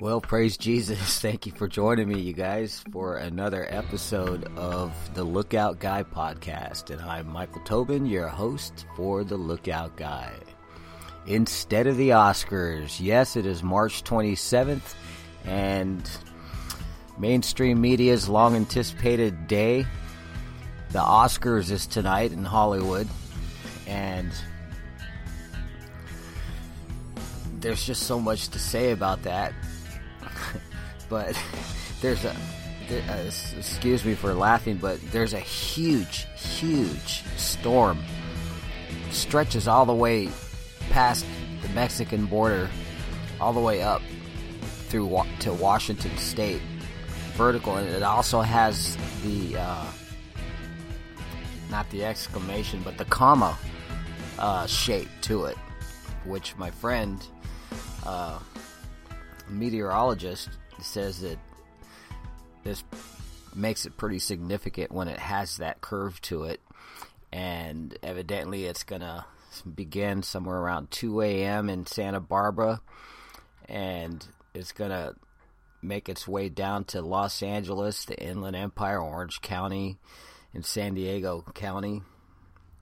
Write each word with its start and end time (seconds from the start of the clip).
Well, 0.00 0.22
praise 0.22 0.56
Jesus. 0.56 0.98
Thank 1.20 1.44
you 1.44 1.52
for 1.52 1.68
joining 1.68 2.08
me, 2.08 2.18
you 2.20 2.32
guys, 2.32 2.82
for 2.90 3.18
another 3.18 3.66
episode 3.68 4.50
of 4.56 4.94
the 5.12 5.22
Lookout 5.22 5.78
Guy 5.78 6.04
podcast. 6.04 6.88
And 6.88 7.02
I'm 7.02 7.28
Michael 7.28 7.60
Tobin, 7.66 8.06
your 8.06 8.26
host 8.26 8.86
for 8.96 9.24
the 9.24 9.36
Lookout 9.36 9.98
Guy. 9.98 10.32
Instead 11.26 11.86
of 11.86 11.98
the 11.98 12.10
Oscars, 12.10 12.98
yes, 12.98 13.36
it 13.36 13.44
is 13.44 13.62
March 13.62 14.02
27th, 14.02 14.94
and 15.44 16.10
mainstream 17.18 17.78
media's 17.78 18.26
long 18.26 18.56
anticipated 18.56 19.48
day. 19.48 19.84
The 20.92 21.00
Oscars 21.00 21.70
is 21.70 21.86
tonight 21.86 22.32
in 22.32 22.46
Hollywood, 22.46 23.06
and 23.86 24.32
there's 27.58 27.84
just 27.84 28.04
so 28.04 28.18
much 28.18 28.48
to 28.48 28.58
say 28.58 28.92
about 28.92 29.24
that. 29.24 29.52
But 31.10 31.38
there's 32.00 32.24
a, 32.24 32.30
uh, 32.30 33.30
excuse 33.58 34.04
me 34.04 34.14
for 34.14 34.32
laughing, 34.32 34.78
but 34.78 34.98
there's 35.10 35.34
a 35.34 35.40
huge, 35.40 36.26
huge 36.34 37.22
storm 37.36 38.02
stretches 39.10 39.68
all 39.68 39.84
the 39.84 39.94
way 39.94 40.30
past 40.88 41.26
the 41.62 41.68
Mexican 41.70 42.24
border, 42.26 42.70
all 43.40 43.52
the 43.52 43.60
way 43.60 43.82
up 43.82 44.00
through 44.88 45.22
to 45.40 45.52
Washington 45.52 46.16
State, 46.16 46.62
vertical, 47.34 47.76
and 47.76 47.88
it 47.88 48.02
also 48.02 48.40
has 48.40 48.96
the 49.22 49.58
uh, 49.58 49.86
not 51.70 51.88
the 51.90 52.04
exclamation, 52.04 52.82
but 52.82 52.98
the 52.98 53.04
comma 53.04 53.56
uh, 54.38 54.66
shape 54.66 55.08
to 55.22 55.44
it, 55.44 55.56
which 56.24 56.56
my 56.56 56.70
friend, 56.70 57.24
uh, 58.04 58.38
meteorologist, 59.48 60.50
says 60.82 61.20
that 61.20 61.38
this 62.64 62.84
makes 63.54 63.86
it 63.86 63.96
pretty 63.96 64.18
significant 64.18 64.92
when 64.92 65.08
it 65.08 65.18
has 65.18 65.56
that 65.56 65.80
curve 65.80 66.20
to 66.22 66.44
it, 66.44 66.60
and 67.32 67.96
evidently 68.02 68.64
it's 68.64 68.84
gonna 68.84 69.26
begin 69.74 70.22
somewhere 70.22 70.58
around 70.58 70.90
2 70.90 71.22
a.m. 71.22 71.68
in 71.68 71.86
Santa 71.86 72.20
Barbara, 72.20 72.80
and 73.68 74.26
it's 74.54 74.72
gonna 74.72 75.14
make 75.82 76.08
its 76.08 76.28
way 76.28 76.48
down 76.48 76.84
to 76.84 77.02
Los 77.02 77.42
Angeles, 77.42 78.04
the 78.04 78.20
Inland 78.20 78.56
Empire, 78.56 79.00
Orange 79.00 79.40
County, 79.40 79.98
and 80.52 80.64
San 80.64 80.94
Diego 80.94 81.44
County 81.54 82.02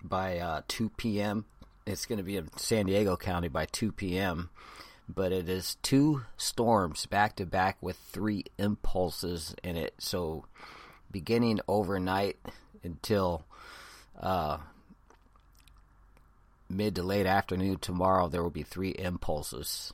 by 0.03 0.39
uh, 0.39 0.63
2 0.69 0.91
p.m. 0.91 1.45
It's 1.87 2.07
going 2.07 2.19
to 2.19 2.25
be 2.25 2.37
in 2.37 2.49
San 2.57 2.87
Diego 2.87 3.17
County 3.17 3.49
by 3.49 3.67
2 3.67 3.93
p.m. 3.93 4.51
But 5.09 5.33
it 5.33 5.49
is 5.49 5.77
two 5.83 6.23
storms 6.37 7.07
back 7.07 7.37
to 7.37 7.47
back 7.47 7.79
with 7.81 7.97
three 7.97 8.45
impulses 8.59 9.55
in 9.65 9.77
it. 9.77 9.95
So 9.99 10.45
beginning 11.11 11.61
overnight 11.67 12.37
until 12.83 13.45
uh, 14.21 14.59
mid 16.69 16.95
to 16.97 17.03
late 17.03 17.27
afternoon 17.27 17.79
tomorrow, 17.79 18.29
there 18.29 18.43
will 18.43 18.51
be 18.51 18.63
three 18.63 18.91
impulses 18.91 19.93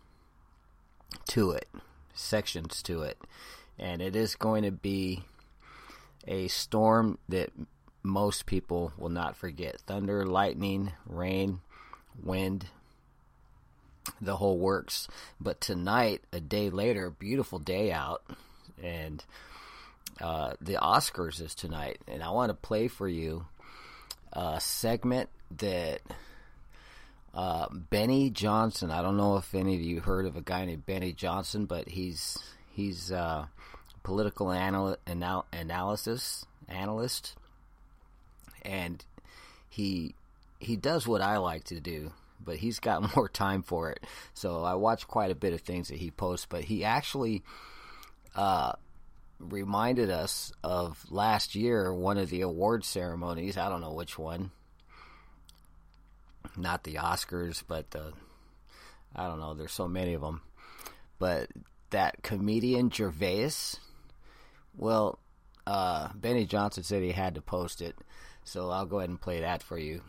to 1.29 1.53
it, 1.53 1.69
sections 2.13 2.83
to 2.83 3.03
it. 3.03 3.19
And 3.79 4.03
it 4.03 4.17
is 4.17 4.35
going 4.35 4.65
to 4.65 4.71
be 4.71 5.25
a 6.27 6.49
storm 6.49 7.19
that 7.29 7.51
most 8.03 8.47
people 8.47 8.93
will 8.97 9.09
not 9.09 9.37
forget 9.37 9.81
thunder, 9.81 10.27
lightning, 10.27 10.93
rain, 11.07 11.61
wind, 12.23 12.67
the 14.21 14.37
whole 14.37 14.59
works. 14.59 15.09
But 15.41 15.61
tonight, 15.61 16.23
a 16.33 16.41
day 16.41 16.71
later, 16.71 17.11
beautiful 17.11 17.59
day 17.59 17.93
out, 17.93 18.23
and 18.83 19.25
uh, 20.21 20.55
the 20.61 20.75
Oscars 20.75 21.41
is 21.41 21.55
tonight. 21.55 21.99
And 22.07 22.23
I 22.23 22.31
want 22.31 22.51
to 22.51 22.55
play 22.55 22.89
for 22.89 23.09
you 23.09 23.47
a 24.33 24.61
segment 24.61 25.29
that 25.59 26.01
uh, 27.35 27.67
Benny 27.71 28.31
Johnson. 28.31 28.91
I 28.91 29.03
don't 29.03 29.17
know 29.17 29.37
if 29.37 29.55
any 29.55 29.75
of 29.75 29.81
you 29.81 30.01
heard 30.01 30.27
of 30.27 30.37
a 30.37 30.41
guy 30.41 30.65
named 30.65 30.87
Benny 30.87 31.13
Johnson, 31.13 31.67
but 31.67 31.89
he's 31.89 32.39
he's 32.71 33.11
uh, 33.11 33.47
political 34.03 34.53
anal- 34.53 34.97
anal- 35.07 35.47
analysis 35.53 36.47
analyst, 36.69 37.35
and 38.63 39.05
he 39.69 40.15
he 40.61 40.77
does 40.77 41.07
what 41.07 41.21
I 41.21 41.39
like 41.39 41.65
to 41.65 41.81
do, 41.81 42.13
but 42.45 42.57
he's 42.57 42.81
got 42.81 43.17
more 43.17 43.29
time 43.29 43.63
for 43.63 43.91
it. 43.91 44.05
So 44.35 44.63
I 44.63 44.75
watch 44.75 45.07
quite 45.09 45.31
a 45.31 45.37
bit 45.37 45.53
of 45.53 45.61
things 45.61 45.89
that 45.89 45.99
he 45.99 46.11
posts, 46.11 46.47
but 46.49 46.65
he 46.65 46.85
actually 46.85 47.43
uh, 48.35 48.73
reminded 49.39 50.11
us 50.11 50.53
of 50.63 51.05
last 51.11 51.55
year 51.55 51.93
one 51.93 52.19
of 52.19 52.31
the 52.31 52.41
award 52.43 52.85
ceremonies. 52.85 53.57
I 53.57 53.69
don't 53.69 53.81
know 53.81 53.93
which 53.93 54.19
one, 54.19 54.51
not 56.57 56.85
the 56.85 56.95
Oscars, 56.95 57.63
but 57.67 57.91
the 57.91 58.13
I 59.17 59.29
don't 59.29 59.39
know. 59.39 59.55
There's 59.55 59.73
so 59.73 59.87
many 59.87 60.15
of 60.15 60.23
them, 60.23 60.43
but 61.19 61.49
that 61.91 62.23
comedian 62.23 62.91
Gervais. 62.91 63.79
Well, 64.77 65.21
uh, 65.67 66.09
Benny 66.15 66.47
Johnson 66.47 66.83
said 66.83 67.03
he 67.03 67.13
had 67.13 67.37
to 67.37 67.41
post 67.41 67.81
it, 67.81 67.97
so 68.43 68.71
I'll 68.71 68.87
go 68.87 68.99
ahead 68.99 69.11
and 69.11 69.21
play 69.21 69.41
that 69.41 69.63
for 69.63 69.79
you. 69.79 70.03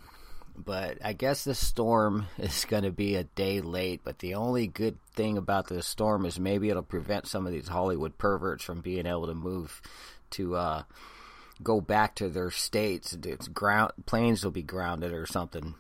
But 0.58 0.98
I 1.04 1.14
guess 1.14 1.44
the 1.44 1.56
storm 1.56 2.28
is 2.38 2.66
going 2.66 2.84
to 2.84 2.92
be 2.92 3.16
a 3.16 3.24
day 3.24 3.62
late. 3.62 4.02
But 4.04 4.20
the 4.20 4.36
only 4.36 4.68
good 4.68 4.98
thing 5.14 5.38
about 5.38 5.68
the 5.68 5.82
storm 5.82 6.26
is 6.26 6.40
maybe 6.40 6.70
it'll 6.70 6.84
prevent 6.84 7.28
some 7.28 7.46
of 7.46 7.54
these 7.54 7.68
Hollywood 7.68 8.18
perverts 8.18 8.64
from 8.64 8.82
being 8.82 9.06
able 9.06 9.28
to 9.28 9.36
move 9.36 9.82
to 10.32 10.56
uh, 10.56 10.84
go 11.64 11.82
back 11.82 12.16
to 12.16 12.30
their 12.30 12.52
states. 12.52 13.14
It's 13.14 13.48
ground 13.48 13.92
planes 14.06 14.44
will 14.44 14.52
be 14.52 14.64
grounded 14.64 15.14
or 15.14 15.26
something. 15.26 15.76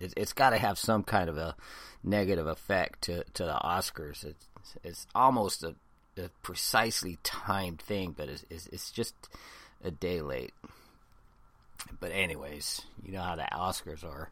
It, 0.00 0.14
it's 0.16 0.32
got 0.32 0.50
to 0.50 0.58
have 0.58 0.78
some 0.78 1.02
kind 1.02 1.28
of 1.28 1.36
a 1.36 1.56
negative 2.02 2.46
effect 2.46 3.02
to 3.02 3.24
to 3.34 3.44
the 3.44 3.60
Oscars. 3.64 4.24
It's 4.24 4.46
it's 4.82 5.06
almost 5.14 5.62
a, 5.62 5.74
a 6.16 6.28
precisely 6.42 7.18
timed 7.22 7.80
thing, 7.80 8.14
but 8.16 8.28
it's, 8.28 8.44
it's, 8.50 8.66
it's 8.68 8.90
just 8.90 9.14
a 9.82 9.90
day 9.90 10.20
late. 10.20 10.52
But 12.00 12.12
anyways, 12.12 12.82
you 13.02 13.12
know 13.12 13.22
how 13.22 13.36
the 13.36 13.48
Oscars 13.52 14.04
are. 14.04 14.30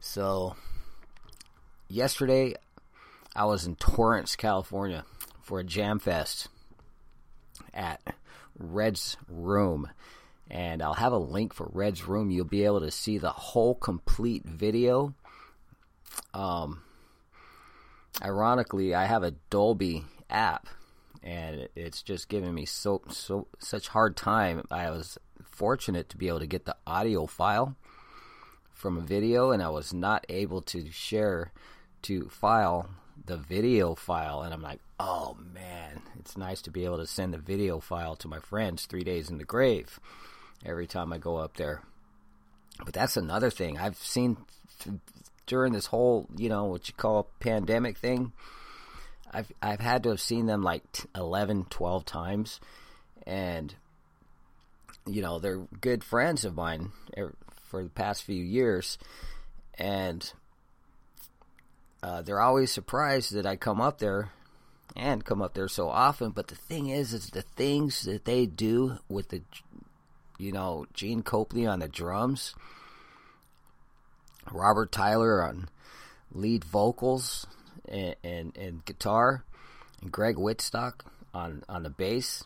So 0.00 0.56
yesterday, 1.88 2.54
I 3.34 3.44
was 3.44 3.66
in 3.66 3.76
Torrance, 3.76 4.36
California, 4.36 5.04
for 5.42 5.60
a 5.60 5.64
Jam 5.64 5.98
Fest 5.98 6.48
at 7.74 8.00
Red's 8.58 9.16
Room. 9.28 9.88
And 10.50 10.82
I'll 10.82 10.94
have 10.94 11.12
a 11.12 11.18
link 11.18 11.54
for 11.54 11.68
Red's 11.72 12.08
Room. 12.08 12.30
You'll 12.30 12.44
be 12.44 12.64
able 12.64 12.80
to 12.80 12.90
see 12.90 13.18
the 13.18 13.30
whole 13.30 13.74
complete 13.74 14.44
video. 14.44 15.14
Um, 16.34 16.82
ironically, 18.22 18.94
I 18.94 19.04
have 19.06 19.22
a 19.22 19.34
Dolby 19.48 20.04
app, 20.28 20.66
and 21.22 21.68
it's 21.76 22.02
just 22.02 22.28
giving 22.28 22.52
me 22.52 22.66
so 22.66 23.02
so 23.10 23.46
such 23.60 23.88
hard 23.88 24.16
time. 24.16 24.64
I 24.72 24.90
was 24.90 25.18
fortunate 25.60 26.08
to 26.08 26.16
be 26.16 26.26
able 26.26 26.38
to 26.38 26.46
get 26.46 26.64
the 26.64 26.76
audio 26.86 27.26
file 27.26 27.76
from 28.72 28.96
a 28.96 29.02
video, 29.02 29.50
and 29.50 29.62
I 29.62 29.68
was 29.68 29.92
not 29.92 30.24
able 30.30 30.62
to 30.62 30.90
share 30.90 31.52
to 32.00 32.30
file 32.30 32.88
the 33.26 33.36
video 33.36 33.94
file. 33.94 34.40
And 34.40 34.54
I'm 34.54 34.62
like, 34.62 34.80
oh 34.98 35.36
man, 35.52 36.00
it's 36.18 36.38
nice 36.38 36.62
to 36.62 36.70
be 36.70 36.86
able 36.86 36.96
to 36.96 37.06
send 37.06 37.34
the 37.34 37.38
video 37.38 37.78
file 37.78 38.16
to 38.16 38.26
my 38.26 38.38
friends 38.38 38.86
three 38.86 39.04
days 39.04 39.28
in 39.28 39.36
the 39.36 39.44
grave 39.44 40.00
every 40.64 40.86
time 40.86 41.12
I 41.12 41.18
go 41.18 41.36
up 41.36 41.58
there. 41.58 41.82
But 42.82 42.94
that's 42.94 43.18
another 43.18 43.50
thing 43.50 43.76
I've 43.76 43.98
seen 43.98 44.38
during 45.44 45.74
this 45.74 45.86
whole, 45.86 46.26
you 46.34 46.48
know, 46.48 46.64
what 46.64 46.88
you 46.88 46.94
call 46.94 47.28
pandemic 47.38 47.98
thing, 47.98 48.32
I've 49.30 49.52
I've 49.60 49.80
had 49.80 50.04
to 50.04 50.08
have 50.08 50.22
seen 50.22 50.46
them 50.46 50.62
like 50.62 50.84
11, 51.14 51.66
12 51.68 52.06
times 52.06 52.60
and 53.26 53.74
you 55.06 55.22
know, 55.22 55.38
they're 55.38 55.66
good 55.80 56.04
friends 56.04 56.44
of 56.44 56.54
mine 56.54 56.92
er, 57.16 57.34
for 57.64 57.82
the 57.82 57.90
past 57.90 58.22
few 58.24 58.42
years 58.42 58.98
and 59.80 60.32
uh, 62.02 62.22
they're 62.22 62.40
always 62.40 62.70
surprised 62.70 63.32
that 63.32 63.46
I 63.46 63.56
come 63.56 63.80
up 63.80 63.98
there 63.98 64.30
and 64.96 65.24
come 65.24 65.42
up 65.42 65.54
there 65.54 65.68
so 65.68 65.88
often. 65.88 66.30
But 66.30 66.48
the 66.48 66.54
thing 66.54 66.88
is, 66.88 67.12
is 67.12 67.30
the 67.30 67.42
things 67.42 68.02
that 68.02 68.24
they 68.24 68.46
do 68.46 68.98
with 69.08 69.28
the, 69.28 69.42
you 70.38 70.52
know, 70.52 70.86
Gene 70.94 71.22
Copley 71.22 71.66
on 71.66 71.80
the 71.80 71.88
drums, 71.88 72.54
Robert 74.50 74.92
Tyler 74.92 75.42
on 75.42 75.68
lead 76.32 76.64
vocals 76.64 77.46
and, 77.88 78.16
and, 78.24 78.56
and 78.56 78.84
guitar, 78.84 79.44
and 80.00 80.10
Gregg 80.10 80.36
Wietstock 80.36 81.00
on, 81.34 81.62
on 81.68 81.82
the 81.82 81.90
bass. 81.90 82.44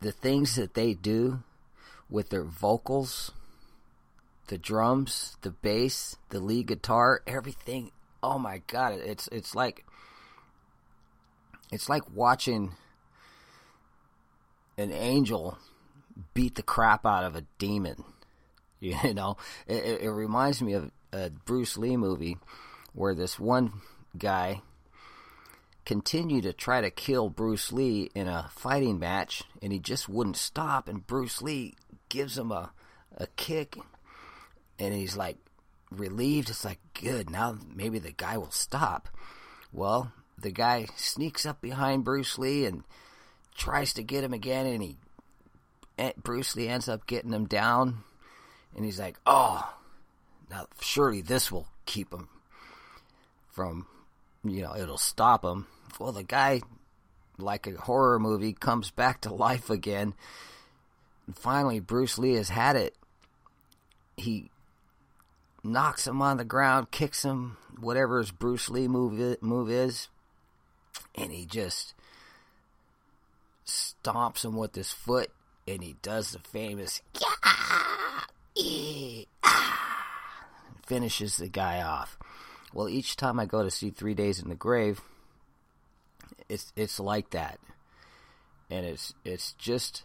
The, 0.00 0.12
things 0.12 0.56
that 0.56 0.74
they 0.74 0.94
do 0.94 1.42
with 2.08 2.30
their 2.30 2.44
vocals, 2.44 3.32
the 4.48 4.58
drums, 4.58 5.36
the 5.42 5.50
bass, 5.50 6.16
the 6.30 6.40
lead 6.40 6.66
guitar, 6.66 7.22
everything. 7.26 7.90
Oh 8.22 8.38
my 8.38 8.62
god, 8.66 8.94
it's 8.94 9.28
it's 9.32 9.54
like 9.54 9.84
it's 11.72 11.88
like 11.88 12.02
watching 12.14 12.72
an 14.78 14.92
angel 14.92 15.58
beat 16.34 16.54
the 16.54 16.62
crap 16.62 17.04
out 17.06 17.24
of 17.24 17.36
a 17.36 17.44
demon. 17.58 18.04
You 18.78 19.14
know, 19.14 19.38
it, 19.66 20.02
it 20.02 20.10
reminds 20.10 20.60
me 20.60 20.74
of 20.74 20.90
a 21.10 21.30
Bruce 21.30 21.78
Lee 21.78 21.96
movie 21.96 22.36
where 22.92 23.14
this 23.14 23.38
one 23.38 23.80
guy 24.18 24.60
continued 25.86 26.42
to 26.42 26.52
try 26.52 26.80
to 26.80 26.90
kill 26.90 27.30
Bruce 27.30 27.72
Lee 27.72 28.10
in 28.14 28.26
a 28.26 28.50
fighting 28.50 28.98
match, 28.98 29.44
and 29.62 29.72
he 29.72 29.78
just 29.78 30.08
wouldn't 30.08 30.36
stop. 30.36 30.88
And 30.88 31.06
Bruce 31.06 31.40
Lee 31.40 31.74
gives 32.08 32.36
him 32.36 32.50
a, 32.50 32.72
a 33.16 33.28
kick, 33.28 33.78
and 34.78 34.92
he's 34.92 35.16
like 35.16 35.38
relieved. 35.90 36.50
It's 36.50 36.64
like, 36.64 36.80
good, 37.00 37.30
now 37.30 37.56
maybe 37.74 38.00
the 38.00 38.12
guy 38.12 38.36
will 38.36 38.50
stop. 38.50 39.08
Well, 39.72 40.12
the 40.36 40.50
guy 40.50 40.88
sneaks 40.96 41.46
up 41.46 41.60
behind 41.60 42.04
Bruce 42.04 42.36
Lee 42.36 42.66
and 42.66 42.82
tries 43.56 43.94
to 43.94 44.02
get 44.02 44.24
him 44.24 44.34
again, 44.34 44.66
and 44.66 44.82
he 44.82 44.96
eh, 45.98 46.12
Bruce 46.20 46.56
Lee 46.56 46.68
ends 46.68 46.88
up 46.88 47.06
getting 47.06 47.32
him 47.32 47.46
down, 47.46 47.98
and 48.74 48.84
he's 48.84 48.98
like, 48.98 49.18
"Oh, 49.24 49.72
now 50.50 50.66
surely 50.80 51.20
this 51.22 51.52
will 51.52 51.68
keep 51.86 52.12
him 52.12 52.28
from, 53.52 53.86
you 54.42 54.62
know, 54.62 54.74
it'll 54.76 54.98
stop 54.98 55.44
him." 55.44 55.68
Well, 55.98 56.12
the 56.12 56.22
guy, 56.22 56.60
like 57.38 57.66
a 57.66 57.72
horror 57.72 58.18
movie, 58.18 58.52
comes 58.52 58.90
back 58.90 59.20
to 59.22 59.34
life 59.34 59.70
again. 59.70 60.14
And 61.26 61.36
finally, 61.36 61.80
Bruce 61.80 62.18
Lee 62.18 62.34
has 62.34 62.48
had 62.48 62.76
it. 62.76 62.94
He 64.16 64.50
knocks 65.62 66.06
him 66.06 66.22
on 66.22 66.36
the 66.36 66.44
ground, 66.44 66.90
kicks 66.90 67.24
him, 67.24 67.56
whatever 67.80 68.18
his 68.18 68.30
Bruce 68.30 68.70
Lee 68.70 68.88
move 68.88 69.42
move 69.42 69.70
is, 69.70 70.08
and 71.14 71.32
he 71.32 71.44
just 71.44 71.94
stomps 73.66 74.44
him 74.44 74.56
with 74.56 74.74
his 74.74 74.92
foot, 74.92 75.30
and 75.66 75.82
he 75.82 75.96
does 76.02 76.30
the 76.30 76.38
famous 76.38 77.02
finishes 80.86 81.36
the 81.36 81.48
guy 81.48 81.82
off. 81.82 82.16
Well, 82.72 82.88
each 82.88 83.16
time 83.16 83.38
I 83.38 83.46
go 83.46 83.62
to 83.62 83.70
see 83.70 83.90
Three 83.90 84.14
Days 84.14 84.40
in 84.40 84.48
the 84.48 84.54
Grave, 84.54 85.00
it's 86.48 86.72
it's 86.76 87.00
like 87.00 87.30
that, 87.30 87.58
and 88.70 88.86
it's 88.86 89.14
it's 89.24 89.52
just 89.52 90.04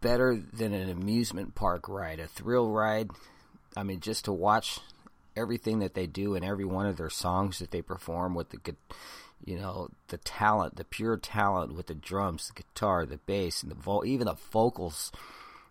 better 0.00 0.40
than 0.52 0.72
an 0.72 0.90
amusement 0.90 1.54
park 1.54 1.88
ride, 1.88 2.20
a 2.20 2.26
thrill 2.26 2.70
ride. 2.70 3.10
I 3.76 3.82
mean, 3.82 4.00
just 4.00 4.26
to 4.26 4.32
watch 4.32 4.80
everything 5.36 5.80
that 5.80 5.94
they 5.94 6.06
do 6.06 6.34
and 6.34 6.44
every 6.44 6.64
one 6.64 6.86
of 6.86 6.96
their 6.96 7.10
songs 7.10 7.58
that 7.58 7.70
they 7.70 7.82
perform 7.82 8.34
with 8.34 8.50
the 8.50 8.56
good, 8.58 8.76
you 9.44 9.58
know, 9.58 9.88
the 10.08 10.18
talent, 10.18 10.76
the 10.76 10.84
pure 10.84 11.16
talent 11.16 11.74
with 11.74 11.86
the 11.86 11.94
drums, 11.94 12.48
the 12.48 12.62
guitar, 12.62 13.04
the 13.04 13.18
bass, 13.18 13.62
and 13.62 13.70
the 13.70 13.76
vo- 13.76 14.04
even 14.04 14.26
the 14.26 14.34
vocals. 14.52 15.10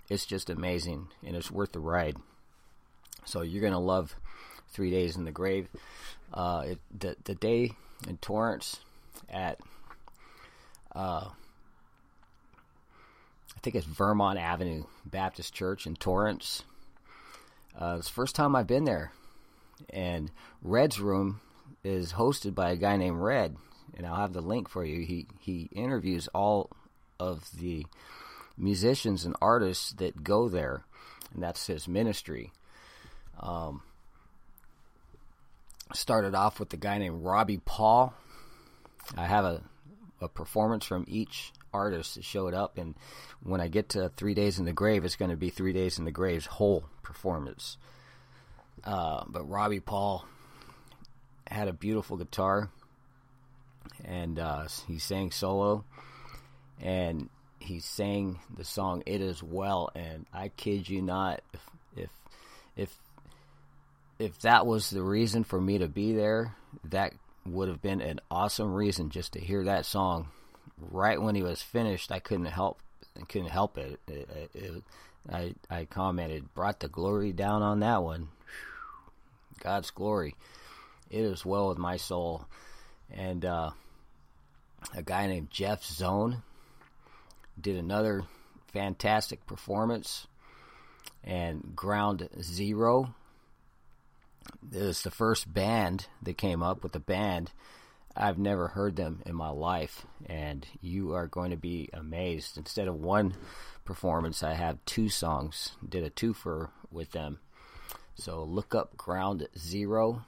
It's 0.10 0.26
just 0.26 0.50
amazing, 0.50 1.08
and 1.26 1.36
it's 1.36 1.50
worth 1.50 1.72
the 1.72 1.80
ride. 1.80 2.18
So 3.26 3.42
you're 3.42 3.64
gonna 3.64 3.80
love 3.80 4.16
Three 4.70 4.92
Days 4.92 5.16
in 5.16 5.24
the 5.24 5.32
Grave. 5.32 5.70
Uh, 6.34 6.64
it, 6.68 6.80
the 6.98 7.16
the 7.24 7.36
day 7.36 7.72
in 8.08 8.18
Torrance 8.18 8.80
at 9.34 9.60
uh, 10.96 11.28
I 13.56 13.60
think 13.62 13.76
it's 13.76 13.86
Vermont 13.86 14.38
Avenue 14.40 14.84
Baptist 15.06 15.54
Church 15.54 15.88
in 15.88 15.96
Torrance. 15.96 16.64
Uh, 17.80 17.96
it's 17.98 18.08
the 18.08 18.14
first 18.14 18.36
time 18.36 18.56
I've 18.56 18.68
been 18.68 18.84
there, 18.84 19.12
and 19.90 20.30
Red's 20.62 21.00
room 21.00 21.42
is 21.84 22.14
hosted 22.14 22.54
by 22.54 22.72
a 22.72 22.76
guy 22.76 22.98
named 22.98 23.18
Red, 23.18 23.58
and 23.98 24.06
I'll 24.06 24.16
have 24.16 24.34
the 24.34 24.42
link 24.42 24.70
for 24.70 24.86
you. 24.86 25.06
He 25.06 25.28
he 25.40 25.70
interviews 25.74 26.30
all 26.34 26.70
of 27.20 27.50
the 27.60 27.86
musicians 28.58 29.26
and 29.26 29.36
artists 29.42 29.94
that 29.94 30.24
go 30.24 30.50
there, 30.50 30.84
and 31.34 31.42
that's 31.42 31.66
his 31.66 31.88
ministry. 31.88 32.52
Um, 33.40 33.82
started 35.94 36.36
off 36.36 36.60
with 36.60 36.70
the 36.70 36.78
guy 36.78 37.00
named 37.00 37.24
Robbie 37.24 37.62
Paul. 37.66 38.14
I 39.16 39.26
have 39.26 39.46
a 39.46 39.62
a 40.24 40.28
performance 40.30 40.86
from 40.86 41.06
each 41.08 41.52
artist 41.74 42.16
that 42.16 42.24
showed 42.24 42.54
up, 42.54 42.78
and 42.78 42.96
when 43.44 43.62
I 43.62 43.68
get 43.68 43.90
to 43.90 44.10
Three 44.10 44.34
Days 44.34 44.58
in 44.58 44.66
the 44.66 44.74
Grave, 44.74 45.04
it's 45.06 45.16
going 45.16 45.32
to 45.32 45.38
be 45.38 45.50
Three 45.50 45.74
Days 45.74 46.00
in 46.00 46.06
the 46.06 46.12
Grave's 46.12 46.46
whole 46.46 46.86
performance. 47.04 47.78
Uh, 48.84 49.24
but 49.28 49.50
Robbie 49.50 49.80
Paul 49.80 50.26
had 51.46 51.68
a 51.68 51.74
beautiful 51.74 52.18
guitar, 52.18 52.70
and 54.04 54.40
uh, 54.40 54.68
he 54.88 54.98
sang 54.98 55.32
solo, 55.32 55.84
and 56.82 57.30
he 57.60 57.80
sang 57.80 58.40
the 58.56 58.64
song 58.64 59.04
"It 59.06 59.22
Is 59.22 59.44
Well," 59.44 59.90
and 59.94 60.26
I 60.34 60.50
kid 60.50 60.88
you 60.88 61.02
not, 61.02 61.42
if 61.54 61.70
if 61.96 62.10
if 62.76 62.98
if 64.20 64.40
that 64.42 64.66
was 64.66 64.90
the 64.90 65.04
reason 65.04 65.44
for 65.44 65.60
me 65.60 65.80
to 65.80 65.88
be 65.88 66.14
there, 66.14 66.56
that 66.86 67.14
would 67.46 67.68
have 67.68 67.82
been 67.82 68.02
an 68.02 68.20
awesome 68.32 68.74
reason 68.74 69.10
just 69.10 69.34
to 69.34 69.40
hear 69.40 69.64
that 69.64 69.86
song. 69.86 70.28
Right 70.78 71.22
when 71.22 71.36
he 71.36 71.44
was 71.44 71.62
finished, 71.62 72.12
I 72.12 72.20
couldn't 72.20 72.46
help 72.46 72.80
couldn't 73.28 73.50
help 73.50 73.78
it. 73.78 74.00
it, 74.08 74.30
it, 74.30 74.52
it 74.54 74.84
I 75.32 75.54
I 75.70 75.86
commented, 75.86 76.54
brought 76.54 76.80
the 76.80 76.88
glory 76.88 77.32
down 77.32 77.62
on 77.62 77.80
that 77.82 78.04
one. 78.04 78.30
God's 79.60 79.92
glory. 79.92 80.36
It 81.10 81.22
is 81.22 81.46
well 81.46 81.70
with 81.70 81.78
my 81.78 81.98
soul. 81.98 82.46
And 83.12 83.46
uh, 83.46 83.72
a 84.96 85.04
guy 85.04 85.28
named 85.28 85.52
Jeff 85.52 85.84
Zone 85.84 86.42
did 87.60 87.78
another 87.78 88.24
fantastic 88.74 89.46
performance. 89.46 90.28
And 91.24 91.76
Ground 91.76 92.28
Zero 92.42 93.14
it 94.72 94.82
was 94.82 95.02
the 95.02 95.12
first 95.12 95.54
band 95.54 96.08
that 96.22 96.38
came 96.38 96.64
up 96.64 96.84
with 96.84 96.94
the 96.94 97.00
band. 97.00 97.52
I've 98.16 98.38
never 98.38 98.68
heard 98.68 98.96
them 98.96 99.24
in 99.26 99.36
my 99.36 99.50
life, 99.50 100.06
and 100.26 100.66
you 100.82 101.14
are 101.14 101.28
going 101.28 101.52
to 101.52 101.58
be 101.58 101.90
amazed. 101.94 102.58
Instead 102.58 102.88
of 102.88 102.96
one 102.96 103.34
performance, 103.86 104.44
I 104.44 104.54
have 104.54 104.84
two 104.86 105.10
songs. 105.10 105.72
Did 105.88 106.04
a 106.04 106.10
twofer 106.10 106.70
with 106.92 107.12
them. 107.12 107.40
So 108.16 108.44
look 108.44 108.76
up 108.76 108.96
Ground 108.96 109.48
Zero, 109.58 110.24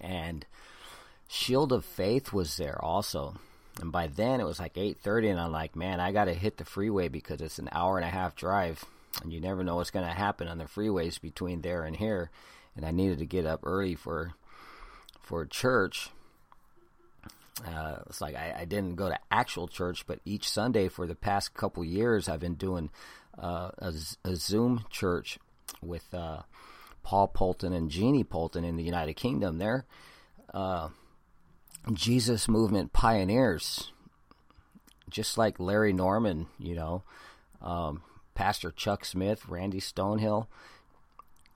and 0.00 0.44
Shield 1.28 1.72
of 1.72 1.84
Faith 1.84 2.32
was 2.32 2.56
there 2.58 2.82
also. 2.84 3.36
And 3.80 3.90
by 3.90 4.06
then 4.06 4.40
it 4.40 4.44
was 4.44 4.58
like 4.58 4.74
8:30, 4.74 5.30
and 5.30 5.40
I'm 5.40 5.52
like, 5.52 5.76
man, 5.76 6.00
I 6.00 6.12
got 6.12 6.26
to 6.26 6.34
hit 6.34 6.58
the 6.58 6.64
freeway 6.64 7.08
because 7.08 7.40
it's 7.40 7.58
an 7.58 7.68
hour 7.72 7.96
and 7.96 8.06
a 8.06 8.10
half 8.10 8.34
drive 8.34 8.84
and 9.22 9.32
you 9.32 9.40
never 9.40 9.64
know 9.64 9.76
what's 9.76 9.90
going 9.90 10.06
to 10.06 10.12
happen 10.12 10.48
on 10.48 10.58
the 10.58 10.64
freeways 10.64 11.20
between 11.20 11.62
there 11.62 11.84
and 11.84 11.96
here. 11.96 12.30
And 12.76 12.84
I 12.84 12.90
needed 12.90 13.18
to 13.18 13.26
get 13.26 13.46
up 13.46 13.60
early 13.64 13.94
for 13.94 14.34
for 15.22 15.44
church. 15.44 16.10
Uh, 17.66 17.96
it's 18.06 18.20
like 18.20 18.36
I, 18.36 18.54
I, 18.60 18.64
didn't 18.66 18.96
go 18.96 19.08
to 19.08 19.18
actual 19.30 19.66
church, 19.66 20.06
but 20.06 20.20
each 20.26 20.48
Sunday 20.48 20.88
for 20.88 21.06
the 21.06 21.14
past 21.14 21.54
couple 21.54 21.82
years, 21.82 22.28
I've 22.28 22.38
been 22.38 22.54
doing 22.54 22.90
uh, 23.38 23.70
a, 23.78 23.94
a, 24.24 24.36
Zoom 24.36 24.84
church 24.90 25.38
with 25.82 26.12
uh, 26.12 26.42
Paul 27.02 27.28
Poulton 27.28 27.72
and 27.72 27.90
Jeannie 27.90 28.24
Poulton 28.24 28.62
in 28.62 28.76
the 28.76 28.84
United 28.84 29.14
Kingdom. 29.14 29.56
They're 29.56 29.86
uh, 30.52 30.90
Jesus 31.92 32.46
movement 32.46 32.92
pioneers, 32.92 33.90
just 35.08 35.38
like 35.38 35.58
Larry 35.58 35.94
Norman, 35.94 36.48
you 36.58 36.74
know. 36.74 37.04
Um, 37.62 38.02
Pastor 38.36 38.70
Chuck 38.70 39.04
Smith, 39.04 39.48
Randy 39.48 39.80
Stonehill. 39.80 40.46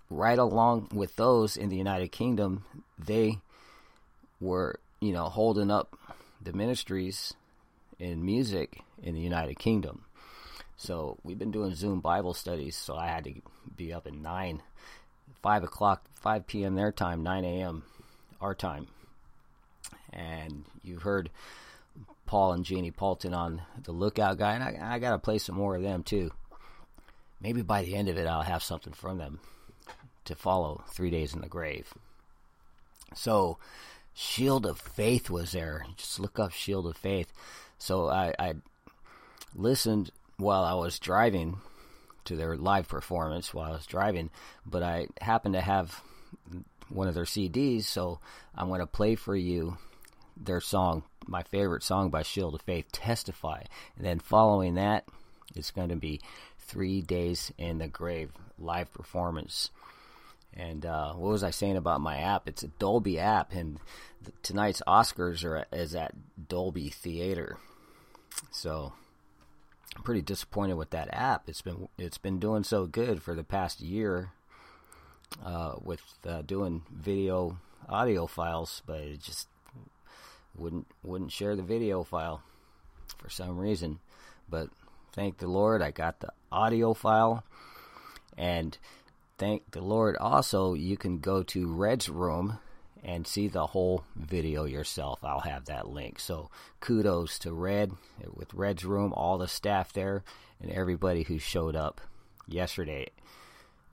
Right 0.09 0.39
along 0.39 0.89
with 0.93 1.15
those 1.15 1.57
in 1.57 1.69
the 1.69 1.77
United 1.77 2.11
Kingdom, 2.11 2.65
they 2.99 3.39
were, 4.41 4.81
you 4.99 5.13
know, 5.13 5.27
holding 5.29 5.71
up 5.71 5.97
the 6.43 6.53
ministries 6.53 7.35
in 8.01 8.25
music 8.25 8.81
in 9.01 9.15
the 9.15 9.21
United 9.21 9.59
Kingdom. 9.59 10.07
So 10.77 11.19
we've 11.23 11.39
been 11.39 11.53
doing 11.53 11.75
Zoom 11.75 12.01
Bible 12.01 12.35
studies, 12.35 12.75
so 12.77 12.97
I 12.97 13.09
had 13.09 13.25
to 13.25 13.35
be 13.77 13.93
up 13.93 14.07
at 14.07 14.15
9, 14.15 14.63
5 15.43 15.63
o'clock, 15.63 16.03
5 16.23 16.47
p.m. 16.47 16.75
their 16.75 16.91
time, 16.91 17.23
9 17.23 17.45
a.m. 17.45 17.85
our 18.41 18.55
time. 18.55 18.89
And 20.13 20.65
you 20.83 20.99
heard 20.99 21.31
Paul 22.25 22.55
and 22.55 22.65
Jeannie 22.65 22.91
Poulton 22.91 23.35
on 23.35 23.63
the 23.85 23.93
Lookout 23.93 24.39
Guy, 24.39 24.55
and 24.55 24.65
I, 24.65 24.95
I 24.95 24.99
got 24.99 25.11
to 25.11 25.19
play 25.19 25.37
some 25.39 25.57
more 25.57 25.77
of 25.77 25.83
them 25.83 26.03
too 26.03 26.31
maybe 27.41 27.63
by 27.63 27.83
the 27.83 27.95
end 27.95 28.09
of 28.09 28.19
it, 28.19 28.27
I'll 28.27 28.43
have 28.43 28.63
something 28.63 28.93
from 28.93 29.19
them 29.19 29.41
to 30.25 30.35
follow 30.35 30.85
Three 30.89 31.11
Days 31.11 31.35
in 31.35 31.41
the 31.41 31.49
Grave. 31.49 31.93
So, 33.15 33.59
Shield 34.15 34.67
of 34.67 34.79
Faith 34.79 35.31
was 35.31 35.53
there. 35.53 35.87
Just 35.97 36.21
look 36.21 36.39
up 36.39 36.53
Shield 36.53 36.87
of 36.87 36.97
Faith. 36.97 37.33
So 37.79 38.09
I, 38.09 38.35
I 38.39 38.55
listened 39.55 40.11
while 40.37 40.63
I 40.65 40.75
was 40.75 40.99
driving 40.99 41.59
to 42.25 42.37
their 42.37 42.57
live 42.57 42.89
performance 42.89 43.55
while 43.55 43.73
I 43.73 43.77
was 43.77 43.87
driving, 43.87 44.31
but 44.67 44.83
I 44.83 45.07
happened 45.21 45.55
to 45.55 45.61
have 45.61 46.03
one 46.89 47.09
of 47.09 47.15
their 47.15 47.25
CDs, 47.25 47.85
so 47.85 48.21
I'm 48.55 48.69
going 48.69 48.81
to 48.81 48.87
play 48.87 49.15
for 49.15 49.35
you 49.35 49.79
their 50.37 50.61
song, 50.61 51.05
my 51.27 51.43
favorite 51.45 51.83
song 51.83 52.11
by 52.11 52.23
Shield 52.23 52.55
of 52.55 52.63
Faith, 52.63 52.93
Testify. 52.93 53.63
And 53.97 54.05
then 54.05 54.19
following 54.19 54.75
that, 54.75 55.07
it's 55.55 55.71
going 55.71 55.89
to 55.89 55.97
be 55.97 56.21
Three 56.71 57.01
Days 57.01 57.53
in 57.59 57.79
the 57.79 57.89
Grave 57.89 58.31
live 58.57 58.93
performance. 58.93 59.71
And 60.55 60.87
uh, 60.87 61.15
what 61.15 61.33
was 61.33 61.43
I 61.43 61.51
saying 61.51 61.77
about 61.77 62.01
my 62.01 62.19
app? 62.19 62.49
It's 62.49 62.63
a 62.63 62.69
Dolby 62.69 63.19
app, 63.19 63.53
and 63.53 63.81
tonight's 64.45 64.81
Oscars 64.87 65.45
are 65.45 65.67
is 65.73 65.97
at 65.97 66.15
Dolby 66.49 66.89
Theater. 66.89 67.59
So 68.53 68.93
I'm 69.97 70.03
pretty 70.03 70.23
disappointed 70.23 70.75
with 70.75 70.91
that 70.91 71.13
app. 71.13 71.49
It's 71.49 71.63
been 71.63 71.89
it's 71.99 72.19
been 72.19 72.39
doing 72.39 72.63
so 72.63 72.87
good 72.87 73.21
for 73.21 73.35
the 73.35 73.45
past 73.45 73.81
year 73.81 74.31
uh, 75.45 75.75
with 75.83 76.03
uh, 76.25 76.43
doing 76.43 76.83
video 76.93 77.59
audio 77.89 78.27
files, 78.27 78.83
but 78.87 79.01
it 79.01 79.21
just 79.21 79.49
wouldn't 80.55 80.87
wouldn't 81.03 81.33
share 81.33 81.57
the 81.57 81.63
video 81.63 82.05
file 82.05 82.43
for 83.19 83.29
some 83.29 83.59
reason. 83.59 83.99
But 84.49 84.69
thank 85.13 85.39
the 85.39 85.49
Lord, 85.49 85.83
I 85.83 85.91
got 85.91 86.21
the 86.21 86.33
audio 86.51 86.95
file, 86.95 87.45
and 88.37 88.77
thank 89.39 89.71
the 89.71 89.81
Lord 89.81 90.17
also 90.17 90.75
you 90.75 90.97
can 90.97 91.19
go 91.19 91.43
to 91.45 91.73
Red's 91.73 92.09
room 92.09 92.59
and 93.03 93.27
see 93.27 93.49
the 93.49 93.69
whole 93.69 94.05
video 94.15 94.65
yourself. 94.65 95.21
I'll 95.23 95.41
have 95.41 95.67
that 95.67 95.89
link. 95.89 96.21
So 96.21 96.51
kudos 96.81 97.39
to 97.41 97.53
Red 97.53 97.93
with 98.35 98.53
Red's 98.53 98.85
room, 98.85 99.13
all 99.15 99.39
the 99.39 99.49
staff 99.49 99.93
there, 99.93 100.23
and 100.61 100.71
everybody 100.71 101.23
who 101.23 101.39
showed 101.39 101.75
up 101.75 102.01
yesterday 102.47 103.09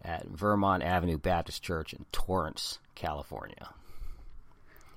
at 0.02 0.28
Vermont 0.28 0.84
Avenue 0.84 1.18
Baptist 1.18 1.64
Church 1.64 1.94
in 1.94 2.06
Torrance, 2.12 2.80
California. 2.96 3.70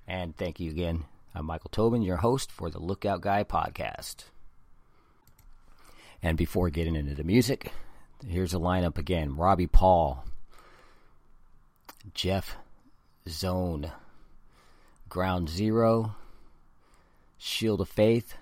And 0.07 0.37
thank 0.37 0.59
you 0.59 0.71
again. 0.71 1.05
I'm 1.35 1.47
Michael 1.47 1.71
Tobin, 1.71 2.03
your 2.03 2.17
host 2.17 2.51
for 2.51 2.71
the 2.71 2.81
Lookout 2.81 3.21
Guy 3.21 3.45
podcast. 3.45 4.25
And 6.23 6.37
before 6.37 6.71
getting 6.71 6.97
into 6.97 7.15
the 7.15 7.25
music, 7.25 7.73
here's 8.27 8.53
the 8.53 8.61
lineup 8.61 8.99
again 8.99 9.37
Robbie 9.37 9.67
Paul, 9.67 10.25
Jeff 12.15 12.57
Zone, 13.29 13.93
Ground 15.09 15.49
Zero, 15.49 16.17
Shield 17.39 17.81
of 17.81 17.89
Faith, 17.89 18.35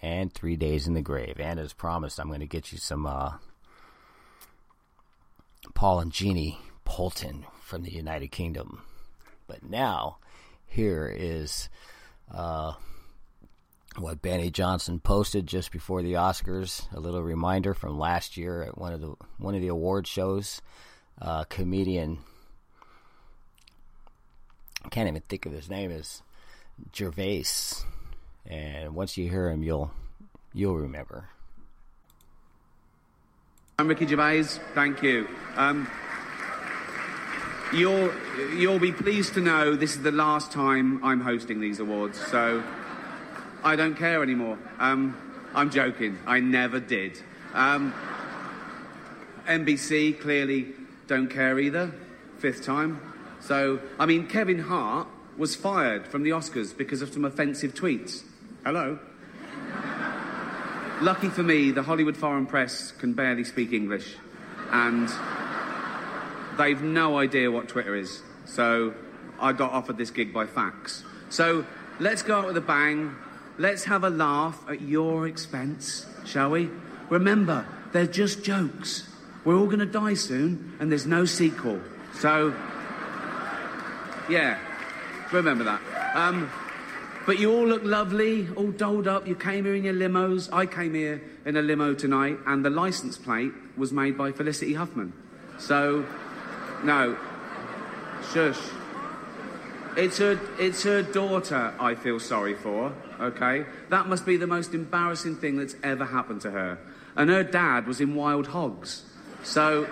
and 0.00 0.32
Three 0.32 0.56
Days 0.56 0.86
in 0.86 0.94
the 0.94 1.02
Grave. 1.02 1.40
And 1.40 1.58
as 1.58 1.72
promised, 1.72 2.20
I'm 2.20 2.28
going 2.28 2.40
to 2.40 2.46
get 2.46 2.72
you 2.72 2.78
some 2.78 3.06
uh, 3.06 3.34
Paul 5.74 6.00
and 6.00 6.12
Jeannie 6.12 6.58
Poulton 6.84 7.46
from 7.60 7.82
the 7.82 7.92
United 7.92 8.28
Kingdom. 8.28 8.82
But 9.48 9.64
now, 9.64 10.18
here 10.66 11.12
is 11.14 11.68
uh, 12.32 12.74
what 13.98 14.20
Benny 14.20 14.50
Johnson 14.50 15.00
posted 15.00 15.46
just 15.46 15.72
before 15.72 16.02
the 16.02 16.14
Oscars. 16.14 16.92
A 16.92 17.00
little 17.00 17.22
reminder 17.22 17.74
from 17.74 17.98
last 17.98 18.36
year 18.36 18.62
at 18.62 18.76
one 18.78 18.92
of 18.92 19.00
the 19.00 19.14
one 19.38 19.54
of 19.54 19.60
the 19.60 19.68
award 19.68 20.06
shows. 20.06 20.60
Uh, 21.20 21.44
comedian, 21.44 22.18
I 24.84 24.88
can't 24.90 25.08
even 25.08 25.22
think 25.22 25.46
of 25.46 25.52
his 25.52 25.70
name 25.70 25.90
is 25.90 26.22
Gervais, 26.94 27.44
and 28.44 28.94
once 28.94 29.16
you 29.16 29.30
hear 29.30 29.48
him, 29.48 29.62
you'll 29.62 29.90
you'll 30.52 30.76
remember. 30.76 31.30
I'm 33.78 33.88
Ricky 33.88 34.06
Gervais. 34.06 34.44
Thank 34.74 35.02
you. 35.02 35.28
Um, 35.56 35.90
you'll 37.72 38.12
you'll 38.54 38.78
be 38.78 38.92
pleased 38.92 39.34
to 39.34 39.40
know 39.40 39.74
this 39.74 39.96
is 39.96 40.02
the 40.02 40.12
last 40.12 40.52
time 40.52 41.02
I'm 41.02 41.20
hosting 41.22 41.60
these 41.60 41.80
awards, 41.80 42.18
so 42.18 42.62
I 43.66 43.74
don't 43.74 43.96
care 43.96 44.22
anymore. 44.22 44.56
Um, 44.78 45.16
I'm 45.52 45.70
joking. 45.70 46.20
I 46.24 46.38
never 46.38 46.78
did. 46.78 47.20
Um, 47.52 47.92
NBC 49.48 50.20
clearly 50.20 50.68
don't 51.08 51.26
care 51.26 51.58
either. 51.58 51.92
Fifth 52.38 52.62
time. 52.62 53.00
So 53.40 53.80
I 53.98 54.06
mean, 54.06 54.28
Kevin 54.28 54.60
Hart 54.60 55.08
was 55.36 55.56
fired 55.56 56.06
from 56.06 56.22
the 56.22 56.30
Oscars 56.30 56.76
because 56.76 57.02
of 57.02 57.12
some 57.12 57.24
offensive 57.24 57.74
tweets. 57.74 58.22
Hello. 58.64 59.00
Lucky 61.00 61.28
for 61.28 61.42
me, 61.42 61.72
the 61.72 61.82
Hollywood 61.82 62.16
Foreign 62.16 62.46
Press 62.46 62.92
can 62.92 63.14
barely 63.14 63.42
speak 63.42 63.72
English, 63.72 64.14
and 64.70 65.08
they've 66.56 66.82
no 66.82 67.18
idea 67.18 67.50
what 67.50 67.66
Twitter 67.66 67.96
is. 67.96 68.22
So 68.44 68.94
I 69.40 69.52
got 69.52 69.72
offered 69.72 69.98
this 69.98 70.10
gig 70.10 70.32
by 70.32 70.46
fax. 70.46 71.02
So 71.30 71.66
let's 71.98 72.22
go 72.22 72.38
out 72.38 72.46
with 72.46 72.56
a 72.56 72.60
bang. 72.60 73.16
Let's 73.58 73.84
have 73.84 74.04
a 74.04 74.10
laugh 74.10 74.62
at 74.68 74.82
your 74.82 75.26
expense, 75.26 76.06
shall 76.26 76.50
we? 76.50 76.68
Remember, 77.08 77.66
they're 77.92 78.06
just 78.06 78.44
jokes. 78.44 79.08
We're 79.44 79.56
all 79.56 79.66
going 79.66 79.78
to 79.78 79.86
die 79.86 80.14
soon, 80.14 80.76
and 80.78 80.90
there's 80.90 81.06
no 81.06 81.24
sequel. 81.24 81.80
So, 82.14 82.54
yeah, 84.28 84.58
remember 85.32 85.64
that. 85.64 85.80
Um, 86.14 86.50
but 87.24 87.38
you 87.38 87.52
all 87.52 87.66
look 87.66 87.82
lovely, 87.82 88.48
all 88.56 88.72
dolled 88.72 89.08
up. 89.08 89.26
You 89.26 89.34
came 89.34 89.64
here 89.64 89.74
in 89.74 89.84
your 89.84 89.94
limos. 89.94 90.52
I 90.52 90.66
came 90.66 90.94
here 90.94 91.22
in 91.44 91.56
a 91.56 91.62
limo 91.62 91.94
tonight, 91.94 92.38
and 92.46 92.64
the 92.64 92.70
license 92.70 93.16
plate 93.16 93.52
was 93.76 93.92
made 93.92 94.18
by 94.18 94.32
Felicity 94.32 94.74
Huffman. 94.74 95.12
So, 95.58 96.04
no, 96.84 97.16
shush. 98.32 98.60
It's 99.96 100.18
her, 100.18 100.38
it's 100.58 100.82
her 100.82 101.02
daughter 101.02 101.72
I 101.80 101.94
feel 101.94 102.20
sorry 102.20 102.54
for, 102.54 102.92
okay? 103.20 103.66
That 103.90 104.08
must 104.08 104.26
be 104.26 104.36
the 104.36 104.46
most 104.46 104.74
embarrassing 104.74 105.36
thing 105.36 105.56
that's 105.56 105.76
ever 105.82 106.04
happened 106.04 106.40
to 106.42 106.50
her. 106.50 106.78
And 107.16 107.30
her 107.30 107.42
dad 107.42 107.86
was 107.86 108.00
in 108.00 108.14
Wild 108.14 108.48
Hogs. 108.48 109.02
So, 109.42 109.88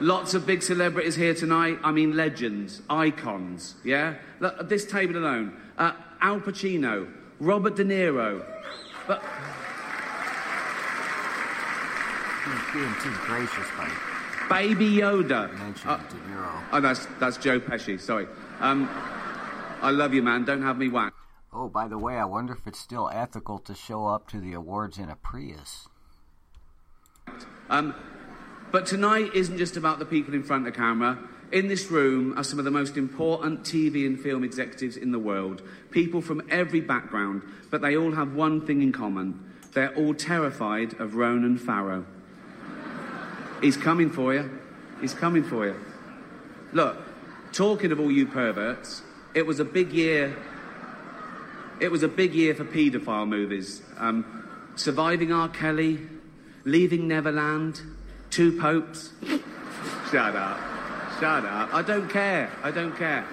lots 0.00 0.34
of 0.34 0.46
big 0.46 0.62
celebrities 0.62 1.14
here 1.14 1.34
tonight. 1.34 1.78
I 1.82 1.92
mean, 1.92 2.16
legends, 2.16 2.82
icons, 2.88 3.74
yeah? 3.84 4.14
Look, 4.40 4.58
at 4.58 4.68
this 4.68 4.84
table 4.84 5.16
alone. 5.16 5.56
Uh, 5.78 5.92
Al 6.20 6.40
Pacino, 6.40 7.08
Robert 7.40 7.76
De 7.76 7.84
Niro. 7.84 8.44
But. 9.06 9.22
being 12.72 12.94
too 13.02 13.12
gracious, 13.24 13.66
buddy. 13.76 13.92
Baby 14.48 14.90
Yoda. 14.90 15.50
Uh, 15.86 15.98
Oh, 16.72 16.80
that's, 16.80 17.06
that's 17.18 17.36
Joe 17.36 17.58
Pesci, 17.60 17.98
sorry. 18.00 18.26
Um, 18.60 18.88
I 19.82 19.90
love 19.90 20.14
you, 20.14 20.22
man. 20.22 20.44
Don't 20.44 20.62
have 20.62 20.78
me 20.78 20.88
whacked. 20.88 21.15
Oh, 21.58 21.70
by 21.70 21.88
the 21.88 21.96
way, 21.96 22.16
I 22.16 22.26
wonder 22.26 22.52
if 22.52 22.66
it's 22.66 22.78
still 22.78 23.08
ethical 23.10 23.58
to 23.60 23.74
show 23.74 24.08
up 24.08 24.28
to 24.28 24.40
the 24.40 24.52
awards 24.52 24.98
in 24.98 25.08
a 25.08 25.16
Prius. 25.16 25.88
Um, 27.70 27.94
but 28.70 28.84
tonight 28.84 29.30
isn't 29.34 29.56
just 29.56 29.74
about 29.74 29.98
the 29.98 30.04
people 30.04 30.34
in 30.34 30.42
front 30.42 30.66
of 30.66 30.74
the 30.74 30.78
camera. 30.78 31.18
In 31.50 31.68
this 31.68 31.90
room 31.90 32.36
are 32.36 32.44
some 32.44 32.58
of 32.58 32.66
the 32.66 32.70
most 32.70 32.98
important 32.98 33.62
TV 33.62 34.04
and 34.04 34.20
film 34.20 34.44
executives 34.44 34.98
in 34.98 35.12
the 35.12 35.18
world, 35.18 35.62
people 35.90 36.20
from 36.20 36.42
every 36.50 36.82
background, 36.82 37.40
but 37.70 37.80
they 37.80 37.96
all 37.96 38.12
have 38.12 38.34
one 38.34 38.66
thing 38.66 38.82
in 38.82 38.92
common. 38.92 39.42
They're 39.72 39.94
all 39.94 40.12
terrified 40.12 41.00
of 41.00 41.14
Ronan 41.14 41.56
Farrow. 41.56 42.04
He's 43.62 43.78
coming 43.78 44.10
for 44.10 44.34
you. 44.34 44.50
He's 45.00 45.14
coming 45.14 45.42
for 45.42 45.68
you. 45.68 45.76
Look, 46.74 46.98
talking 47.52 47.92
of 47.92 47.98
all 47.98 48.12
you 48.12 48.26
perverts, 48.26 49.00
it 49.32 49.46
was 49.46 49.58
a 49.58 49.64
big 49.64 49.92
year. 49.94 50.36
It 51.78 51.90
was 51.90 52.02
a 52.02 52.08
big 52.08 52.34
year 52.34 52.54
for 52.54 52.64
paedophile 52.64 53.28
movies. 53.28 53.82
Um, 53.98 54.44
Surviving 54.76 55.32
R. 55.32 55.48
Kelly, 55.48 56.00
Leaving 56.64 57.08
Neverland, 57.08 57.80
Two 58.30 58.58
Popes. 58.58 59.12
Shut 60.10 60.36
up. 60.36 60.58
Shut 61.20 61.44
up. 61.44 61.72
I 61.72 61.82
don't 61.82 62.08
care. 62.08 62.50
I 62.62 62.70
don't 62.70 62.96
care. 62.96 63.26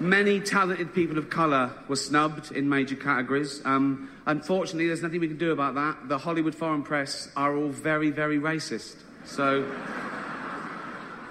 Many 0.00 0.40
talented 0.40 0.94
people 0.94 1.18
of 1.18 1.28
colour 1.28 1.72
were 1.86 1.96
snubbed 1.96 2.52
in 2.52 2.68
major 2.68 2.96
categories. 2.96 3.60
Um, 3.64 4.10
unfortunately, 4.26 4.86
there's 4.86 5.02
nothing 5.02 5.20
we 5.20 5.28
can 5.28 5.36
do 5.36 5.52
about 5.52 5.74
that. 5.74 6.08
The 6.08 6.18
Hollywood 6.18 6.54
foreign 6.54 6.82
press 6.82 7.28
are 7.36 7.54
all 7.54 7.68
very, 7.68 8.10
very 8.10 8.38
racist. 8.38 8.96
So, 9.26 9.70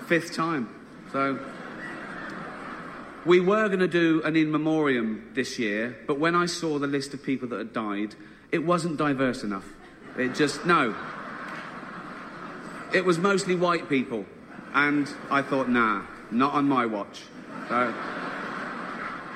fifth 0.06 0.34
time. 0.36 0.70
So, 1.12 1.40
we 3.26 3.40
were 3.40 3.68
going 3.68 3.80
to 3.80 3.88
do 3.88 4.22
an 4.24 4.36
in 4.36 4.52
memoriam 4.52 5.30
this 5.34 5.60
year, 5.60 5.98
but 6.08 6.20
when 6.20 6.36
I 6.36 6.46
saw 6.46 6.80
the 6.80 6.88
list 6.88 7.14
of 7.14 7.24
people 7.24 7.48
that 7.50 7.58
had 7.58 7.74
died, 7.74 8.16
it 8.52 8.60
wasn't 8.60 8.98
diverse 8.98 9.44
enough. 9.44 9.66
It 10.18 10.36
just, 10.36 10.66
no. 10.66 10.96
It 12.94 13.06
was 13.06 13.18
mostly 13.18 13.56
white 13.56 13.90
people. 13.90 14.26
And 14.74 15.12
I 15.30 15.42
thought, 15.42 15.70
nah, 15.70 16.04
not 16.32 16.54
on 16.54 16.68
my 16.68 16.86
watch. 16.86 17.24
So, 17.68 17.94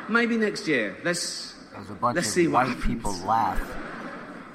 maybe 0.10 0.38
next 0.38 0.68
year. 0.68 0.96
Let's, 1.04 1.54
There's 1.74 1.90
a 1.90 1.94
bunch 1.94 2.16
let's 2.16 2.30
see 2.30 2.48
what 2.48 2.68
white 2.68 2.76
happens. 2.76 2.86
people 2.86 3.14
laugh. 3.26 3.62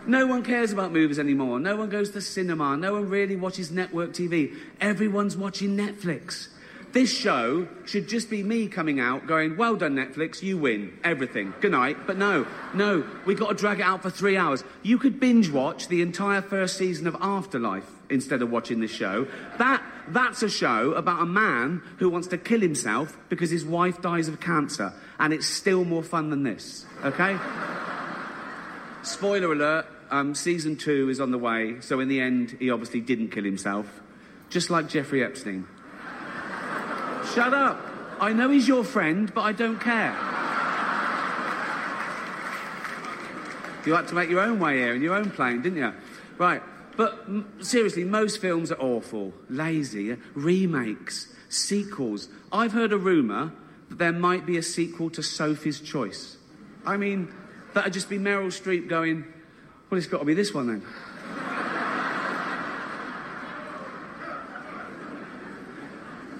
No 0.06 0.26
one 0.26 0.42
cares 0.42 0.72
about 0.72 0.92
movies 0.92 1.18
anymore. 1.18 1.60
No 1.60 1.76
one 1.76 1.90
goes 1.90 2.10
to 2.12 2.20
cinema. 2.20 2.76
No 2.76 2.94
one 2.94 3.08
really 3.08 3.36
watches 3.36 3.70
network 3.70 4.12
TV. 4.12 4.56
Everyone's 4.80 5.36
watching 5.36 5.76
Netflix. 5.76 6.48
This 6.92 7.12
show 7.12 7.68
should 7.84 8.08
just 8.08 8.30
be 8.30 8.42
me 8.42 8.66
coming 8.66 8.98
out 8.98 9.26
going, 9.26 9.56
well 9.56 9.76
done, 9.76 9.94
Netflix, 9.94 10.42
you 10.42 10.56
win 10.56 10.98
everything. 11.04 11.52
Good 11.60 11.72
night. 11.72 12.06
But 12.06 12.16
no, 12.16 12.46
no, 12.72 13.04
we 13.26 13.34
got 13.34 13.48
to 13.48 13.54
drag 13.54 13.80
it 13.80 13.82
out 13.82 14.02
for 14.02 14.10
three 14.10 14.38
hours. 14.38 14.64
You 14.82 14.98
could 14.98 15.20
binge 15.20 15.50
watch 15.50 15.88
the 15.88 16.00
entire 16.00 16.40
first 16.40 16.78
season 16.78 17.06
of 17.06 17.14
Afterlife 17.20 17.88
instead 18.08 18.40
of 18.40 18.50
watching 18.50 18.80
this 18.80 18.90
show. 18.90 19.26
That, 19.58 19.82
that's 20.08 20.42
a 20.42 20.48
show 20.48 20.92
about 20.92 21.20
a 21.20 21.26
man 21.26 21.82
who 21.98 22.08
wants 22.08 22.28
to 22.28 22.38
kill 22.38 22.60
himself 22.60 23.18
because 23.28 23.50
his 23.50 23.66
wife 23.66 24.00
dies 24.00 24.28
of 24.28 24.40
cancer. 24.40 24.94
And 25.18 25.34
it's 25.34 25.46
still 25.46 25.84
more 25.84 26.02
fun 26.02 26.30
than 26.30 26.42
this, 26.42 26.86
okay? 27.04 27.38
Spoiler 29.02 29.52
alert, 29.52 29.86
um, 30.10 30.34
season 30.34 30.76
two 30.76 31.10
is 31.10 31.20
on 31.20 31.32
the 31.32 31.38
way, 31.38 31.80
so 31.80 32.00
in 32.00 32.08
the 32.08 32.20
end, 32.20 32.56
he 32.58 32.70
obviously 32.70 33.00
didn't 33.00 33.28
kill 33.28 33.44
himself. 33.44 34.00
Just 34.48 34.70
like 34.70 34.88
Jeffrey 34.88 35.22
Epstein. 35.22 35.66
Shut 37.34 37.54
up. 37.54 37.80
I 38.20 38.32
know 38.32 38.50
he's 38.50 38.66
your 38.66 38.84
friend, 38.84 39.32
but 39.32 39.42
I 39.42 39.52
don't 39.52 39.80
care. 39.80 40.16
You 43.86 43.94
had 43.94 44.08
to 44.08 44.14
make 44.14 44.28
your 44.28 44.40
own 44.40 44.58
way 44.58 44.78
here 44.78 44.94
in 44.94 45.02
your 45.02 45.14
own 45.14 45.30
plane, 45.30 45.62
didn't 45.62 45.78
you? 45.78 45.92
Right. 46.36 46.62
But 46.96 47.26
seriously, 47.60 48.04
most 48.04 48.40
films 48.40 48.72
are 48.72 48.80
awful, 48.80 49.32
lazy, 49.48 50.16
remakes, 50.34 51.32
sequels. 51.48 52.28
I've 52.50 52.72
heard 52.72 52.92
a 52.92 52.98
rumour 52.98 53.52
that 53.88 53.98
there 53.98 54.12
might 54.12 54.44
be 54.44 54.56
a 54.58 54.62
sequel 54.62 55.08
to 55.10 55.22
Sophie's 55.22 55.80
Choice. 55.80 56.36
I 56.84 56.96
mean, 56.96 57.32
that'd 57.72 57.92
just 57.92 58.10
be 58.10 58.18
Meryl 58.18 58.48
Streep 58.48 58.88
going, 58.88 59.24
well, 59.88 59.98
it's 59.98 60.08
got 60.08 60.18
to 60.18 60.24
be 60.24 60.34
this 60.34 60.52
one 60.52 60.66
then. 60.66 60.82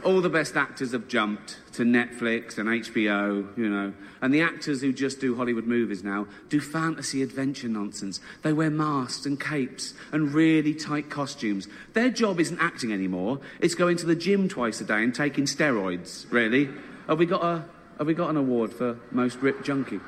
All 0.05 0.21
the 0.21 0.29
best 0.29 0.57
actors 0.57 0.93
have 0.93 1.09
jumped 1.09 1.59
to 1.73 1.83
Netflix 1.83 2.59
and 2.59 2.69
HBO, 2.69 3.57
you 3.57 3.69
know. 3.69 3.93
And 4.21 4.35
the 4.35 4.41
actors 4.41 4.81
who 4.81 4.93
just 4.93 5.21
do 5.21 5.37
Hollywood 5.37 5.67
movies 5.67 6.03
now 6.03 6.27
do 6.49 6.61
fantasy 6.61 7.23
adventure 7.23 7.69
nonsense. 7.69 8.21
They 8.43 8.53
wear 8.53 8.71
masks 8.71 9.27
and 9.27 9.41
capes 9.41 9.95
and 10.13 10.35
really 10.35 10.75
tight 10.75 11.11
costumes. 11.11 11.69
Their 11.93 12.11
job 12.11 12.41
isn't 12.41 12.59
acting 12.59 12.93
anymore. 12.93 13.41
It's 13.61 13.75
going 13.75 13.97
to 13.99 14.07
the 14.07 14.17
gym 14.17 14.49
twice 14.49 14.81
a 14.81 14.85
day 14.85 15.03
and 15.03 15.15
taking 15.15 15.45
steroids, 15.45 16.31
really. 16.31 16.69
Have 17.07 17.19
we 17.19 17.27
got 17.27 17.45
a 17.45 17.65
have 17.99 18.07
we 18.07 18.15
got 18.15 18.31
an 18.31 18.37
award 18.37 18.73
for 18.73 18.99
most 19.11 19.39
ripped 19.39 19.65
junkie? 19.65 20.01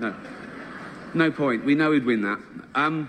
No. 0.00 0.14
No 1.14 1.30
point. 1.30 1.64
We 1.64 1.74
know 1.74 1.92
who'd 1.92 2.04
win 2.04 2.22
that. 2.22 2.38
Um, 2.74 3.08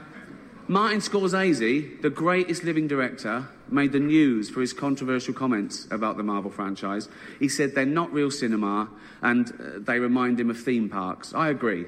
Martin 0.70 1.00
Scorsese, 1.00 2.02
the 2.02 2.10
greatest 2.10 2.66
living 2.66 2.88
director, 2.88 3.48
made 3.70 3.94
the 3.94 4.00
news 4.00 4.50
for 4.50 4.60
his 4.60 4.74
controversial 4.74 5.34
comments 5.34 5.88
about 5.92 6.18
the 6.18 6.24
Marvel 6.24 6.52
franchise. 6.52 7.08
He 7.40 7.48
said 7.48 7.74
they're 7.74 7.86
not 7.86 8.12
real 8.12 8.30
cinema 8.30 8.90
and 9.22 9.50
uh, 9.50 9.80
they 9.80 10.00
remind 10.00 10.40
him 10.40 10.50
of 10.50 10.60
theme 10.60 10.90
parks. 10.90 11.34
I 11.34 11.50
agree. 11.50 11.86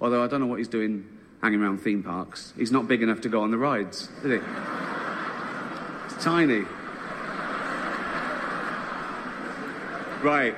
Although 0.00 0.24
I 0.24 0.26
don't 0.26 0.40
know 0.40 0.46
what 0.46 0.58
he's 0.58 0.68
doing 0.68 1.06
hanging 1.42 1.60
around 1.60 1.78
theme 1.78 2.02
parks. 2.02 2.54
He's 2.56 2.72
not 2.72 2.88
big 2.88 3.02
enough 3.02 3.20
to 3.22 3.28
go 3.28 3.42
on 3.42 3.50
the 3.50 3.58
rides, 3.58 4.08
is 4.22 4.32
he? 4.32 4.38
It's 6.06 6.22
tiny. 6.22 6.64
Right. 10.22 10.54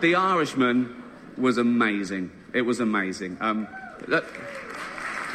The 0.00 0.14
Irishman 0.14 1.02
was 1.38 1.56
amazing. 1.58 2.30
It 2.52 2.62
was 2.62 2.80
amazing. 2.80 3.36
Um, 3.40 3.68
look, 4.08 4.26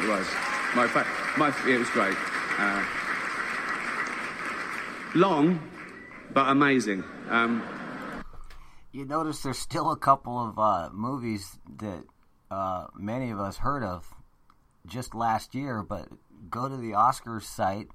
it 0.00 0.08
was. 0.08 0.51
My, 0.74 0.86
my, 1.36 1.54
it 1.68 1.78
was 1.78 1.90
great. 1.90 2.16
Uh, 2.58 2.84
long, 5.14 5.60
but 6.32 6.48
amazing. 6.48 7.04
Um, 7.28 7.62
You 8.92 9.04
notice 9.04 9.42
there's 9.42 9.58
still 9.58 9.90
a 9.90 9.98
couple 9.98 10.38
of 10.38 10.58
uh, 10.58 10.88
movies 10.92 11.58
that 11.78 12.04
uh, 12.50 12.86
many 12.94 13.30
of 13.30 13.38
us 13.38 13.58
heard 13.58 13.82
of 13.82 14.14
just 14.86 15.14
last 15.14 15.54
year, 15.54 15.82
but 15.82 16.08
go 16.50 16.68
to 16.68 16.76
the 16.76 16.92
Oscars 16.92 17.42
site, 17.42 17.88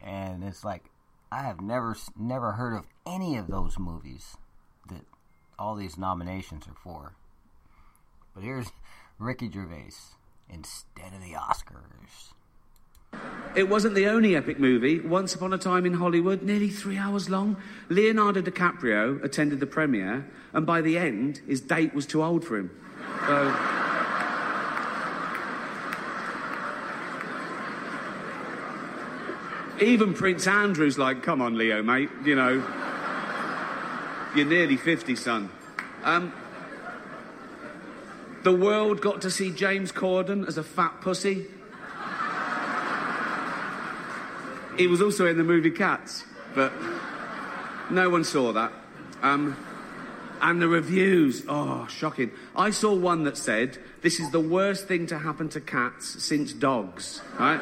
and 0.00 0.44
it's 0.44 0.64
like 0.64 0.90
I 1.30 1.42
have 1.42 1.60
never 1.60 1.96
never 2.16 2.52
heard 2.52 2.74
of 2.76 2.84
any 3.04 3.36
of 3.36 3.48
those 3.48 3.78
movies 3.78 4.36
that 4.88 5.04
all 5.58 5.74
these 5.74 5.98
nominations 5.98 6.66
are 6.68 6.74
for. 6.74 7.14
But 8.34 8.44
here's 8.44 8.70
Ricky 9.18 9.50
Gervais 9.50 10.15
instead 10.48 11.12
of 11.12 11.20
the 11.20 11.32
Oscars. 11.32 12.32
It 13.54 13.68
wasn't 13.68 13.94
the 13.94 14.06
only 14.06 14.36
epic 14.36 14.58
movie. 14.58 15.00
Once 15.00 15.34
Upon 15.34 15.52
a 15.52 15.58
Time 15.58 15.86
in 15.86 15.94
Hollywood, 15.94 16.42
nearly 16.42 16.68
three 16.68 16.98
hours 16.98 17.30
long. 17.30 17.56
Leonardo 17.88 18.42
DiCaprio 18.42 19.22
attended 19.24 19.60
the 19.60 19.66
premiere, 19.66 20.26
and 20.52 20.66
by 20.66 20.82
the 20.82 20.98
end, 20.98 21.40
his 21.46 21.60
date 21.62 21.94
was 21.94 22.04
too 22.04 22.22
old 22.22 22.44
for 22.44 22.58
him. 22.58 22.70
So. 23.26 23.76
Even 29.80 30.14
Prince 30.14 30.46
Andrew's 30.46 30.98
like, 30.98 31.22
come 31.22 31.40
on, 31.42 31.56
Leo, 31.56 31.82
mate, 31.82 32.10
you 32.24 32.34
know. 32.34 32.62
You're 34.34 34.46
nearly 34.46 34.76
50, 34.76 35.16
son. 35.16 35.50
Um, 36.04 36.32
the 38.46 38.52
world 38.52 39.00
got 39.00 39.22
to 39.22 39.28
see 39.28 39.50
James 39.50 39.90
Corden 39.90 40.46
as 40.46 40.56
a 40.56 40.62
fat 40.62 41.00
pussy. 41.00 41.46
He 44.78 44.86
was 44.86 45.02
also 45.02 45.26
in 45.26 45.36
the 45.36 45.42
movie 45.42 45.72
Cats, 45.72 46.22
but 46.54 46.72
no 47.90 48.08
one 48.08 48.22
saw 48.22 48.52
that. 48.52 48.70
Um, 49.20 49.56
and 50.40 50.62
the 50.62 50.68
reviews, 50.68 51.42
oh, 51.48 51.88
shocking. 51.88 52.30
I 52.54 52.70
saw 52.70 52.94
one 52.94 53.24
that 53.24 53.36
said, 53.36 53.78
this 54.02 54.20
is 54.20 54.30
the 54.30 54.38
worst 54.38 54.86
thing 54.86 55.08
to 55.08 55.18
happen 55.18 55.48
to 55.48 55.60
cats 55.60 56.22
since 56.22 56.52
dogs, 56.52 57.22
right? 57.40 57.58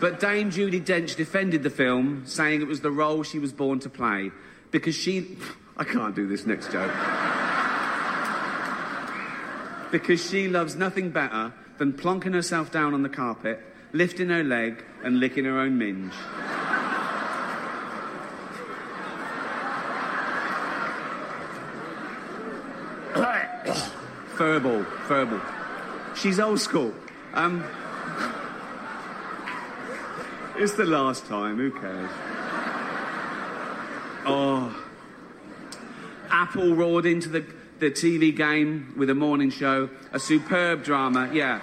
But 0.00 0.18
Dame 0.18 0.50
Judi 0.50 0.84
Dench 0.84 1.14
defended 1.14 1.62
the 1.62 1.70
film, 1.70 2.24
saying 2.26 2.60
it 2.60 2.66
was 2.66 2.80
the 2.80 2.90
role 2.90 3.22
she 3.22 3.38
was 3.38 3.52
born 3.52 3.78
to 3.78 3.88
play, 3.88 4.32
because 4.72 4.96
she. 4.96 5.38
I 5.76 5.84
can't 5.84 6.16
do 6.16 6.26
this 6.26 6.44
next 6.44 6.72
joke. 6.72 6.90
Because 9.90 10.28
she 10.28 10.48
loves 10.48 10.74
nothing 10.74 11.10
better 11.10 11.52
than 11.78 11.92
plonking 11.92 12.34
herself 12.34 12.70
down 12.70 12.94
on 12.94 13.02
the 13.02 13.08
carpet 13.08 13.62
lifting 13.92 14.28
her 14.28 14.44
leg 14.44 14.84
and 15.02 15.20
licking 15.20 15.44
her 15.44 15.58
own 15.58 15.78
minge. 15.78 16.12
Furball, 24.36 24.84
furball. 25.06 25.40
She's 26.14 26.38
old 26.38 26.60
school. 26.60 26.92
Um, 27.32 27.64
it's 30.56 30.74
the 30.74 30.84
last 30.84 31.24
time, 31.24 31.56
who 31.56 31.70
cares? 31.70 32.10
Oh. 34.26 34.78
Apple 36.28 36.74
roared 36.74 37.06
into 37.06 37.30
the, 37.30 37.46
the 37.78 37.90
TV 37.90 38.34
game 38.34 38.94
with 38.96 39.10
a 39.10 39.14
morning 39.14 39.50
show. 39.50 39.90
A 40.12 40.18
superb 40.18 40.84
drama, 40.84 41.30
yeah 41.32 41.60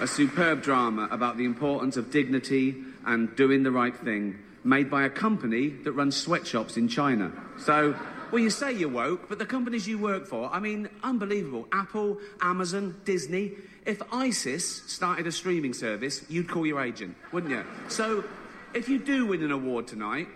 a 0.00 0.06
superb 0.06 0.62
drama 0.62 1.06
about 1.10 1.36
the 1.36 1.44
importance 1.44 1.98
of 1.98 2.10
dignity 2.10 2.74
and 3.04 3.34
doing 3.36 3.62
the 3.62 3.70
right 3.70 3.94
thing, 3.94 4.38
made 4.64 4.90
by 4.90 5.04
a 5.04 5.10
company 5.10 5.68
that 5.68 5.92
runs 5.92 6.16
sweatshops 6.16 6.76
in 6.78 6.88
China. 6.88 7.30
So, 7.58 7.94
well, 8.32 8.42
you 8.42 8.48
say 8.48 8.72
you're 8.72 8.88
woke, 8.88 9.28
but 9.28 9.38
the 9.38 9.46
companies 9.46 9.86
you 9.86 9.98
work 9.98 10.26
for, 10.26 10.50
I 10.50 10.58
mean, 10.58 10.88
unbelievable. 11.02 11.68
Apple, 11.70 12.18
Amazon, 12.40 12.98
Disney. 13.04 13.52
If 13.84 14.00
ISIS 14.10 14.82
started 14.86 15.26
a 15.26 15.32
streaming 15.32 15.74
service, 15.74 16.24
you'd 16.30 16.48
call 16.48 16.66
your 16.66 16.80
agent, 16.80 17.14
wouldn't 17.32 17.52
you? 17.52 17.64
So, 17.88 18.24
if 18.72 18.88
you 18.88 18.98
do 18.98 19.26
win 19.26 19.42
an 19.42 19.50
award 19.50 19.86
tonight, 19.86 20.28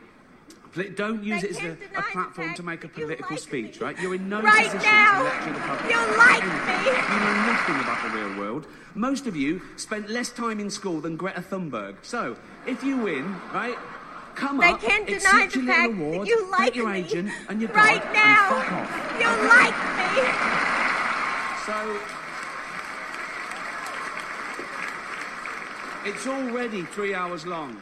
don't 0.82 1.22
use 1.22 1.42
they 1.42 1.48
it 1.48 1.56
as 1.56 1.62
a, 1.64 1.76
a 1.96 2.02
platform 2.02 2.54
to 2.54 2.62
make 2.62 2.82
a 2.84 2.88
political 2.88 3.37
speech, 3.37 3.80
me. 3.80 3.87
right? 3.87 3.98
You're 4.00 4.14
in 4.16 4.28
no 4.28 4.42
right 4.42 4.64
position 4.66 4.82
now, 4.82 5.18
to 5.18 5.24
lecture 5.24 5.52
the 5.52 5.60
public. 5.60 5.90
You 5.90 5.98
like 6.18 6.42
me. 6.44 6.50
You 6.90 7.20
know 7.20 7.34
nothing 7.46 7.76
about 7.80 8.02
the 8.02 8.18
real 8.18 8.38
world. 8.38 8.66
Most 8.94 9.26
of 9.26 9.37
you 9.37 9.62
spent 9.76 10.08
less 10.10 10.30
time 10.30 10.58
in 10.60 10.70
school 10.70 11.00
than 11.00 11.16
Greta 11.16 11.40
Thunberg. 11.42 11.96
So, 12.02 12.37
if 12.66 12.82
you 12.82 12.96
win, 12.98 13.37
right, 13.52 13.76
come 14.34 14.58
on. 14.60 14.66
they 14.66 14.72
up, 14.72 14.80
can't 14.80 15.06
deny 15.06 15.46
the 15.46 15.62
fact 15.62 15.92
award, 15.92 16.20
that 16.22 16.26
you 16.26 16.50
like 16.50 16.74
your 16.74 16.88
me. 16.90 16.98
agent 17.00 17.30
and 17.48 17.60
your 17.60 17.70
right 17.72 18.02
dog, 18.02 18.12
now. 18.12 18.54
and 18.54 18.64
fuck 18.64 18.72
off. 18.72 18.90
You 19.20 19.28
like 19.48 19.76
me. 20.00 20.22
So, 21.66 21.98
it's 26.04 26.26
already 26.26 26.82
three 26.82 27.14
hours 27.14 27.46
long. 27.46 27.80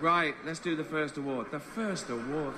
Right, 0.00 0.34
let's 0.44 0.58
do 0.58 0.76
the 0.76 0.84
first 0.84 1.16
award. 1.16 1.46
The 1.50 1.58
first 1.58 2.10
award. 2.10 2.54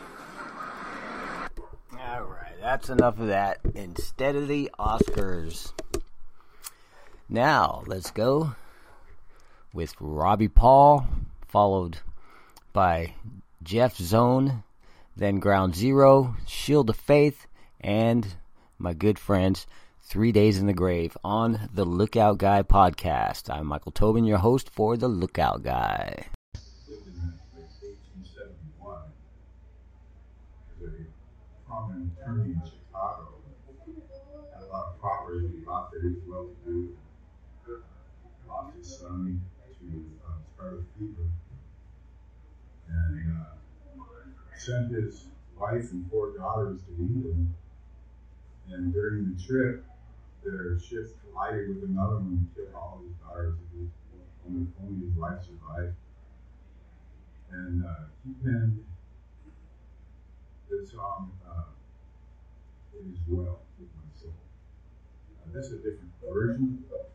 All 1.92 2.24
right, 2.24 2.54
that's 2.60 2.88
enough 2.88 3.20
of 3.20 3.28
that. 3.28 3.58
Instead 3.74 4.34
of 4.34 4.48
the 4.48 4.70
Oscars. 4.78 5.72
Now, 7.28 7.84
let's 7.86 8.10
go 8.10 8.56
with 9.72 9.94
Robbie 10.00 10.48
Paul, 10.48 11.06
followed 11.46 11.98
by 12.72 13.14
Jeff 13.62 13.96
Zone, 13.96 14.64
then 15.16 15.38
Ground 15.38 15.76
Zero, 15.76 16.34
Shield 16.46 16.90
of 16.90 16.96
Faith, 16.96 17.46
and 17.80 18.26
my 18.78 18.94
good 18.94 19.18
friends, 19.18 19.66
Three 20.02 20.32
Days 20.32 20.58
in 20.58 20.66
the 20.66 20.72
Grave 20.72 21.16
on 21.22 21.68
the 21.72 21.84
Lookout 21.84 22.38
Guy 22.38 22.62
podcast. 22.62 23.54
I'm 23.54 23.66
Michael 23.66 23.92
Tobin, 23.92 24.24
your 24.24 24.38
host 24.38 24.70
for 24.70 24.96
the 24.96 25.08
Lookout 25.08 25.62
Guy. 25.62 26.26
Attorney 32.28 32.52
in 32.52 32.62
Chicago. 32.64 33.28
Had 34.54 34.62
a 34.62 34.66
lot 34.66 34.92
of 34.94 35.00
property, 35.00 35.48
lots 35.66 35.94
of 35.94 36.02
his 36.02 36.16
well 36.26 36.48
to 36.64 36.70
do. 36.70 36.96
Lost 38.48 38.76
his 38.76 38.98
son 38.98 39.40
to 39.80 40.04
uh, 40.26 40.32
scarlet 40.54 40.84
fever. 40.98 41.28
And 42.88 43.40
uh, 43.40 43.98
sent 44.56 44.92
his 44.92 45.26
wife 45.58 45.90
and 45.92 46.10
four 46.10 46.36
daughters 46.36 46.80
to 46.82 47.02
England. 47.02 47.54
And 48.70 48.92
during 48.92 49.34
the 49.34 49.42
trip, 49.42 49.84
their 50.44 50.78
ship 50.78 51.16
collided 51.22 51.68
with 51.68 51.90
another 51.90 52.16
one 52.16 52.48
and 52.48 52.54
killed 52.54 52.74
all 52.74 53.00
his 53.06 53.14
daughters. 53.16 53.54
Only, 54.46 54.66
only 54.82 55.06
his 55.06 55.16
wife 55.16 55.40
survived. 55.44 55.94
And 57.50 57.84
uh, 57.84 58.08
he 58.24 58.32
penned 58.44 58.84
the 60.70 60.86
song 60.86 61.32
uh, 61.47 61.47
It 62.98 63.06
Is 63.12 63.20
Well 63.28 63.60
with 63.78 63.88
My 63.94 64.02
Soul. 64.20 64.34
This 65.54 65.66
is 65.66 65.72
a 65.74 65.76
different 65.76 66.10
version, 66.20 66.84
but 66.90 67.07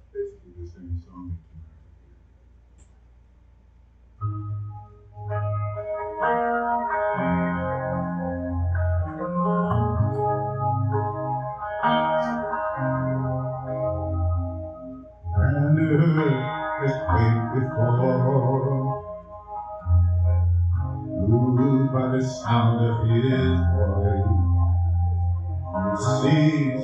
seas 26.23 26.79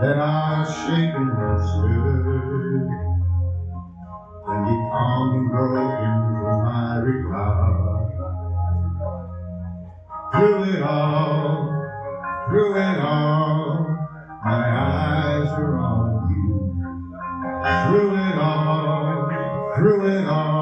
that 0.00 0.16
are 0.16 0.64
shaken 0.64 1.28
and 1.28 1.60
stirred. 1.60 2.86
And 4.46 4.66
he 4.68 4.76
calmed 4.92 5.34
and 5.34 5.50
broken 5.50 6.14
from 6.38 6.58
my 6.64 6.96
regard. 6.98 8.06
Through 10.32 10.64
it 10.74 10.82
all, 10.82 11.66
through 12.48 12.76
it 12.76 13.00
all, 13.00 13.86
my 14.44 14.64
eyes 14.78 15.50
are 15.50 15.76
on 15.78 16.30
you. 16.30 16.48
Through 17.86 18.14
it 18.14 18.38
all, 18.38 19.30
through 19.74 20.06
it 20.06 20.26
all, 20.28 20.55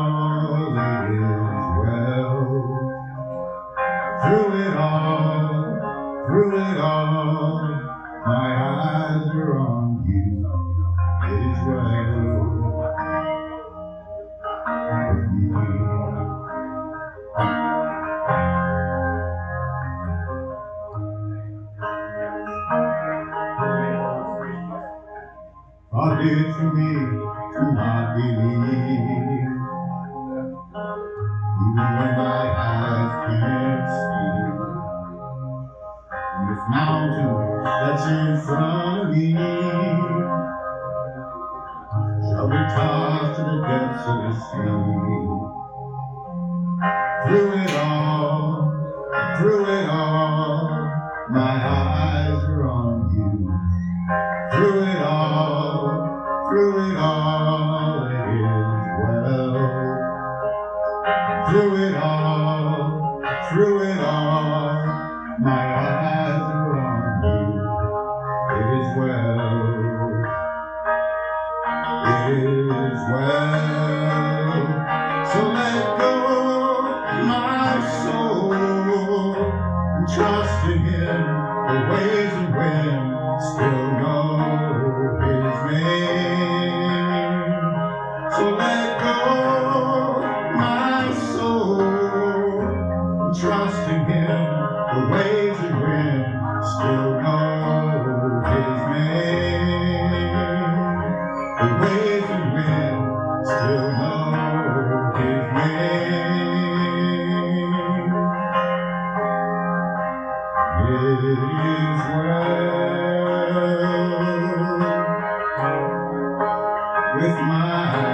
with 117.16 117.36
my 117.46 118.13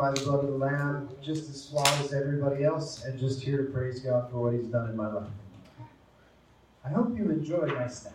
by 0.00 0.10
the 0.12 0.20
blood 0.22 0.42
of 0.42 0.50
the 0.50 0.56
Lamb, 0.56 1.10
just 1.22 1.50
as 1.50 1.66
flawed 1.66 1.86
as 2.00 2.14
everybody 2.14 2.64
else, 2.64 3.04
and 3.04 3.20
just 3.20 3.42
here 3.42 3.58
to 3.58 3.70
praise 3.70 4.00
God 4.00 4.30
for 4.30 4.38
what 4.38 4.54
he's 4.54 4.64
done 4.64 4.88
in 4.88 4.96
my 4.96 5.12
life. 5.12 5.28
I 6.82 6.88
hope 6.88 7.14
you 7.14 7.30
enjoy 7.30 7.66
my 7.66 7.86
style. 7.86 8.14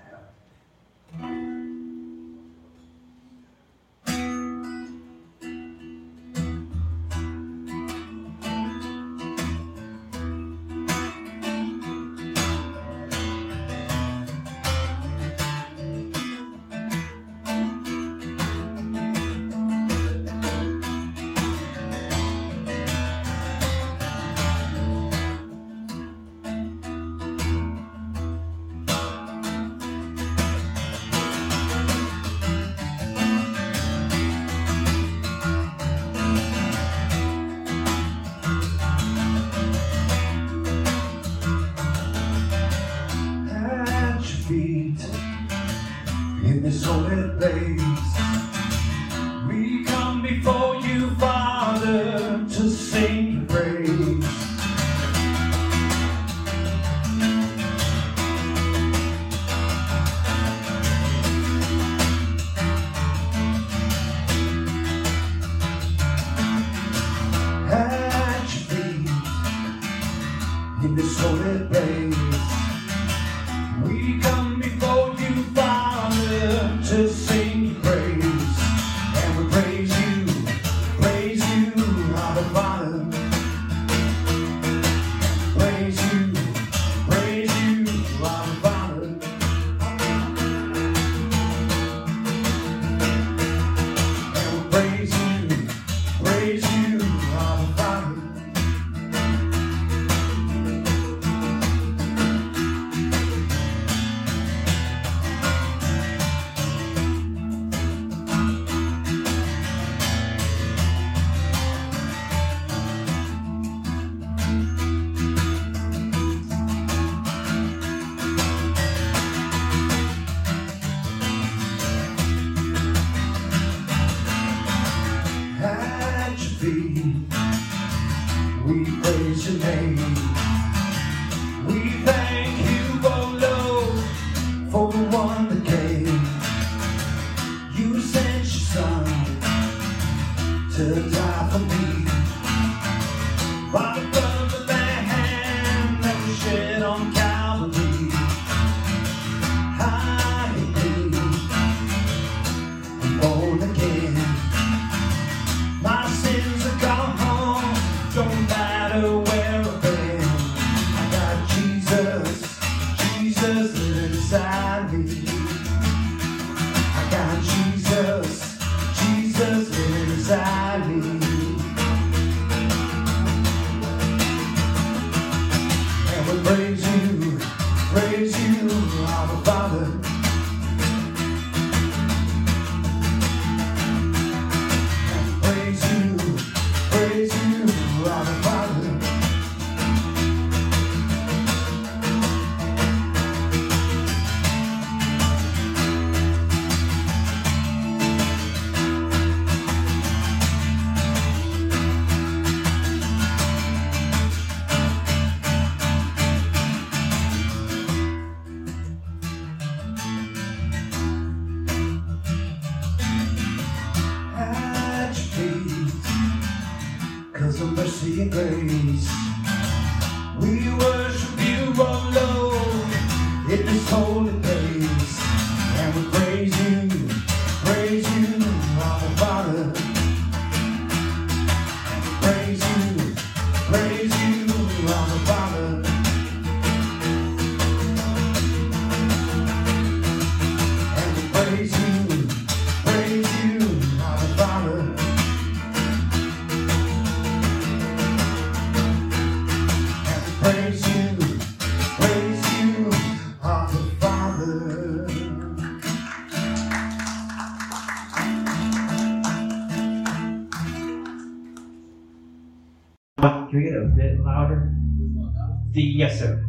The 265.71 265.81
yes, 265.81 266.19
sir. 266.19 266.43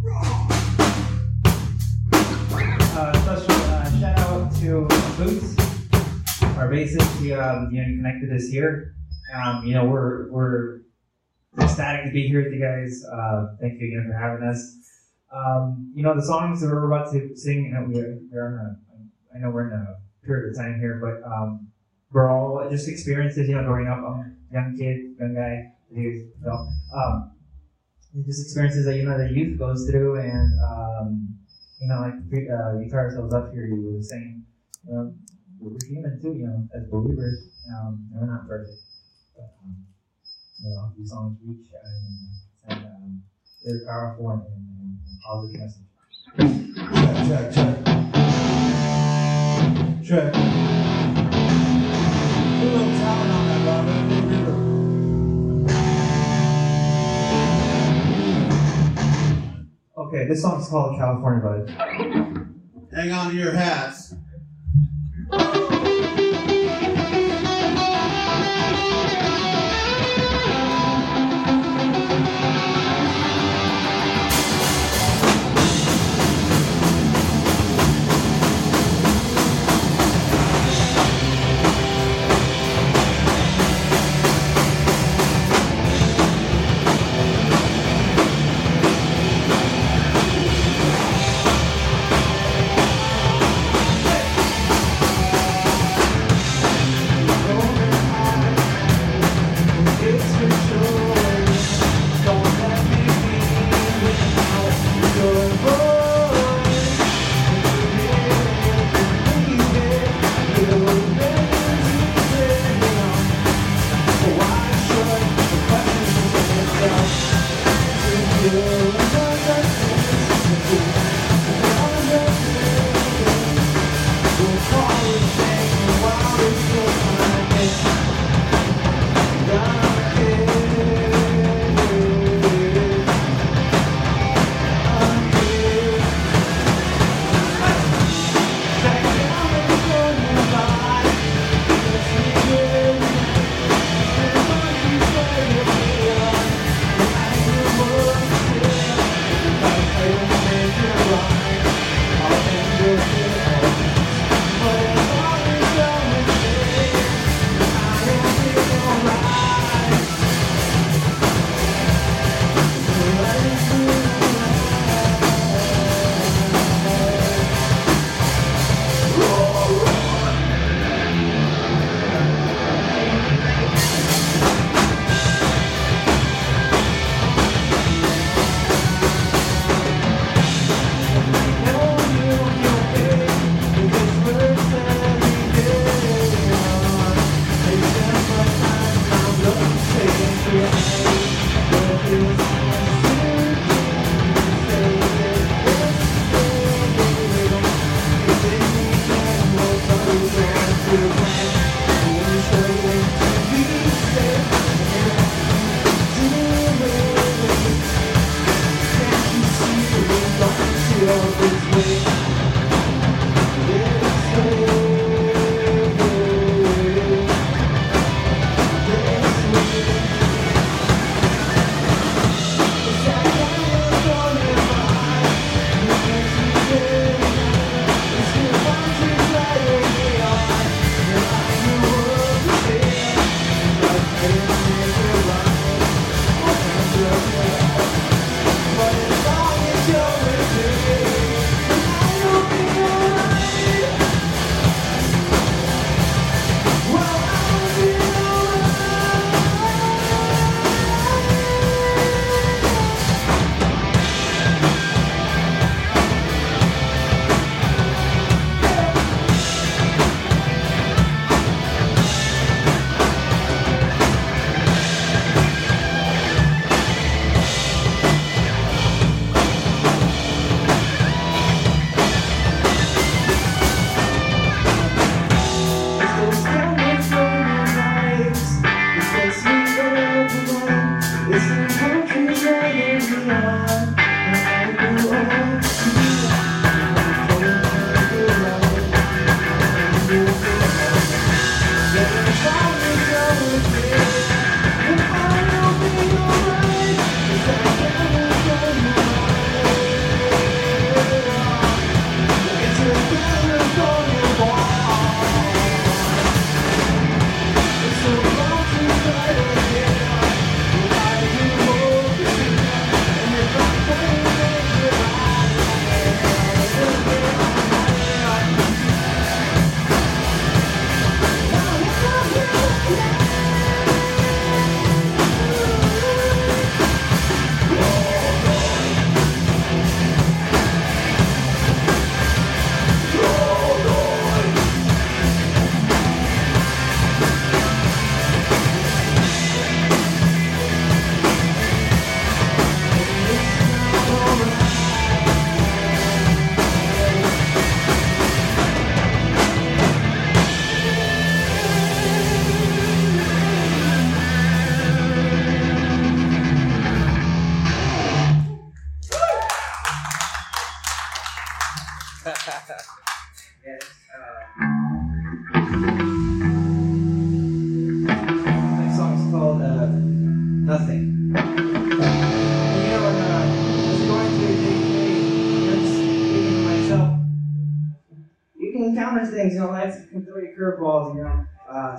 Uh, 2.98 3.12
special 3.22 3.52
uh, 3.52 4.00
shout 4.00 4.18
out 4.18 4.54
to 4.56 4.86
Boots, 5.18 5.56
our 6.56 6.70
bassist. 6.70 7.20
He, 7.20 7.32
um, 7.32 7.68
you 7.70 7.82
know, 7.82 7.88
he 7.88 7.96
connected 7.96 8.32
us 8.32 8.48
here. 8.48 8.94
Um, 9.34 9.66
you 9.66 9.74
know, 9.74 9.84
we're 9.84 10.30
we're 10.30 10.80
ecstatic 11.58 12.06
to 12.06 12.12
be 12.12 12.28
here 12.28 12.44
with 12.44 12.52
you 12.52 12.60
guys. 12.60 13.04
Uh, 13.04 13.56
thank 13.60 13.80
you 13.80 13.88
again 13.88 14.08
for 14.10 14.18
having 14.18 14.46
us. 14.46 14.76
Um, 15.34 15.92
you 15.94 16.02
know, 16.02 16.14
the 16.14 16.22
songs 16.22 16.60
that 16.60 16.68
we're 16.68 16.86
about 16.86 17.12
to 17.12 17.36
sing, 17.36 17.72
we're, 17.92 18.18
we're 18.32 18.46
on 18.46 18.78
a, 19.34 19.36
I 19.36 19.40
know 19.40 19.50
we're 19.50 19.66
in 19.66 19.74
a 19.74 19.96
period 20.24 20.50
of 20.50 20.56
time 20.56 20.78
here, 20.80 21.00
but 21.02 21.28
um, 21.28 21.68
we're 22.12 22.30
all 22.30 22.66
just 22.70 22.88
experiences, 22.88 23.48
you 23.48 23.56
know, 23.56 23.64
growing 23.64 23.88
up. 23.88 23.98
I'm 23.98 24.04
a 24.04 24.54
young 24.54 24.76
kid, 24.78 25.16
young 25.20 25.34
guy, 25.34 25.72
you 25.90 26.32
know, 26.44 26.68
um, 26.94 27.32
just 28.24 28.42
experiences 28.42 28.86
that 28.86 28.96
you 28.96 29.04
know 29.04 29.18
the 29.18 29.30
youth 29.32 29.58
goes 29.58 29.88
through, 29.88 30.16
and 30.20 30.52
um, 30.60 31.36
you 31.80 31.88
know, 31.88 32.00
like 32.00 32.14
uh, 32.14 32.76
guitarist 32.80 33.16
that 33.16 33.36
up 33.36 33.52
here, 33.52 33.66
you 33.66 33.92
were 33.94 34.02
saying, 34.02 34.44
um, 34.92 35.18
we're 35.60 35.76
human 35.86 36.20
too, 36.20 36.34
you 36.34 36.46
know, 36.46 36.66
as 36.74 36.88
believers, 36.90 37.48
um, 37.76 38.08
and 38.12 38.20
we're 38.20 38.32
not 38.32 38.48
perfect, 38.48 38.78
but 39.34 39.52
um, 39.62 39.76
you 40.62 40.70
know, 40.70 40.92
these 40.96 41.10
songs 41.10 41.38
reach 41.44 41.66
and, 41.84 42.78
and 42.78 42.86
um, 42.86 43.22
they're 43.64 43.84
powerful 43.86 44.30
and, 44.30 44.42
and, 44.42 44.98
and 45.06 45.20
positive 45.24 45.60
message. 45.60 45.86
Check, 46.36 46.52
check, 47.28 47.52
check. 47.54 47.76
Check. 50.06 50.32
Put 52.56 52.62
a 52.62 52.72
little 52.72 52.92
talent 52.94 53.32
on 53.32 53.42
that, 53.48 53.60
Robert. 53.66 54.65
Okay, 59.98 60.26
this 60.26 60.42
song's 60.42 60.68
called 60.68 60.98
California 60.98 61.42
Vibe. 61.42 62.54
Hang 62.94 63.12
on 63.12 63.30
to 63.30 63.36
your 63.36 63.52
hats. 63.52 64.14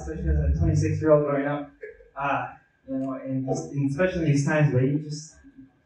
Especially 0.08 0.30
as 0.30 0.56
a 0.56 0.60
26 0.60 1.02
year 1.02 1.12
old 1.12 1.26
growing 1.26 1.48
up. 1.48 1.72
Uh, 2.16 2.54
you 2.88 2.96
know, 2.96 3.14
and, 3.14 3.48
and 3.48 3.92
especially 3.92 4.26
these 4.26 4.46
times 4.46 4.74
where 4.74 4.84
you 4.84 5.00
just 5.00 5.36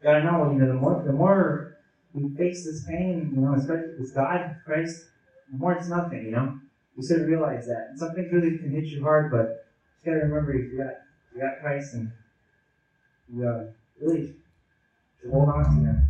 gotta 0.02 0.24
know, 0.24 0.50
you 0.52 0.58
know, 0.58 0.68
the 0.68 0.74
more, 0.74 1.02
the 1.04 1.12
more 1.12 1.76
we 2.14 2.34
face 2.36 2.64
this 2.64 2.84
pain, 2.86 3.32
you 3.34 3.40
know, 3.40 3.54
especially 3.54 3.98
with 3.98 4.14
God, 4.14 4.56
Christ, 4.64 5.04
the 5.50 5.58
more 5.58 5.72
it's 5.72 5.88
nothing, 5.88 6.24
you 6.24 6.30
know. 6.30 6.58
You 6.96 7.02
of 7.02 7.28
realize 7.28 7.66
that. 7.66 7.88
And 7.90 7.98
really 8.32 8.58
can 8.58 8.70
hit 8.70 8.84
you 8.84 9.02
hard, 9.02 9.30
but 9.30 9.66
you 10.04 10.12
gotta 10.12 10.26
remember 10.26 10.54
you 10.54 10.76
got 10.76 10.94
you 11.34 11.40
got 11.40 11.60
Christ 11.60 11.94
and 11.94 12.12
you 13.34 13.48
uh, 13.48 13.64
really 14.00 14.34
should 15.20 15.30
hold 15.30 15.48
on 15.48 15.64
to 15.64 15.70
that. 15.86 16.08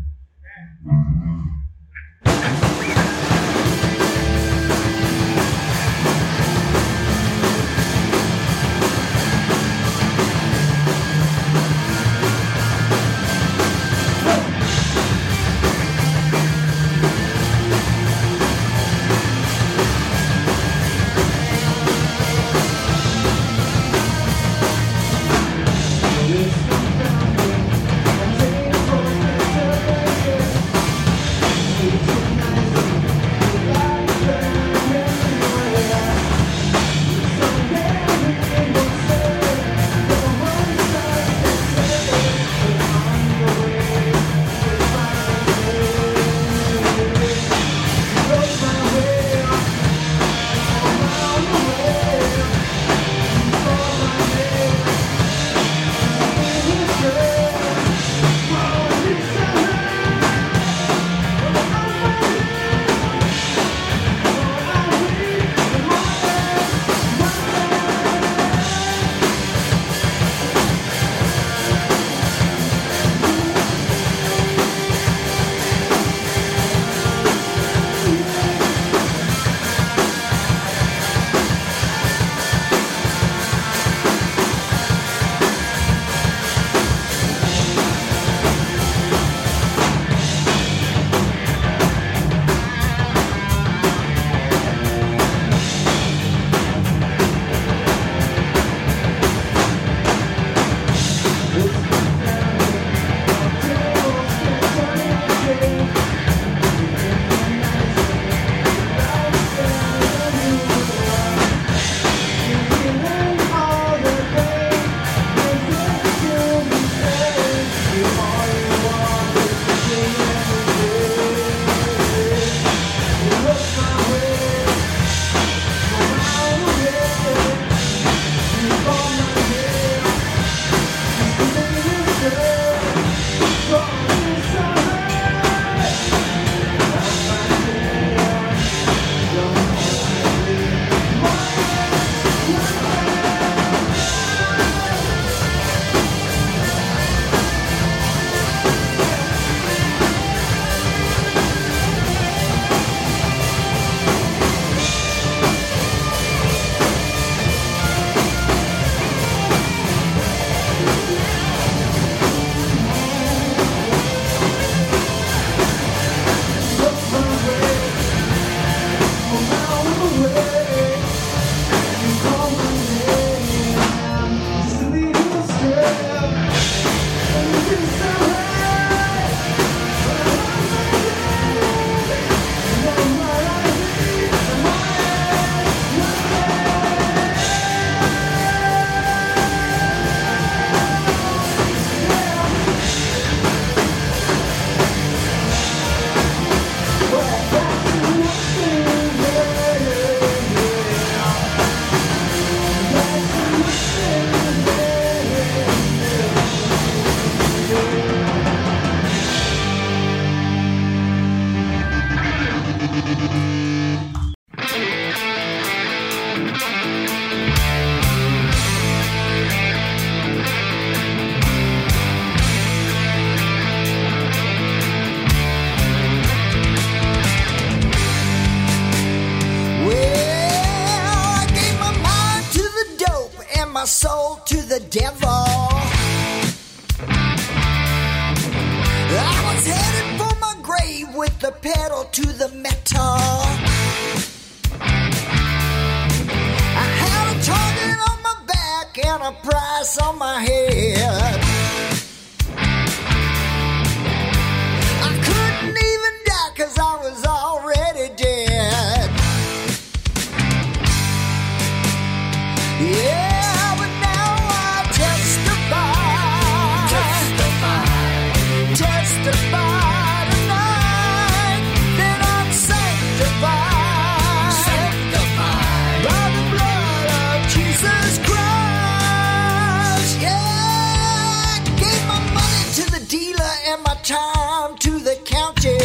time 284.02 284.76
to 284.78 284.98
the 284.98 285.14
county. 285.24 285.78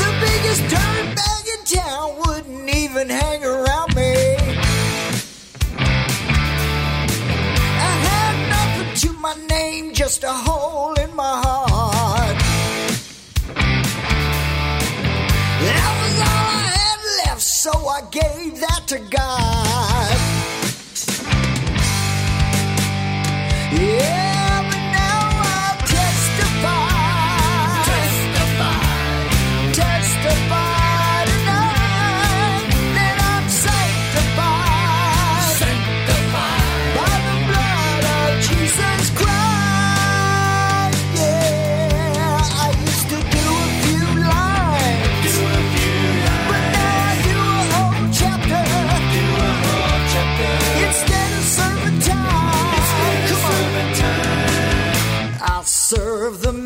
The 0.00 0.10
biggest 0.20 0.62
dirtbag 0.62 1.46
in 1.54 1.64
town 1.64 2.16
wouldn't 2.18 2.68
even 2.74 3.08
hang 3.08 3.44
around 3.44 3.94
me. 3.94 4.14
I 7.78 7.92
had 8.08 8.36
nothing 8.50 8.94
to 9.02 9.12
my 9.20 9.34
name, 9.48 9.94
just 9.94 10.24
a 10.24 10.32
hole 10.32 10.94
in 10.94 11.14
my 11.14 11.42
heart. 11.44 12.36
That 15.62 15.92
was 16.02 16.18
all 16.20 16.46
I 16.50 16.70
had 16.74 17.00
left, 17.24 17.42
so 17.42 17.70
I 17.70 18.00
gave 18.10 18.60
that 18.60 18.82
to 18.88 18.98
God. 18.98 19.65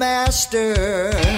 Master. 0.01 1.30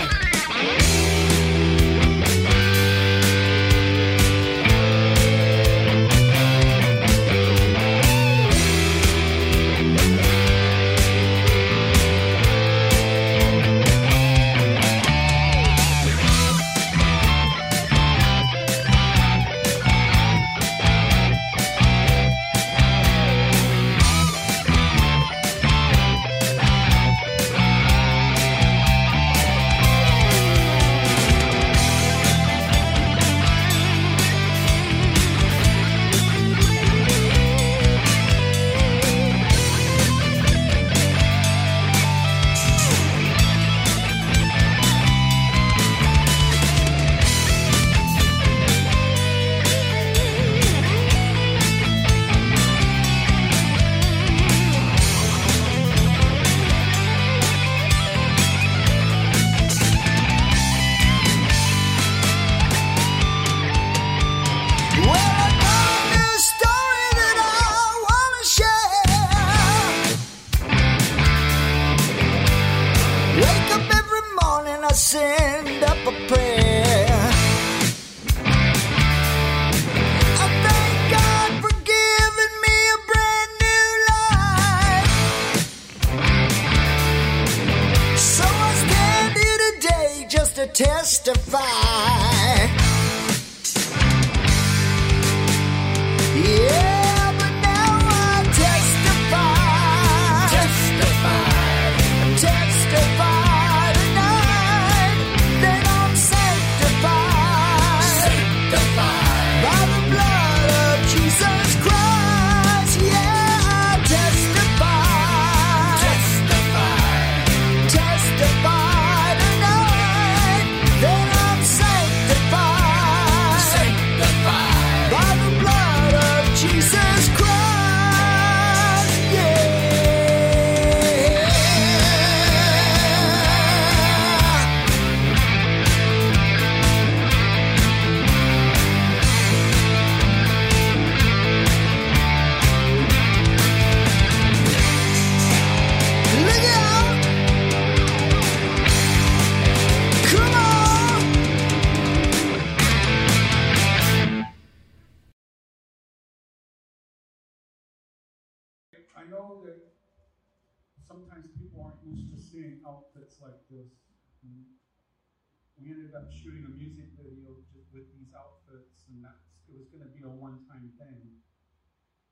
Ended 166.13 166.29
up 166.29 166.33
shooting 166.33 166.65
a 166.69 166.73
music 166.77 167.09
video 167.17 167.57
ju- 167.73 167.89
with 167.93 168.05
these 168.13 168.37
outfits, 168.37 169.01
and 169.09 169.25
that's 169.25 169.49
it 169.69 169.73
was 169.81 169.89
going 169.89 170.05
to 170.05 170.13
be 170.13 170.21
a 170.21 170.29
one-time 170.29 170.93
thing. 171.01 171.41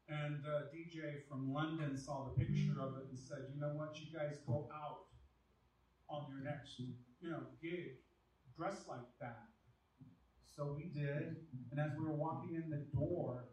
And 0.08 0.44
uh, 0.44 0.68
DJ 0.68 1.24
from 1.28 1.54
London 1.54 1.96
saw 1.96 2.28
the 2.28 2.44
picture 2.44 2.76
of 2.76 3.00
it 3.00 3.08
and 3.08 3.18
said, 3.18 3.48
"You 3.54 3.60
know 3.60 3.72
what? 3.72 3.96
You 3.96 4.12
guys 4.12 4.36
go 4.46 4.68
out 4.74 5.08
on 6.10 6.26
your 6.28 6.44
next, 6.44 6.78
you 6.78 7.30
know, 7.30 7.40
gig, 7.62 8.04
dress 8.56 8.84
like 8.88 9.08
that." 9.20 9.48
So 10.44 10.76
we 10.76 10.92
did, 10.92 11.46
and 11.70 11.80
as 11.80 11.96
we 11.96 12.04
were 12.04 12.12
walking 12.16 12.56
in 12.56 12.68
the 12.68 12.84
door, 12.92 13.48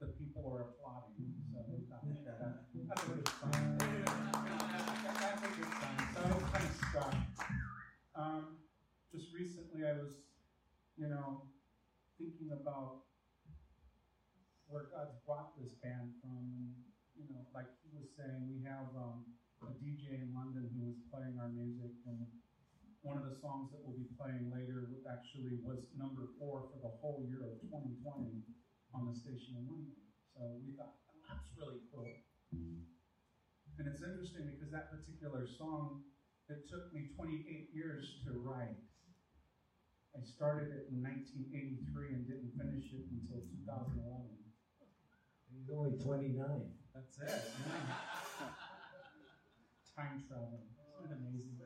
the 0.00 0.06
people 0.14 0.42
were 0.46 0.70
applauding. 0.70 1.34
So 1.50 1.58
that, 1.90 2.38
that, 2.38 2.54
that's 2.86 3.02
a 3.02 3.06
good 3.08 3.28
sign. 3.40 3.91
I 9.82 9.98
was, 9.98 10.14
you 10.94 11.10
know, 11.10 11.50
thinking 12.18 12.54
about 12.54 13.02
where 14.70 14.88
God's 14.94 15.18
brought 15.26 15.58
this 15.58 15.74
band 15.82 16.16
from. 16.22 16.38
And, 16.38 16.70
you 17.18 17.26
know, 17.28 17.42
like 17.50 17.68
he 17.82 17.90
was 17.92 18.08
saying, 18.14 18.46
we 18.46 18.62
have 18.64 18.88
um, 18.94 19.26
a 19.66 19.74
DJ 19.82 20.22
in 20.22 20.30
London 20.32 20.70
who 20.72 20.94
was 20.94 20.98
playing 21.10 21.36
our 21.42 21.50
music, 21.50 21.92
and 22.06 22.26
one 23.02 23.18
of 23.18 23.26
the 23.26 23.34
songs 23.42 23.74
that 23.74 23.82
we'll 23.82 23.98
be 23.98 24.08
playing 24.14 24.54
later 24.54 24.86
actually 25.10 25.58
was 25.66 25.90
number 25.98 26.30
four 26.38 26.70
for 26.70 26.78
the 26.78 26.94
whole 27.02 27.26
year 27.26 27.42
of 27.42 27.58
2020 27.66 28.46
on 28.94 29.10
the 29.10 29.16
station 29.18 29.58
in 29.58 29.66
London. 29.66 29.98
So 30.30 30.62
we 30.62 30.78
thought, 30.78 30.94
"Oh, 31.10 31.18
that's 31.26 31.50
really 31.58 31.82
cool. 31.90 32.06
And 33.82 33.88
it's 33.88 34.02
interesting 34.02 34.46
because 34.46 34.70
that 34.70 34.94
particular 34.94 35.46
song, 35.58 36.04
it 36.48 36.68
took 36.68 36.92
me 36.92 37.10
28 37.16 37.74
years 37.74 38.22
to 38.24 38.38
write. 38.38 38.78
I 40.12 40.20
started 40.20 40.68
it 40.76 40.92
in 40.92 41.00
1983 41.00 42.12
and 42.12 42.28
didn't 42.28 42.52
finish 42.52 42.92
it 42.92 43.08
until 43.08 43.40
2011. 43.48 44.04
He's 45.48 45.72
only 45.72 45.96
29. 45.96 46.36
That's 46.92 47.16
it. 47.16 47.32
Time 49.96 50.20
travel. 50.28 50.68
Isn't 51.00 51.12
it 51.12 51.16
amazing? 51.16 51.56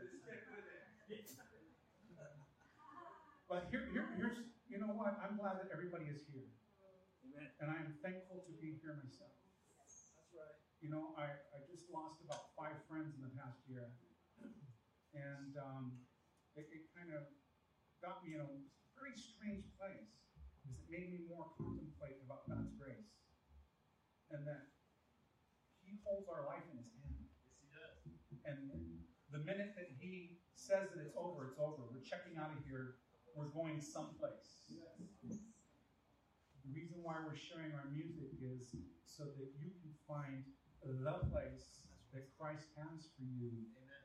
But 3.47 3.71
here, 3.71 3.87
here, 3.95 4.11
here's, 4.19 4.43
you 4.67 4.83
know 4.83 4.91
what? 4.91 5.19
I'm 5.23 5.39
glad 5.39 5.63
that 5.63 5.71
everybody 5.71 6.11
is 6.11 6.27
here. 6.35 6.51
And 7.63 7.71
I 7.71 7.79
am 7.79 7.95
thankful 8.03 8.43
to 8.43 8.53
be 8.59 8.79
here 8.83 8.99
myself. 8.99 9.35
That's 9.79 10.35
right. 10.35 10.59
You 10.83 10.91
know, 10.91 11.15
I, 11.15 11.31
I 11.55 11.59
just 11.67 11.87
lost 11.91 12.19
about 12.27 12.51
five 12.59 12.75
friends 12.91 13.15
in 13.15 13.23
the 13.23 13.31
past 13.39 13.63
year. 13.71 13.91
and 15.15 15.55
um, 15.59 15.99
it, 16.59 16.67
it 16.75 16.91
kind 16.95 17.15
of 17.15 17.27
got 18.07 18.23
me 18.23 18.39
in 18.39 18.41
a 18.47 18.51
very 18.95 19.19
strange 19.19 19.67
place 19.75 20.15
because 20.63 20.79
it 20.79 20.87
made 20.87 21.11
me 21.11 21.27
more 21.27 21.51
contemplate 21.59 22.23
about 22.23 22.47
God's 22.47 22.71
grace 22.79 23.11
and 24.31 24.47
that 24.47 24.71
He 25.83 25.99
holds 26.07 26.31
our 26.31 26.47
life 26.47 26.63
in 26.71 26.79
His 26.79 26.95
hand. 27.03 27.27
Yes, 27.67 27.99
he 28.07 28.15
does. 28.15 28.39
And 28.47 28.71
the 29.35 29.43
minute 29.43 29.75
that 29.75 29.91
He 29.99 30.39
says 30.55 30.95
that 30.95 31.03
it's 31.03 31.19
over, 31.19 31.51
it's 31.51 31.59
over. 31.59 31.83
We're 31.91 32.07
checking 32.07 32.39
out 32.39 32.55
of 32.55 32.63
here. 32.63 33.03
We're 33.35 33.51
going 33.51 33.83
someplace. 33.83 34.71
Yes. 34.71 35.43
The 36.63 36.71
reason 36.71 37.03
why 37.03 37.19
we're 37.27 37.39
sharing 37.39 37.75
our 37.75 37.91
music 37.91 38.39
is 38.39 38.71
so 39.03 39.27
that 39.35 39.51
you 39.59 39.75
can 39.83 39.91
find 40.07 40.47
the 40.83 41.19
place 41.35 41.91
that 42.15 42.31
Christ 42.39 42.71
has 42.79 43.11
for 43.19 43.27
you 43.27 43.51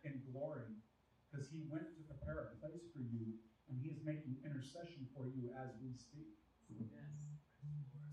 in 0.02 0.26
glory. 0.34 0.74
Because 1.30 1.48
he 1.54 1.70
went 1.70 1.86
to 1.96 2.02
prepare 2.10 2.50
a 2.50 2.60
place 2.60 2.92
for 2.92 3.00
you, 3.00 3.40
and 3.72 3.80
he 3.82 3.88
is 3.90 4.04
making 4.06 4.36
intercession 4.46 5.08
for 5.16 5.26
you 5.26 5.50
as 5.56 5.72
we 5.82 5.96
speak. 5.96 6.28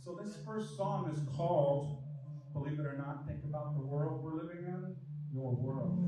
So 0.01 0.19
this 0.25 0.37
first 0.47 0.77
song 0.77 1.11
is 1.13 1.21
called, 1.37 2.03
believe 2.55 2.79
it 2.79 2.87
or 2.87 2.97
not, 2.97 3.27
think 3.27 3.41
about 3.45 3.75
the 3.75 3.85
world 3.85 4.23
we're 4.23 4.43
living 4.43 4.65
in, 4.65 4.97
your 5.35 5.55
world. 5.55 5.99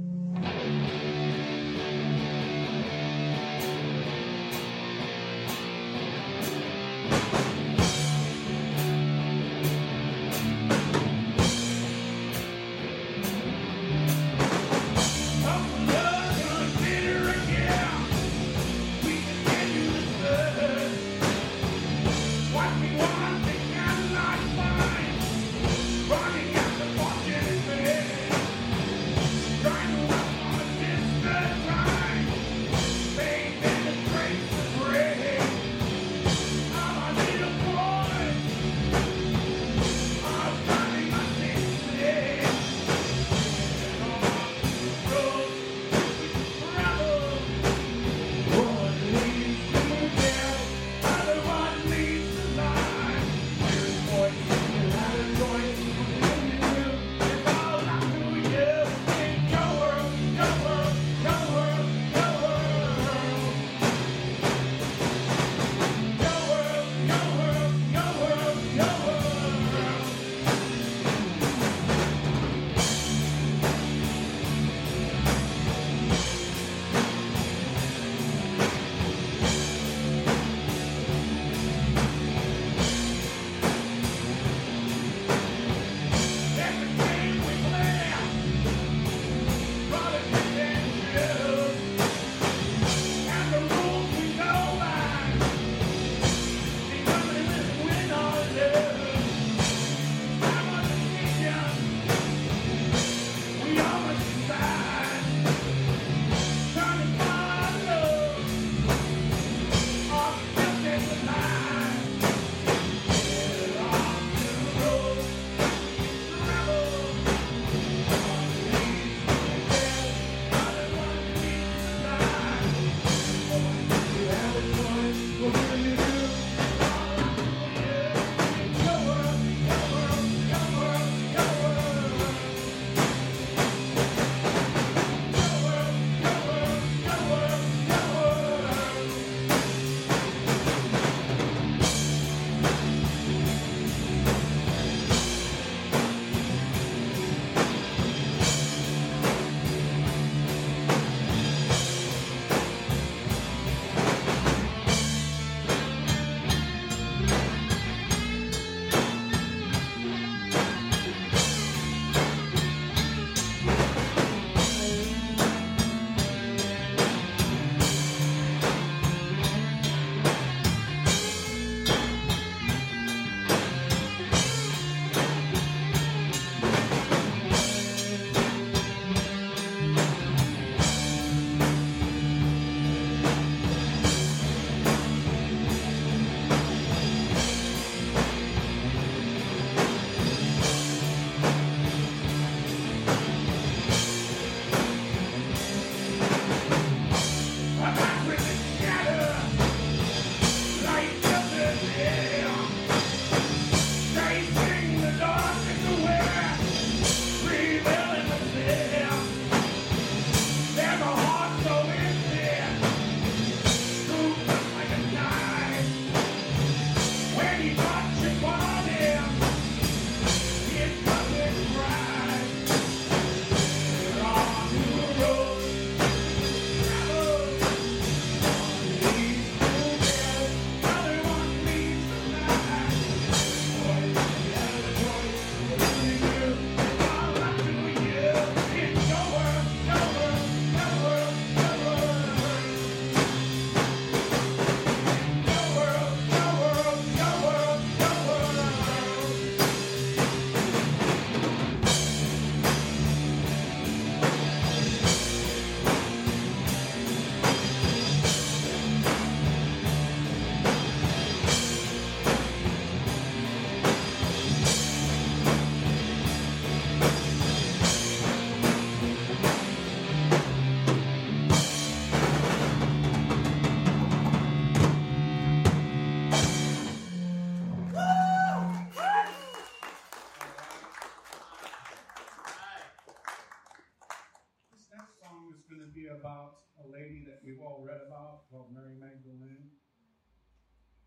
Called 288.71 288.77
Mary 288.77 288.95
Magdalene. 289.01 289.71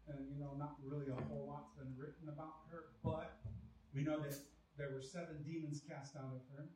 And, 0.08 0.28
you 0.30 0.40
know, 0.40 0.52
not 0.58 0.76
really 0.84 1.08
a 1.12 1.16
whole 1.16 1.48
lot's 1.48 1.72
been 1.78 1.94
written 1.98 2.28
about 2.28 2.68
her, 2.72 2.92
but 3.04 3.40
we 3.96 4.04
know 4.04 4.20
that 4.20 4.36
there 4.78 4.90
were 4.92 5.02
seven 5.02 5.44
demons 5.46 5.82
cast 5.88 6.16
out 6.16 6.34
of 6.36 6.42
her. 6.56 6.70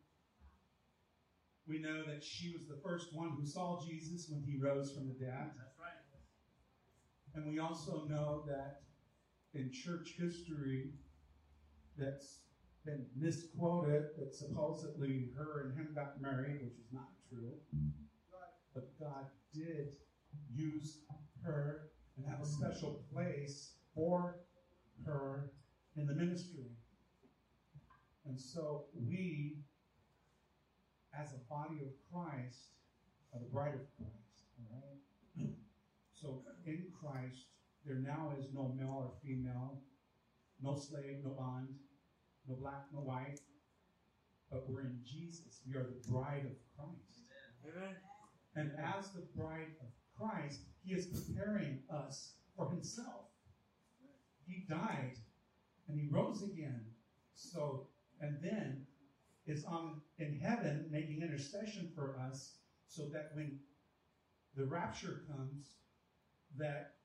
We 1.68 1.80
know 1.80 2.04
that 2.08 2.24
she 2.24 2.54
was 2.54 2.68
the 2.68 2.80
first 2.82 3.14
one 3.14 3.32
who 3.38 3.46
saw 3.46 3.84
Jesus 3.86 4.30
when 4.30 4.42
he 4.42 4.58
rose 4.58 4.94
from 4.94 5.08
the 5.08 5.14
dead. 5.14 5.52
That's 5.58 5.78
right. 5.78 5.92
And 7.36 7.46
we 7.46 7.60
also 7.60 8.06
know 8.08 8.44
that 8.48 8.84
in 9.54 9.72
church 9.72 10.16
history, 10.18 10.92
that's 11.98 12.40
been 12.86 13.06
misquoted 13.18 14.06
that 14.18 14.34
supposedly 14.34 15.32
her 15.38 15.66
and 15.66 15.78
him 15.78 15.90
got 15.94 16.22
married, 16.22 16.62
which 16.64 16.78
is 16.80 16.94
not 16.94 17.10
true. 17.30 17.56
But 18.74 18.98
God 18.98 19.26
did 19.54 19.90
use 20.58 20.99
her 21.43 21.89
and 22.18 22.26
have 22.26 22.41
a 22.41 22.45
special 22.45 23.03
place 23.14 23.74
for 23.93 24.39
her 25.05 25.51
in 25.95 26.08
the 26.08 26.14
ministry. 26.14 26.66
And 28.26 28.39
so 28.39 28.86
we, 28.93 29.58
as 31.18 31.34
a 31.34 31.38
body 31.49 31.82
of 31.82 31.89
Christ, 32.12 32.72
are 33.34 33.39
the 33.39 33.45
bride 33.45 33.76
of 33.76 33.86
Christ. 33.97 34.43
All 34.60 34.76
right? 34.76 35.49
So 36.14 36.41
in 36.66 36.88
Christ, 36.99 37.45
there 37.86 37.97
now 37.97 38.34
is 38.39 38.47
no 38.51 38.74
male 38.76 39.05
or 39.05 39.12
female, 39.24 39.78
no 40.64 40.76
slave, 40.76 41.18
no 41.24 41.30
bond, 41.30 41.68
no 42.49 42.55
black, 42.55 42.86
no 42.91 43.01
white, 43.01 43.39
but 44.51 44.68
we're 44.68 44.82
in 44.82 44.99
Jesus. 45.05 45.62
We 45.68 45.76
are 45.76 45.84
the 45.84 46.10
bride 46.10 46.45
of 46.45 46.58
Christ. 46.76 47.30
Amen. 47.64 47.95
And 48.55 48.72
as 48.82 49.12
the 49.12 49.28
bride 49.36 49.78
of 49.80 49.88
Christ, 50.20 50.61
He 50.84 50.93
is 50.93 51.05
preparing 51.05 51.80
us 51.89 52.34
for 52.55 52.70
Himself. 52.70 53.26
He 54.47 54.65
died 54.70 55.18
and 55.88 55.99
He 55.99 56.07
rose 56.09 56.43
again. 56.43 56.82
So, 57.34 57.88
and 58.20 58.38
then 58.41 58.86
is 59.45 59.63
on 59.65 60.01
in 60.20 60.39
heaven 60.39 60.88
making 60.91 61.22
intercession 61.22 61.89
for 61.95 62.20
us 62.30 62.55
so 62.88 63.03
that 63.13 63.32
when 63.34 63.59
the 64.55 64.65
rapture 64.65 65.24
comes, 65.30 65.76
that 66.57 66.95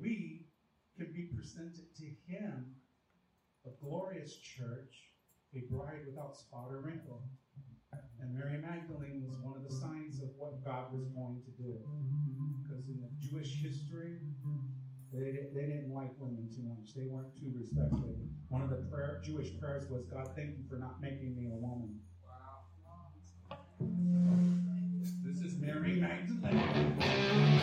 we 0.00 0.46
can 0.96 1.12
be 1.12 1.30
presented 1.34 1.94
to 1.96 2.04
Him, 2.26 2.66
a 3.66 3.70
glorious 3.84 4.36
church, 4.36 4.94
a 5.54 5.60
bride 5.72 6.06
without 6.06 6.36
spot 6.36 6.68
or 6.70 6.80
wrinkle. 6.80 7.22
And 8.20 8.34
Mary 8.34 8.58
Magdalene 8.58 9.24
was 9.26 9.38
one 9.40 9.56
of 9.56 9.64
the 9.68 9.74
signs 9.74 10.20
of 10.20 10.28
what 10.36 10.64
God 10.64 10.92
was 10.92 11.08
going 11.08 11.40
to 11.44 11.50
do. 11.62 11.78
Because 12.62 12.88
in 12.88 13.00
the 13.00 13.08
Jewish 13.18 13.62
history, 13.62 14.18
they, 15.12 15.48
they 15.54 15.66
didn't 15.66 15.92
like 15.92 16.12
women 16.18 16.48
too 16.54 16.62
much. 16.62 16.94
They 16.94 17.06
weren't 17.08 17.34
too 17.36 17.52
respected. 17.56 18.16
One 18.48 18.62
of 18.62 18.70
the 18.70 18.76
prayer, 18.76 19.20
Jewish 19.24 19.58
prayers 19.58 19.88
was, 19.90 20.04
God, 20.06 20.30
thank 20.36 20.58
you 20.58 20.64
for 20.68 20.76
not 20.76 21.00
making 21.00 21.36
me 21.36 21.46
a 21.46 21.56
woman. 21.56 21.98
Wow. 22.24 22.66
This 25.24 25.40
is 25.40 25.58
Mary 25.58 25.96
Magdalene. 26.00 27.59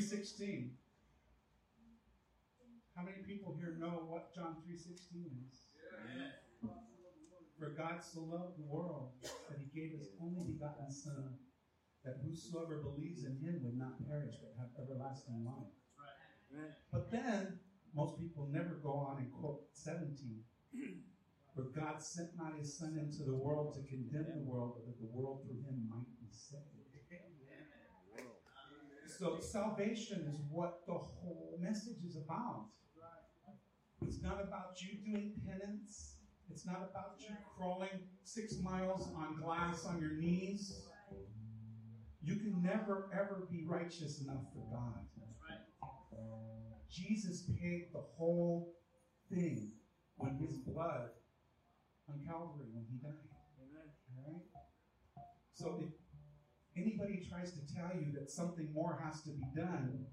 3.16. 0.00 0.70
How 2.96 3.04
many 3.04 3.20
people 3.28 3.54
here 3.58 3.76
know 3.78 4.08
what 4.08 4.34
John 4.34 4.56
3.16 4.64 5.28
is? 5.44 5.68
For 7.58 7.76
God 7.76 8.00
so 8.00 8.20
loved 8.20 8.56
the 8.56 8.64
world 8.64 9.12
that 9.20 9.60
he 9.60 9.68
gave 9.78 9.92
his 9.92 10.08
only 10.22 10.40
begotten 10.48 10.90
Son, 10.90 11.36
that 12.02 12.16
whosoever 12.24 12.80
believes 12.80 13.24
in 13.24 13.36
him 13.44 13.60
would 13.62 13.76
not 13.76 14.00
perish 14.08 14.36
but 14.40 14.56
have 14.56 14.72
everlasting 14.80 15.44
life. 15.44 15.76
But 16.90 17.10
then, 17.12 17.58
most 17.94 18.18
people 18.18 18.48
never 18.50 18.80
go 18.82 18.92
on 18.92 19.18
and 19.18 19.30
quote 19.30 19.68
17. 19.74 20.40
For 21.54 21.64
God 21.76 22.00
sent 22.00 22.30
not 22.38 22.56
his 22.58 22.78
Son 22.78 22.96
into 22.96 23.24
the 23.24 23.36
world 23.36 23.74
to 23.74 23.82
condemn 23.84 24.32
the 24.32 24.48
world, 24.48 24.76
but 24.76 24.86
that 24.86 24.98
the 24.98 25.12
world 25.12 25.44
through 25.44 25.60
him 25.60 25.86
might 25.90 26.08
be 26.22 26.32
saved. 26.32 26.79
So, 29.20 29.38
salvation 29.38 30.24
is 30.32 30.40
what 30.50 30.80
the 30.86 30.94
whole 30.94 31.58
message 31.60 32.02
is 32.08 32.16
about. 32.16 32.68
It's 34.00 34.22
not 34.22 34.40
about 34.42 34.80
you 34.80 35.12
doing 35.12 35.32
penance. 35.46 36.16
It's 36.50 36.64
not 36.64 36.88
about 36.90 37.16
you 37.18 37.36
crawling 37.54 38.08
six 38.24 38.54
miles 38.62 39.10
on 39.14 39.38
glass 39.42 39.84
on 39.84 40.00
your 40.00 40.14
knees. 40.14 40.86
You 42.22 42.36
can 42.36 42.62
never, 42.62 43.10
ever 43.12 43.46
be 43.52 43.66
righteous 43.68 44.22
enough 44.22 44.44
for 44.54 44.66
God. 44.74 45.04
Jesus 46.90 47.44
paid 47.60 47.88
the 47.92 48.00
whole 48.00 48.72
thing 49.30 49.72
on 50.18 50.38
his 50.40 50.56
blood 50.56 51.10
on 52.08 52.24
Calvary 52.26 52.68
when 52.72 52.86
he 52.90 52.96
died. 52.96 53.28
All 54.16 54.24
right? 54.32 54.40
So 55.52 55.78
if 55.78 55.99
anybody 56.76 57.26
tries 57.28 57.52
to 57.52 57.74
tell 57.74 57.90
you 57.94 58.12
that 58.18 58.30
something 58.30 58.68
more 58.72 59.02
has 59.04 59.22
to 59.22 59.30
be 59.30 59.44
done, 59.54 60.06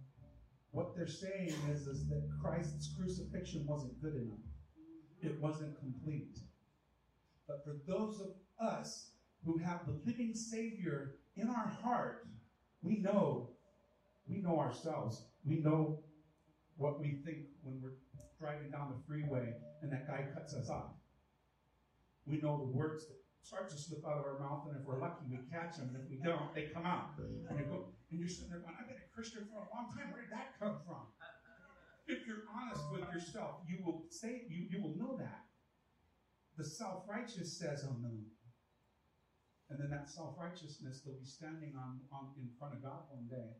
what 0.71 0.95
they're 0.95 1.07
saying 1.07 1.53
is, 1.71 1.87
is 1.87 2.07
that 2.09 2.27
Christ's 2.41 2.93
crucifixion 2.97 3.65
wasn't 3.67 4.01
good 4.01 4.15
enough. 4.15 4.37
It 5.21 5.39
wasn't 5.41 5.79
complete. 5.79 6.37
But 7.47 7.63
for 7.63 7.77
those 7.87 8.21
of 8.21 8.27
us 8.59 9.11
who 9.45 9.57
have 9.57 9.81
the 9.85 9.99
living 10.05 10.35
Savior 10.35 11.15
in 11.35 11.47
our 11.49 11.71
heart, 11.81 12.27
we 12.81 12.97
know, 12.97 13.51
we 14.27 14.37
know 14.37 14.59
ourselves. 14.59 15.25
We 15.45 15.57
know 15.57 16.03
what 16.75 16.99
we 16.99 17.21
think 17.25 17.39
when 17.63 17.81
we're 17.81 17.97
driving 18.39 18.69
down 18.69 18.93
the 18.95 19.03
freeway 19.07 19.53
and 19.81 19.91
that 19.91 20.07
guy 20.07 20.25
cuts 20.33 20.53
us 20.53 20.69
off. 20.69 20.91
We 22.25 22.39
know 22.41 22.57
the 22.57 22.77
words 22.77 23.07
that 23.07 23.15
start 23.47 23.71
to 23.71 23.79
slip 23.79 24.03
out 24.03 24.19
of 24.19 24.27
our 24.27 24.35
mouth, 24.43 24.67
and 24.67 24.75
if 24.75 24.83
we're 24.83 24.99
lucky, 24.99 25.23
we 25.31 25.39
catch 25.47 25.79
them. 25.79 25.95
And 25.95 26.03
if 26.03 26.11
we 26.11 26.19
don't, 26.19 26.51
they 26.51 26.67
come 26.67 26.83
out. 26.83 27.15
And, 27.15 27.55
you 27.55 27.63
go, 27.63 27.95
and 28.11 28.19
you're 28.19 28.27
sitting 28.27 28.51
there 28.51 28.59
going, 28.59 28.75
I've 28.75 28.91
been 28.91 28.99
a 28.99 29.07
Christian 29.15 29.47
for 29.47 29.63
a 29.63 29.67
long 29.71 29.87
time. 29.95 30.11
Where 30.11 30.27
did 30.27 30.35
that 30.35 30.59
come 30.59 30.83
from? 30.83 31.07
If 32.11 32.27
you're 32.27 32.43
honest 32.51 32.83
with 32.91 33.07
yourself, 33.07 33.63
you 33.63 33.79
will 33.87 34.03
say 34.11 34.43
you, 34.51 34.67
you 34.67 34.83
will 34.83 34.99
know 34.99 35.15
that. 35.15 35.47
The 36.59 36.67
self-righteous 36.67 37.55
says, 37.55 37.87
no. 37.87 38.11
And 39.71 39.79
then 39.79 39.91
that 39.95 40.11
self-righteousness, 40.11 41.03
they'll 41.03 41.19
be 41.19 41.27
standing 41.27 41.71
on, 41.79 42.03
on 42.11 42.35
in 42.35 42.51
front 42.59 42.75
of 42.75 42.83
God 42.83 43.07
one 43.11 43.31
day. 43.31 43.55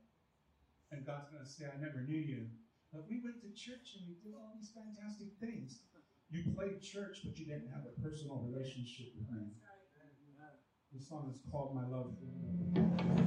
And 0.92 1.08
God's 1.08 1.32
gonna 1.32 1.48
say, 1.48 1.68
I 1.68 1.80
never 1.80 2.04
knew 2.04 2.20
you. 2.20 2.48
But 2.92 3.08
we 3.08 3.20
went 3.24 3.44
to 3.44 3.52
church 3.52 4.00
and 4.00 4.08
we 4.08 4.16
did 4.24 4.36
all 4.36 4.56
these 4.56 4.72
fantastic 4.72 5.36
things. 5.44 5.84
You 6.32 6.44
played 6.56 6.84
church, 6.84 7.24
but 7.24 7.40
you 7.40 7.48
didn't 7.48 7.72
have 7.72 7.88
a 7.88 7.96
personal 8.00 8.44
relationship 8.48 9.16
with 9.16 9.32
me. 9.32 9.52
The 10.94 11.02
song 11.02 11.30
is 11.30 11.42
called 11.52 11.76
My 11.76 11.84
Love 11.86 13.27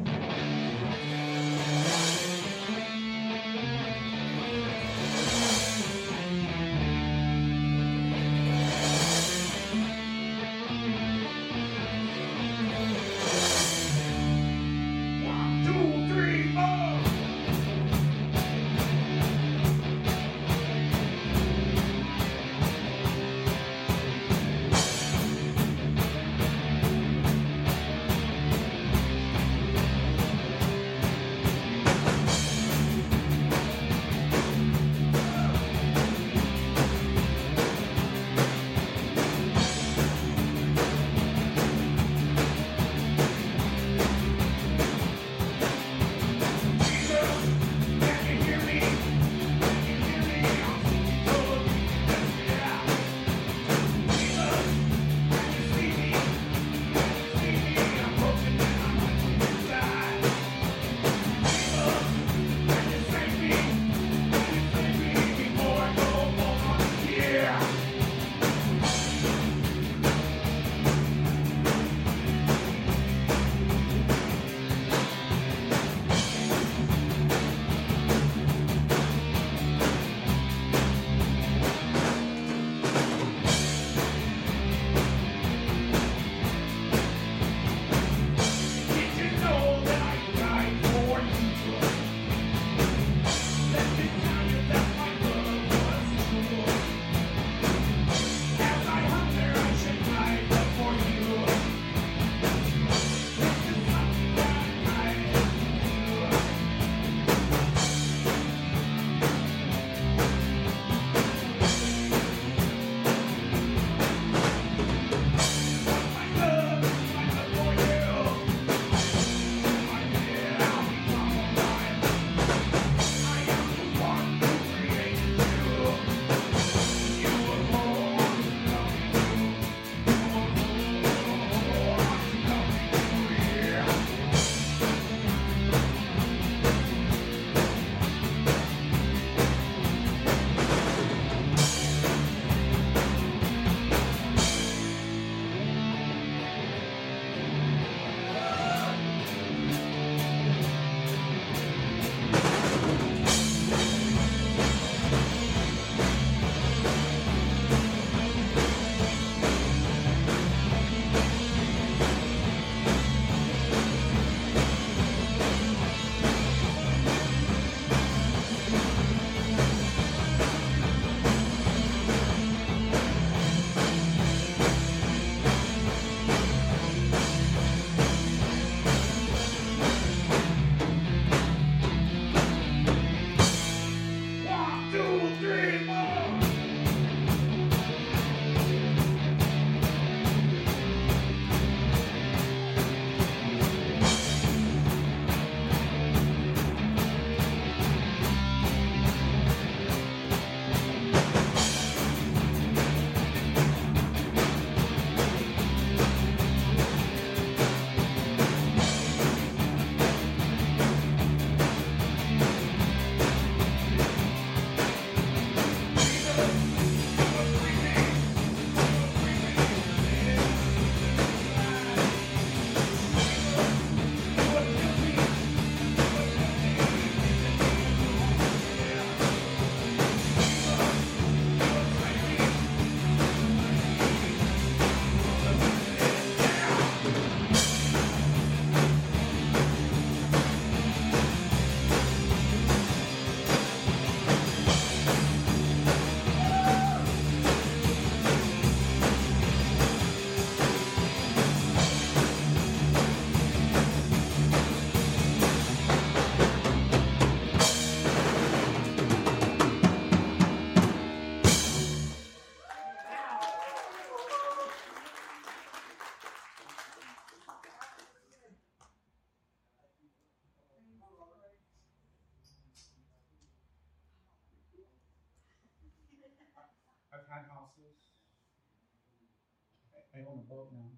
I, 280.21 280.23
I 280.23 280.27
own 280.29 280.39
a 280.39 280.43
boat 280.53 280.69
now. 280.73 280.91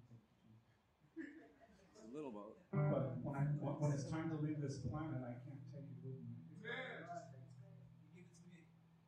It's 1.15 1.95
a 1.95 2.07
little 2.15 2.31
boat. 2.31 2.57
But 2.71 3.17
when, 3.23 3.35
I, 3.35 3.39
when 3.59 3.73
when 3.79 3.91
it's 3.91 4.03
time 4.09 4.29
to 4.29 4.35
leave 4.35 4.59
this 4.61 4.77
planet, 4.79 5.21
I 5.23 5.33
can't 5.47 5.63
take 5.71 5.87
it 5.87 5.97
with 6.03 6.19
me. 6.19 6.35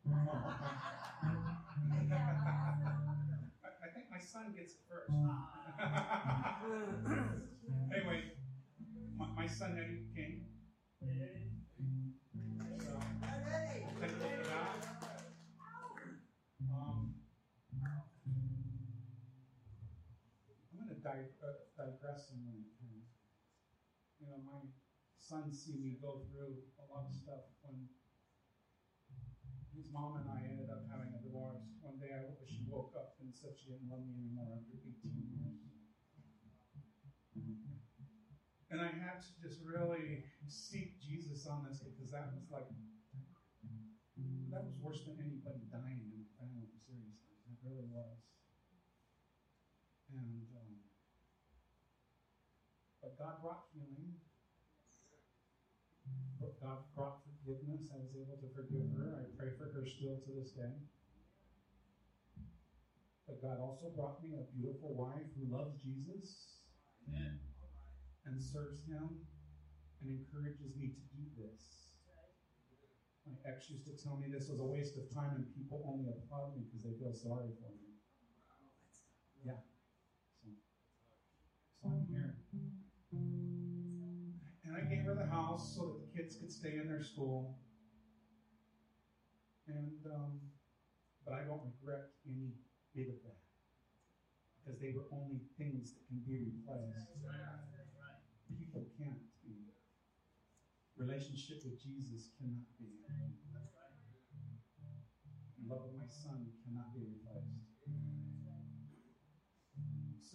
I, 0.08 0.12
I 3.84 3.88
think 3.94 4.06
my 4.12 4.20
son 4.20 4.54
gets 4.56 4.74
it 4.74 4.80
first. 4.88 5.10
anyway, 7.92 8.24
my, 9.18 9.26
my 9.36 9.48
son 9.48 9.78
Eddie 9.78 10.06
came. 10.16 10.46
So, 12.80 13.00
thank 13.20 14.45
Dig- 21.06 21.38
uh, 21.38 21.62
digress 21.78 22.34
a 22.34 22.38
minute. 22.42 22.74
here. 22.82 23.06
You 24.18 24.26
know, 24.26 24.42
my 24.42 24.66
sons 25.22 25.62
see 25.62 25.78
me 25.78 26.02
go 26.02 26.26
through 26.26 26.66
a 26.82 26.86
lot 26.90 27.06
of 27.06 27.14
stuff 27.14 27.46
when 27.62 27.86
his 29.70 29.86
mom 29.94 30.18
and 30.18 30.26
I 30.26 30.42
ended 30.50 30.66
up 30.66 30.82
having 30.90 31.14
a 31.14 31.22
divorce. 31.22 31.62
One 31.86 32.02
day 32.02 32.10
I, 32.10 32.26
she 32.50 32.66
woke 32.66 32.98
up 32.98 33.14
and 33.22 33.30
said 33.38 33.54
she 33.54 33.70
didn't 33.70 33.86
love 33.86 34.02
me 34.02 34.18
anymore 34.18 34.50
after 34.58 34.74
18 34.82 34.98
years. 35.30 35.62
And 38.74 38.82
I 38.82 38.90
had 38.90 39.22
to 39.22 39.32
just 39.38 39.62
really 39.62 40.26
seek 40.50 40.98
Jesus 40.98 41.46
on 41.46 41.62
this 41.70 41.86
because 41.86 42.10
that 42.10 42.34
was 42.34 42.50
like, 42.50 42.66
that 44.50 44.66
was 44.66 44.74
worse 44.82 45.06
than 45.06 45.22
anybody 45.22 45.70
dying 45.70 46.02
in 46.02 46.18
the 46.18 46.26
family, 46.42 46.74
seriously. 46.82 47.38
It 47.46 47.62
really 47.62 47.86
was. 47.94 48.18
And, 50.10 50.46
but 53.16 53.24
God 53.24 53.42
brought 53.42 53.64
healing. 53.72 54.12
God 56.62 56.84
brought 56.96 57.24
forgiveness. 57.24 57.88
I 57.96 58.04
was 58.04 58.12
able 58.12 58.36
to 58.44 58.50
forgive 58.52 58.92
her. 59.00 59.24
I 59.24 59.24
pray 59.40 59.56
for 59.56 59.72
her 59.72 59.88
still 59.88 60.20
to 60.20 60.32
this 60.36 60.52
day. 60.52 60.76
But 63.28 63.42
God 63.42 63.58
also 63.64 63.90
brought 63.96 64.22
me 64.22 64.36
a 64.36 64.44
beautiful 64.52 64.94
wife 64.94 65.26
who 65.34 65.48
loves 65.48 65.80
Jesus 65.82 66.60
Amen. 67.08 67.40
and 68.26 68.38
serves 68.38 68.84
Him 68.86 69.24
and 70.02 70.08
encourages 70.12 70.76
me 70.76 70.94
to 70.94 71.04
do 71.16 71.24
this. 71.40 71.96
My 73.26 73.34
ex 73.50 73.70
used 73.70 73.86
to 73.90 73.98
tell 73.98 74.18
me 74.18 74.28
this 74.30 74.50
was 74.50 74.60
a 74.60 74.66
waste 74.66 74.98
of 74.98 75.10
time 75.10 75.34
and 75.42 75.56
people 75.56 75.82
only 75.88 76.12
applaud 76.12 76.54
me 76.54 76.68
because 76.70 76.86
they 76.86 76.94
feel 77.02 77.16
sorry 77.16 77.50
for 77.58 77.74
me. 77.74 77.98
Yeah. 79.42 79.58
So, 80.42 80.50
so 81.82 81.90
I'm 81.90 82.06
here. 82.06 82.35
And 84.76 84.84
I 84.84 84.92
gave 84.92 85.08
her 85.08 85.16
the 85.16 85.32
house 85.32 85.72
so 85.72 85.88
that 85.88 86.04
the 86.04 86.12
kids 86.12 86.36
could 86.36 86.52
stay 86.52 86.76
in 86.76 86.92
their 86.92 87.00
school. 87.02 87.56
And 89.72 90.04
um, 90.12 90.52
but 91.24 91.34
I 91.40 91.48
don't 91.48 91.64
regret 91.64 92.12
any 92.28 92.60
bit 92.92 93.08
of 93.08 93.24
that 93.24 93.40
because 94.60 94.76
they 94.84 94.92
were 94.92 95.08
only 95.16 95.40
things 95.56 95.96
that 95.96 96.04
can 96.12 96.20
be 96.28 96.44
replaced. 96.44 97.08
People 98.52 98.84
can't 99.00 99.24
be. 99.48 99.72
Relationship 101.00 101.64
with 101.64 101.80
Jesus 101.80 102.36
cannot 102.36 102.68
be. 102.76 103.00
Love 105.72 105.88
of 105.88 105.96
my 105.96 106.06
son 106.12 106.52
cannot 106.68 106.92
be 106.92 107.16
replaced. 107.16 108.15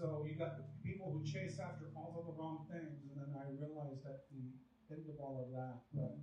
So 0.01 0.25
you 0.25 0.33
got 0.33 0.57
the 0.57 0.65
people 0.81 1.13
who 1.13 1.21
chase 1.29 1.61
after 1.61 1.93
all 1.95 2.17
of 2.17 2.25
the 2.25 2.33
wrong 2.33 2.65
things, 2.73 3.05
and 3.05 3.21
then 3.21 3.37
I 3.37 3.53
realized 3.53 4.01
at 4.09 4.25
the 4.33 4.49
end 4.89 5.05
of 5.13 5.21
all 5.21 5.45
of 5.45 5.53
that 5.53 5.85
that 5.93 6.17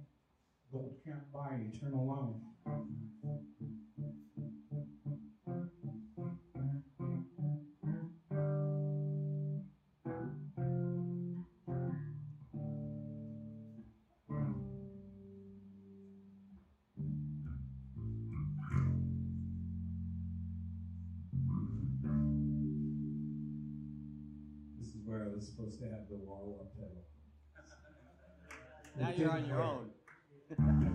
gold 0.72 0.98
can't 1.06 1.32
buy 1.32 1.62
eternal 1.62 2.08
life. 2.10 2.42
To 25.80 25.86
have 25.86 26.10
the 26.10 26.16
wall 26.16 26.58
up 26.60 26.76
pedal. 26.76 27.06
Now 29.00 29.12
you're 29.16 29.32
on 29.32 29.46
your 29.46 29.62
own. 29.62 29.90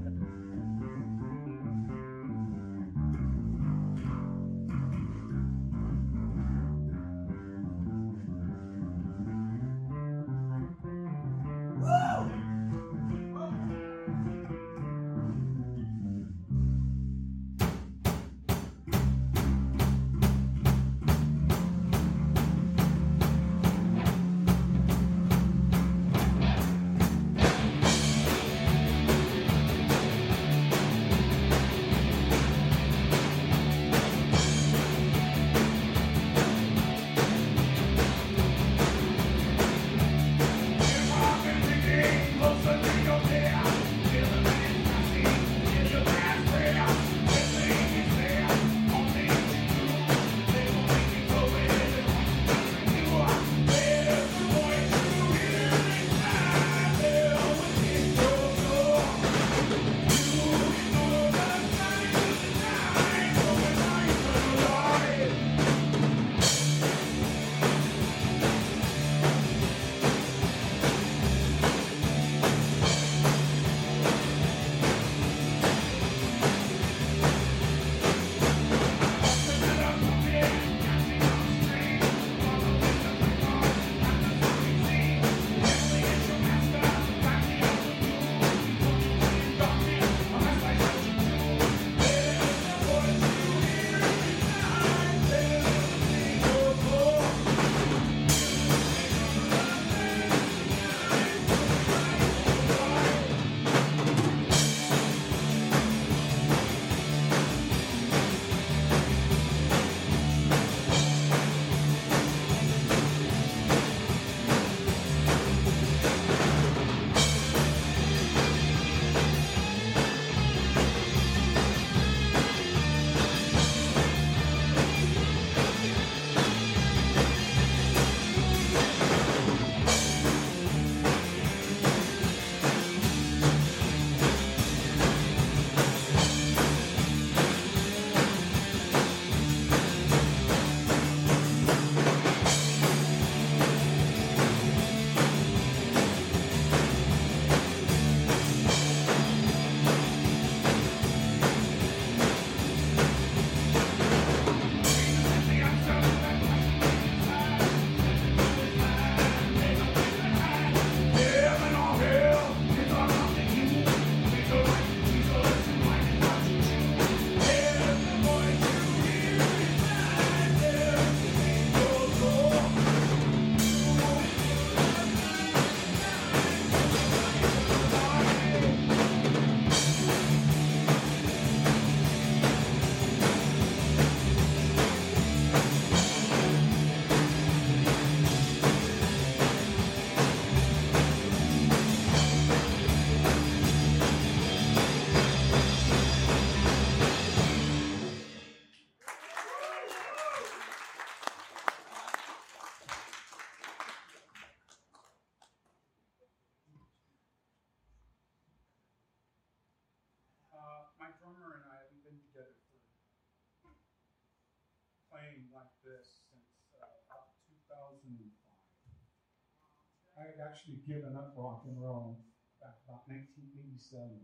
I 220.23 220.31
had 220.31 220.39
actually 220.39 220.79
given 220.87 221.19
up 221.19 221.35
rock 221.35 221.67
and 221.67 221.75
roll 221.83 222.23
back 222.63 222.79
about 222.87 223.11
1987. 223.11 224.23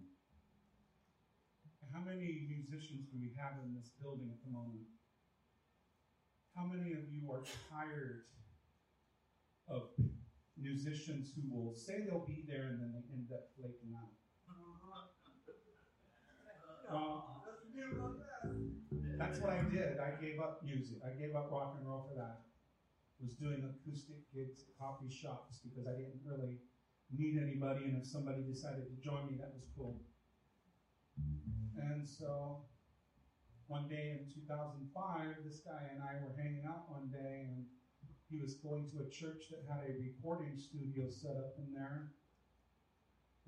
How 1.90 2.06
many 2.06 2.46
musicians 2.46 3.10
do 3.10 3.18
we 3.18 3.34
have 3.34 3.58
in 3.66 3.74
this 3.74 3.90
building 3.98 4.30
at 4.30 4.38
the 4.46 4.54
moment? 4.54 4.86
How 6.54 6.70
many 6.70 6.94
of 6.94 7.10
you 7.10 7.26
are 7.34 7.42
tired 7.66 8.30
of 9.66 9.90
musicians 10.54 11.34
who 11.34 11.50
will 11.50 11.74
say 11.74 12.06
they'll 12.06 12.30
be 12.30 12.46
there 12.46 12.70
and 12.70 12.78
then 12.78 12.94
they 12.94 13.02
end 13.10 13.34
up 13.34 13.50
flaking 13.58 13.98
out? 13.98 14.14
That's 19.18 19.42
what 19.42 19.50
I 19.50 19.66
did. 19.66 19.98
I 19.98 20.14
gave 20.22 20.38
up 20.38 20.62
music. 20.62 21.02
I 21.02 21.10
gave 21.18 21.34
up 21.34 21.50
rock 21.50 21.74
and 21.74 21.82
roll 21.82 22.06
for 22.06 22.14
that. 22.22 22.47
Was 23.19 23.35
doing 23.35 23.66
acoustic 23.66 24.31
gigs 24.32 24.62
at 24.62 24.78
coffee 24.78 25.11
shops 25.11 25.59
because 25.66 25.90
I 25.90 25.99
didn't 25.99 26.23
really 26.23 26.62
need 27.11 27.35
anybody, 27.43 27.90
and 27.90 27.99
if 27.99 28.07
somebody 28.07 28.47
decided 28.47 28.86
to 28.86 28.97
join 29.03 29.27
me, 29.27 29.35
that 29.43 29.51
was 29.53 29.66
cool. 29.74 29.99
And 31.74 32.07
so 32.07 32.62
one 33.66 33.89
day 33.89 34.16
in 34.16 34.31
2005, 34.32 35.45
this 35.45 35.61
guy 35.66 35.90
and 35.93 36.01
I 36.01 36.23
were 36.23 36.32
hanging 36.40 36.65
out 36.65 36.86
one 36.89 37.11
day, 37.11 37.45
and 37.51 37.66
he 38.31 38.40
was 38.40 38.55
going 38.62 38.89
to 38.93 39.05
a 39.05 39.11
church 39.11 39.51
that 39.51 39.66
had 39.66 39.85
a 39.85 39.99
recording 39.99 40.57
studio 40.57 41.11
set 41.11 41.36
up 41.36 41.59
in 41.59 41.74
there. 41.74 42.12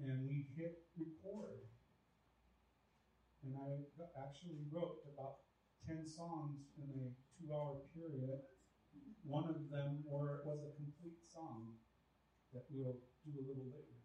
And 0.02 0.26
we 0.26 0.48
hit 0.56 0.82
record. 0.98 1.62
And 3.44 3.54
I 3.54 3.86
actually 4.18 4.66
wrote 4.72 5.04
about 5.14 5.44
10 5.86 6.04
songs 6.04 6.68
in 6.76 6.88
a 6.90 7.12
two 7.36 7.52
hour 7.52 7.80
period. 7.96 8.40
One 9.24 9.48
of 9.48 9.70
them 9.70 10.02
were, 10.06 10.42
was 10.44 10.60
a 10.64 10.74
complete 10.76 11.20
song 11.22 11.76
that 12.52 12.64
we'll 12.70 12.98
do 13.24 13.32
a 13.36 13.46
little 13.46 13.68
later. 13.70 14.00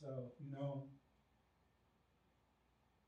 So, 0.00 0.32
you 0.40 0.50
know, 0.50 0.88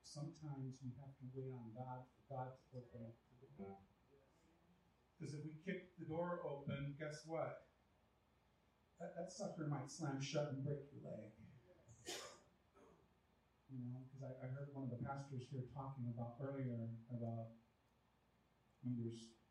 sometimes 0.02 0.76
we 0.84 0.92
have 1.00 1.12
to 1.16 1.24
wait 1.32 1.52
on 1.52 1.72
God 1.72 2.04
for 2.04 2.22
God 2.28 2.50
to 2.52 2.76
open 2.76 3.00
up 3.08 3.16
the 3.40 3.48
door. 3.56 3.80
Because 5.16 5.34
if 5.34 5.44
we 5.44 5.56
kick 5.64 5.96
the 5.96 6.04
door 6.04 6.40
open, 6.44 6.96
guess 6.98 7.24
what? 7.24 7.64
That, 9.00 9.16
that 9.16 9.32
sucker 9.32 9.66
might 9.66 9.90
slam 9.90 10.20
shut 10.20 10.52
and 10.52 10.62
break 10.62 10.86
your 10.92 11.02
leg. 11.02 11.32
You 13.72 13.80
know, 13.88 14.04
because 14.04 14.20
I, 14.20 14.32
I 14.44 14.48
heard 14.52 14.68
one 14.76 14.84
of 14.84 14.92
the 14.92 15.00
pastors 15.00 15.48
here 15.48 15.64
talking 15.72 16.04
about 16.12 16.36
earlier 16.44 16.92
about 17.08 17.56
when 18.82 19.00
you're 19.00 19.16
s- 19.16 19.41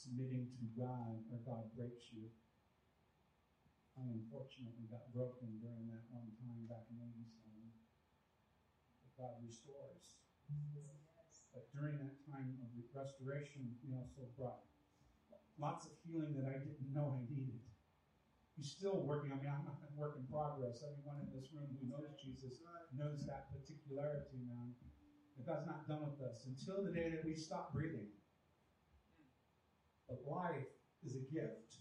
submitting 0.00 0.48
to 0.56 0.64
God 0.80 1.20
or 1.28 1.44
God 1.44 1.68
breaks 1.76 2.08
you. 2.08 2.24
I 4.00 4.08
unfortunately 4.08 4.88
got 4.88 5.12
broken 5.12 5.60
during 5.60 5.92
that 5.92 6.08
one 6.08 6.32
time 6.40 6.64
back 6.64 6.88
in 6.88 6.96
87. 6.96 7.28
But 9.04 9.12
God 9.20 9.36
restores. 9.44 10.16
But 11.52 11.68
during 11.76 12.00
that 12.00 12.16
time 12.24 12.56
of 12.64 12.72
re- 12.72 12.88
restoration, 12.96 13.76
He 13.84 13.92
also 13.92 14.24
brought 14.40 14.64
lots 15.60 15.84
of 15.84 15.92
healing 16.00 16.32
that 16.40 16.48
I 16.48 16.56
didn't 16.56 16.96
know 16.96 17.20
I 17.20 17.20
needed. 17.28 17.60
He's 18.56 18.72
still 18.72 19.04
working. 19.04 19.36
I 19.36 19.36
mean, 19.36 19.52
I'm 19.52 19.68
not 19.68 19.84
a 19.84 19.92
work 20.00 20.16
in 20.16 20.24
progress. 20.32 20.80
Everyone 20.80 21.20
in 21.20 21.28
this 21.36 21.52
room 21.52 21.68
who 21.76 21.92
knows 21.92 22.16
Jesus 22.16 22.64
knows 22.96 23.20
that 23.28 23.52
particularity, 23.52 24.40
man. 24.48 24.72
But 25.36 25.44
God's 25.44 25.68
not 25.68 25.84
done 25.84 26.08
with 26.08 26.24
us 26.24 26.48
until 26.48 26.84
the 26.84 26.92
day 26.92 27.12
that 27.12 27.24
we 27.24 27.36
stop 27.36 27.76
breathing. 27.76 28.08
But 30.10 30.18
life 30.28 30.66
is 31.06 31.14
a 31.14 31.20
gift. 31.32 31.76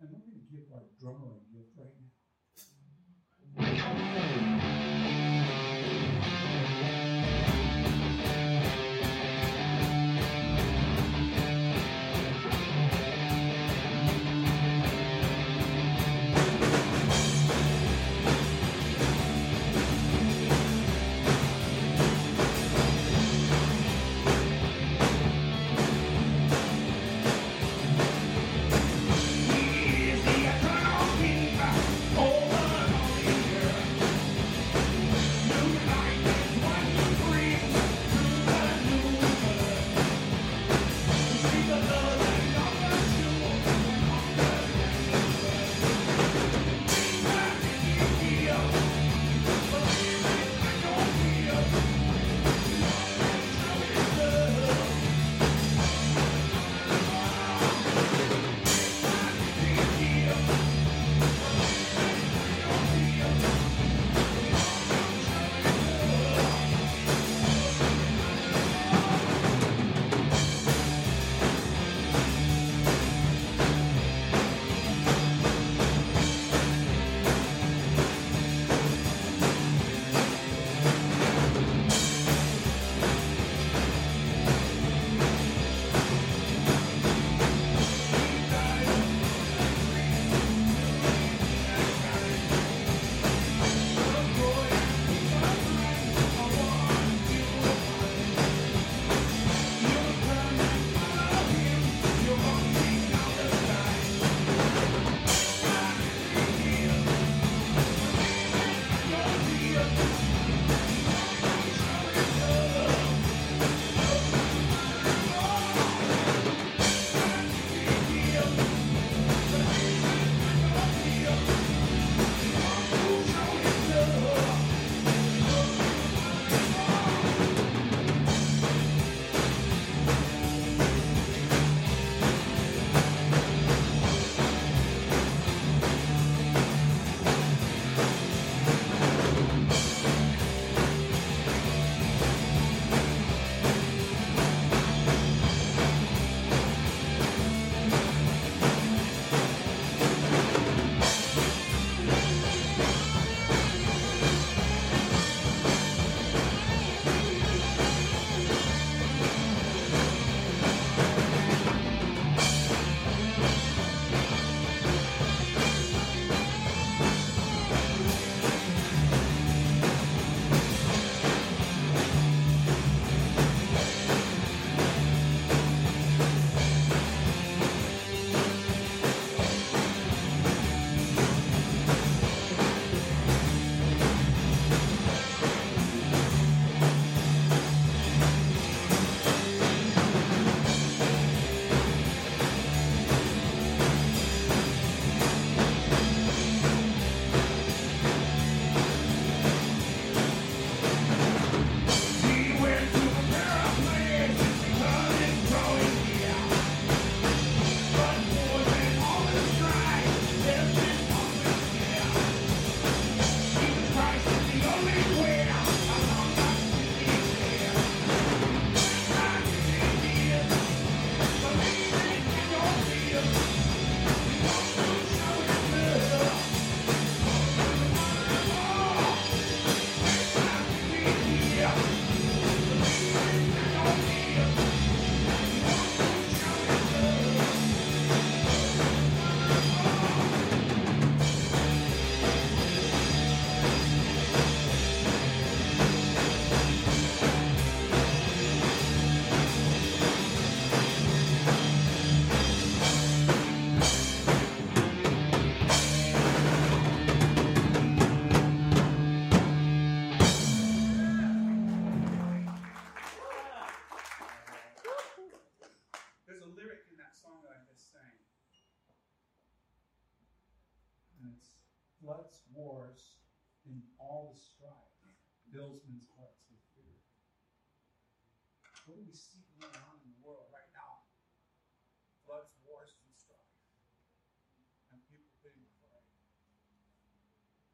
And 0.00 0.08
we're 0.10 0.24
going 0.24 0.40
to 0.40 0.48
give 0.50 0.64
our 0.72 0.80
drummer 0.98 1.36
a 1.36 1.44
gift 1.52 1.76
right 1.76 1.92
now. 3.60 4.54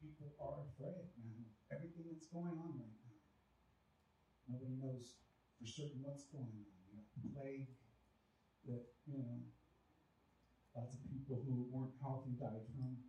People 0.05 0.37
are 0.37 0.61
afraid, 0.69 1.09
man. 1.17 1.33
Mm-hmm. 1.33 1.73
Everything 1.73 2.05
that's 2.13 2.29
going 2.29 2.53
on 2.53 2.77
right 2.77 2.93
now. 2.93 3.17
Nobody 4.45 4.77
knows 4.77 5.17
for 5.57 5.65
certain 5.65 6.05
what's 6.05 6.29
going 6.29 6.45
on. 6.45 6.69
You 6.85 6.93
know, 6.93 7.33
plague 7.33 7.73
that, 8.69 8.85
you 9.09 9.17
know, 9.17 9.41
lots 10.77 10.93
of 10.93 11.01
people 11.09 11.41
who 11.41 11.65
weren't 11.73 11.97
healthy 11.97 12.37
died 12.37 12.69
from. 12.69 13.01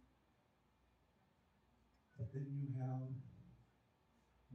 But 2.16 2.32
then 2.32 2.48
you 2.48 2.72
have 2.80 3.12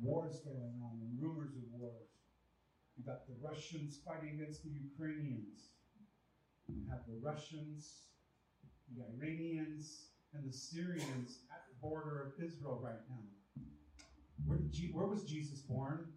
wars 0.01 0.41
going 0.41 0.81
on 0.81 0.97
and 0.97 1.22
rumors 1.22 1.53
of 1.53 1.69
wars. 1.77 2.09
You 2.97 3.05
got 3.05 3.30
the 3.30 3.38
Russians 3.38 4.01
fighting 4.01 4.41
against 4.41 4.65
the 4.65 4.73
Ukrainians. 4.73 5.77
You 6.65 6.89
have 6.89 7.05
the 7.05 7.22
Russians, 7.22 8.09
the 8.97 9.05
Iranians, 9.13 10.10
and 10.33 10.47
the 10.47 10.53
Syrians 10.53 11.39
at 11.51 11.67
the 11.67 11.75
border 11.81 12.31
of 12.31 12.43
Israel 12.43 12.79
right 12.83 13.01
now. 13.09 13.63
Where, 14.45 14.57
did 14.57 14.71
Je- 14.71 14.91
where 14.93 15.07
was 15.07 15.23
Jesus 15.23 15.59
born? 15.61 16.07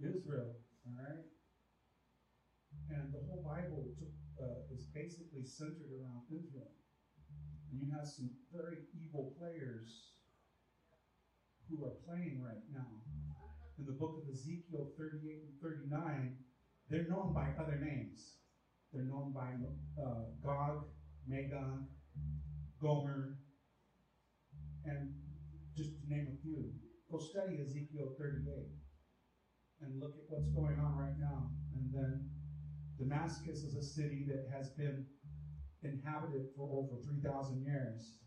Israel, 0.00 0.54
all 0.86 0.94
right? 0.96 1.26
And 2.90 3.12
the 3.12 3.20
whole 3.26 3.44
Bible 3.44 3.84
uh, 4.40 4.74
is 4.74 4.86
basically 4.94 5.44
centered 5.44 5.90
around 5.92 6.22
Israel. 6.30 6.72
And 7.70 7.82
you 7.82 7.92
have 7.92 8.08
some 8.08 8.30
very 8.54 8.78
evil 8.96 9.34
players 9.38 10.14
who 11.68 11.84
are 11.84 12.00
playing 12.08 12.40
right 12.42 12.64
now. 12.72 12.88
In 13.78 13.84
the 13.84 13.92
book 13.92 14.22
of 14.22 14.32
Ezekiel 14.32 14.90
38 14.96 15.44
and 15.46 15.60
39, 15.62 16.36
they're 16.88 17.08
known 17.08 17.34
by 17.34 17.52
other 17.60 17.78
names. 17.78 18.38
They're 18.92 19.04
known 19.04 19.32
by 19.32 19.52
uh, 20.02 20.32
Gog, 20.42 20.86
Magog, 21.28 21.84
Gomer, 22.80 23.38
and 24.84 25.14
just 25.76 25.90
to 26.00 26.08
name 26.08 26.28
a 26.32 26.36
few. 26.42 26.70
Go 27.10 27.18
study 27.18 27.58
Ezekiel 27.62 28.14
38 28.18 28.44
and 29.80 30.00
look 30.00 30.14
at 30.18 30.26
what's 30.28 30.50
going 30.50 30.78
on 30.78 30.96
right 30.98 31.18
now. 31.18 31.50
And 31.74 31.92
then 31.92 32.30
Damascus 32.98 33.62
is 33.62 33.76
a 33.76 33.82
city 33.82 34.26
that 34.28 34.50
has 34.52 34.70
been 34.70 35.06
inhabited 35.82 36.50
for 36.56 36.66
over 36.66 37.00
3,000 37.06 37.62
years. 37.62 38.18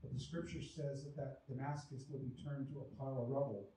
But 0.00 0.12
the 0.12 0.20
scripture 0.20 0.62
says 0.62 1.02
that, 1.04 1.16
that 1.16 1.42
Damascus 1.48 2.06
will 2.08 2.22
be 2.22 2.38
turned 2.44 2.68
to 2.70 2.86
a 2.86 2.88
pile 2.94 3.22
of 3.22 3.28
rubble. 3.28 3.70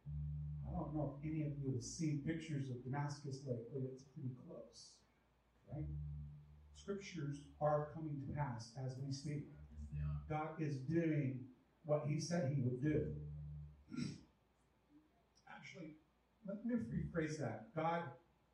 I 0.68 0.72
don't 0.78 0.94
know 0.94 1.18
if 1.18 1.26
any 1.26 1.42
of 1.42 1.58
you 1.58 1.74
have 1.74 1.84
seen 1.84 2.22
pictures 2.26 2.70
of 2.70 2.84
Damascus 2.84 3.42
lately. 3.48 3.90
It's 3.90 4.04
pretty 4.14 4.38
close, 4.46 4.94
right? 5.66 5.90
Scriptures 6.90 7.42
are 7.62 7.90
coming 7.94 8.20
to 8.26 8.34
pass 8.34 8.72
as 8.84 8.98
we 9.06 9.14
speak. 9.14 9.46
God 10.28 10.50
is 10.60 10.78
doing 10.90 11.42
what 11.86 12.02
He 12.08 12.20
said 12.20 12.52
He 12.52 12.64
would 12.64 12.82
do. 12.82 13.06
Actually, 15.48 15.98
let 16.48 16.66
me 16.66 16.74
rephrase 16.90 17.38
that. 17.38 17.68
God 17.76 18.02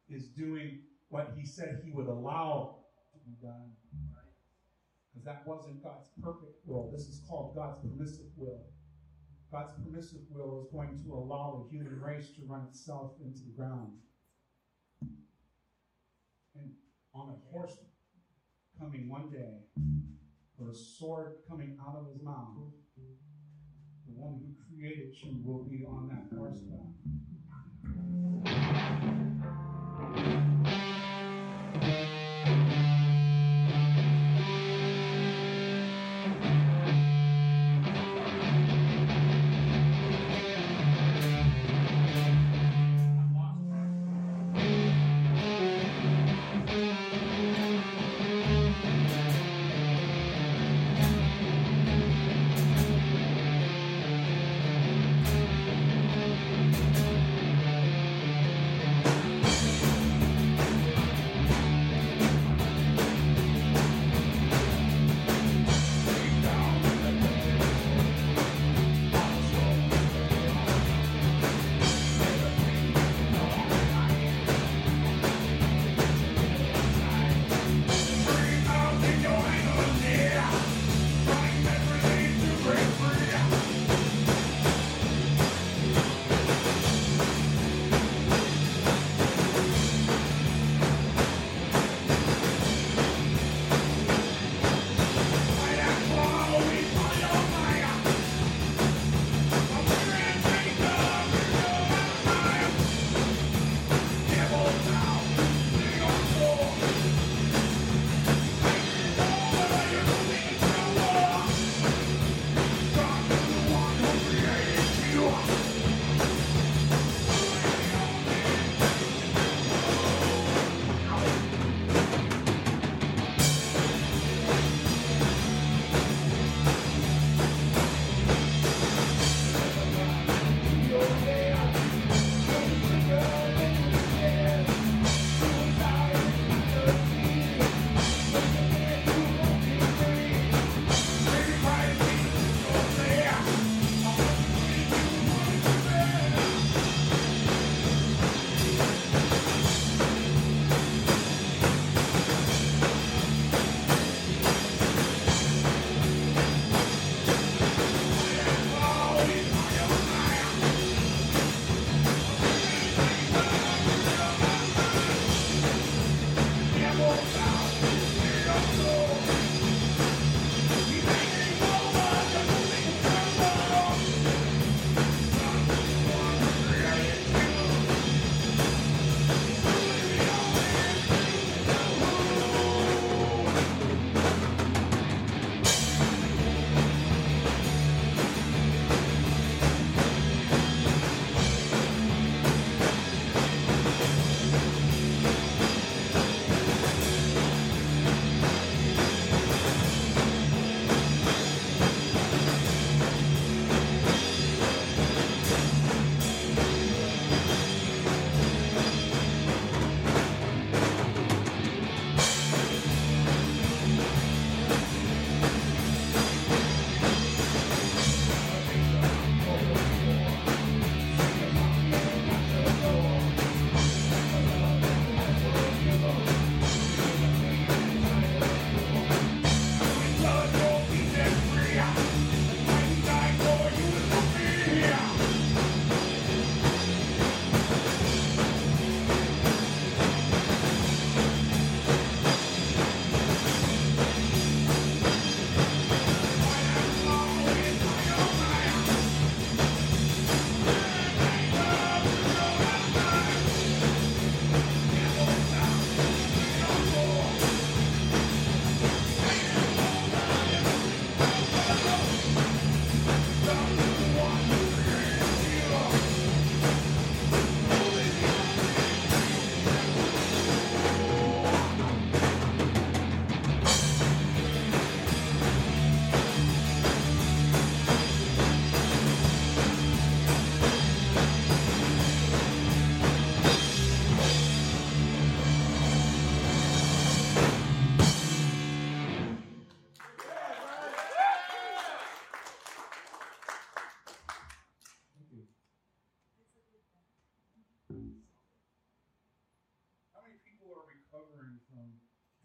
is 0.09 0.27
doing 0.37 0.79
what 1.07 1.29
He 1.39 1.45
said 1.45 1.81
He 1.85 1.91
would 1.91 2.07
allow 2.07 2.79
to 3.13 3.19
be 3.25 3.37
done. 3.41 3.71
Because 5.13 5.23
that 5.23 5.47
wasn't 5.47 5.81
God's 5.81 6.09
perfect 6.21 6.59
will. 6.65 6.91
This 6.91 7.07
is 7.07 7.21
called 7.29 7.55
God's 7.55 7.79
permissive 7.79 8.35
will. 8.35 8.65
God's 9.49 9.71
permissive 9.81 10.23
will 10.29 10.61
is 10.61 10.67
going 10.73 11.01
to 11.05 11.13
allow 11.13 11.63
the 11.63 11.77
human 11.77 12.01
race 12.01 12.31
to 12.35 12.41
run 12.45 12.67
itself 12.69 13.13
into 13.23 13.45
the 13.45 13.55
ground. 13.55 13.93
And 16.59 16.71
on 17.13 17.29
a 17.29 17.49
horse 17.49 17.77
coming 18.79 19.09
one 19.09 19.29
day, 19.31 19.63
with 20.57 20.69
a 20.69 20.77
sword 20.77 21.37
coming 21.49 21.77
out 21.81 21.95
of 21.95 22.07
his 22.13 22.21
mouth, 22.23 22.57
the 24.05 24.13
one 24.13 24.39
who 24.41 24.53
created 24.67 25.13
you 25.23 25.41
will 25.43 25.63
be 25.63 25.85
on 25.85 26.09
that 26.09 26.27
horseback. 26.37 26.95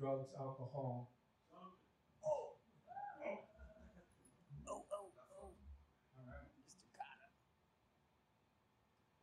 Drugs, 0.01 0.33
alcohol. 0.33 1.13
Oh, 1.53 1.77
oh, 2.25 2.57
oh. 3.21 3.37
All 6.17 6.25
right. 6.25 6.49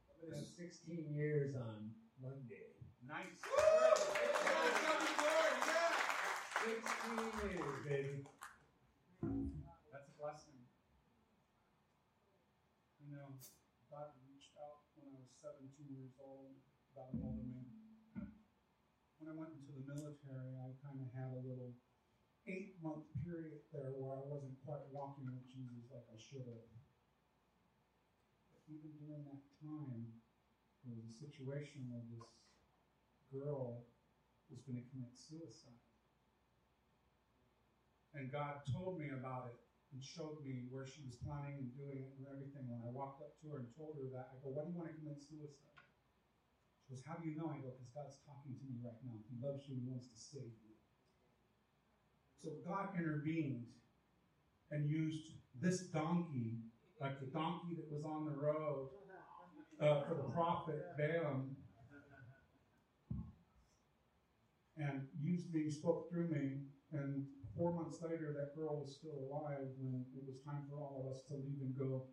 I'm 0.05 0.29
gonna 0.29 0.37
have 0.37 0.45
16 0.53 1.17
years 1.17 1.57
on 1.57 1.97
Monday. 2.21 2.77
Nice. 3.09 3.41
16 6.61 6.85
years, 7.41 7.81
baby. 7.81 8.21
That's 9.89 10.05
a 10.05 10.15
blessing. 10.21 10.61
You 13.01 13.17
know, 13.17 13.33
God 13.89 14.13
reached 14.29 14.53
out 14.61 14.85
when 14.93 15.09
I 15.09 15.25
was 15.25 15.33
17 15.41 15.73
years 15.89 16.13
old, 16.21 16.53
got 16.93 17.09
a 17.09 17.17
hold 17.17 17.41
of 17.41 17.49
me. 17.49 17.66
When 19.27 19.35
I 19.35 19.43
went 19.43 19.59
into 19.59 19.75
the 19.75 19.83
military, 19.83 20.55
I 20.55 20.71
kind 20.79 21.03
of 21.03 21.11
had 21.11 21.35
a 21.35 21.43
little 21.43 21.75
eight 22.47 22.79
month 22.79 23.11
period 23.19 23.59
there 23.75 23.91
where 23.99 24.15
I 24.15 24.23
wasn't 24.23 24.55
quite 24.63 24.87
walking 24.87 25.27
with 25.27 25.43
Jesus 25.51 25.91
like 25.91 26.07
I 26.07 26.15
should 26.15 26.47
have. 26.47 26.71
But 28.47 28.63
even 28.71 28.95
during 28.95 29.27
that 29.27 29.43
time, 29.59 30.15
there 30.79 30.95
was 30.95 31.11
a 31.11 31.19
situation 31.19 31.91
where 31.91 32.07
this 32.07 32.23
girl 33.27 33.91
was 34.47 34.63
going 34.63 34.79
to 34.79 34.87
commit 34.95 35.11
suicide. 35.11 35.83
And 38.15 38.31
God 38.31 38.63
told 38.71 38.95
me 38.95 39.11
about 39.11 39.51
it 39.51 39.59
and 39.91 39.99
showed 39.99 40.39
me 40.39 40.71
where 40.71 40.87
she 40.87 41.03
was 41.03 41.19
planning 41.19 41.67
and 41.67 41.75
doing 41.75 41.99
it 41.99 42.15
and 42.15 42.31
everything. 42.31 42.63
When 42.71 42.79
I 42.79 42.95
walked 42.95 43.19
up 43.19 43.35
to 43.43 43.51
her 43.51 43.59
and 43.59 43.67
told 43.75 43.99
her 43.99 44.07
that, 44.15 44.31
I 44.31 44.39
go, 44.39 44.55
Why 44.55 44.63
do 44.63 44.71
you 44.71 44.79
want 44.79 44.87
to 44.87 44.95
commit 44.95 45.19
suicide? 45.19 45.86
Goes, 46.89 47.03
How 47.03 47.19
do 47.19 47.27
you 47.27 47.35
know? 47.35 47.51
I 47.51 47.59
go, 47.59 47.75
Because 47.75 47.91
God's 47.91 48.17
talking 48.23 48.55
to 48.55 48.63
me 48.63 48.79
right 48.79 48.99
now. 49.03 49.19
He 49.27 49.35
loves 49.43 49.67
you 49.67 49.75
and 49.75 49.87
wants 49.91 50.07
to 50.07 50.17
save 50.17 50.55
you. 50.63 50.73
So 52.39 52.55
God 52.63 52.95
intervened 52.95 53.67
and 54.71 54.87
used 54.87 55.35
this 55.59 55.87
donkey, 55.91 56.63
like 57.01 57.19
the 57.19 57.27
donkey 57.27 57.75
that 57.75 57.91
was 57.91 58.05
on 58.05 58.25
the 58.25 58.37
road 58.37 58.87
uh, 59.81 60.03
for 60.07 60.15
the 60.15 60.29
prophet 60.31 60.79
Balaam, 60.97 61.55
and 64.77 65.01
used 65.19 65.51
me, 65.53 65.69
spoke 65.69 66.09
through 66.09 66.29
me, 66.29 66.61
and 66.93 67.25
four 67.57 67.73
months 67.73 67.97
later, 68.01 68.33
that 68.37 68.53
girl 68.55 68.77
was 68.79 68.95
still 69.01 69.27
alive 69.27 69.65
when 69.81 70.05
it 70.13 70.23
was 70.25 70.37
time 70.45 70.61
for 70.69 70.77
all 70.77 71.01
of 71.01 71.11
us 71.11 71.25
to 71.27 71.33
leave 71.35 71.57
and 71.61 71.73
go 71.73 72.05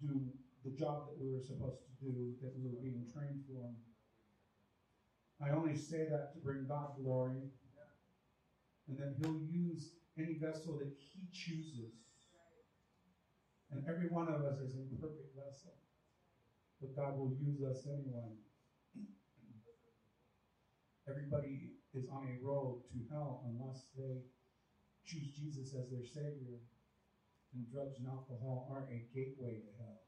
do 0.00 0.20
the 0.64 0.76
job 0.76 1.08
that 1.08 1.16
we 1.16 1.32
were 1.32 1.40
supposed 1.40 1.80
to 1.88 1.92
do, 2.04 2.36
that 2.44 2.52
we 2.54 2.68
were 2.68 2.78
being 2.78 3.08
trained 3.08 3.40
for. 3.48 3.72
I 5.42 5.50
only 5.50 5.74
say 5.76 6.06
that 6.08 6.32
to 6.32 6.38
bring 6.38 6.66
God 6.68 6.94
glory, 7.02 7.50
and 8.88 8.98
then 8.98 9.14
He'll 9.18 9.42
use 9.42 9.90
any 10.16 10.38
vessel 10.38 10.78
that 10.78 10.92
He 10.94 11.26
chooses. 11.32 11.98
And 13.72 13.82
every 13.88 14.08
one 14.08 14.28
of 14.28 14.44
us 14.44 14.60
is 14.60 14.76
a 14.76 14.84
perfect 15.00 15.34
vessel, 15.34 15.74
but 16.80 16.94
God 16.94 17.18
will 17.18 17.32
use 17.40 17.62
us 17.62 17.86
anyway. 17.86 18.38
Everybody 21.08 21.72
is 21.94 22.08
on 22.12 22.28
a 22.28 22.38
road 22.46 22.84
to 22.92 22.98
hell 23.10 23.42
unless 23.48 23.86
they 23.96 24.22
choose 25.04 25.32
Jesus 25.34 25.74
as 25.74 25.90
their 25.90 26.06
Savior. 26.06 26.60
And 27.54 27.66
drugs 27.72 27.98
and 27.98 28.06
alcohol 28.06 28.68
are 28.70 28.86
a 28.88 29.04
gateway 29.12 29.60
to 29.60 29.70
hell. 29.82 29.98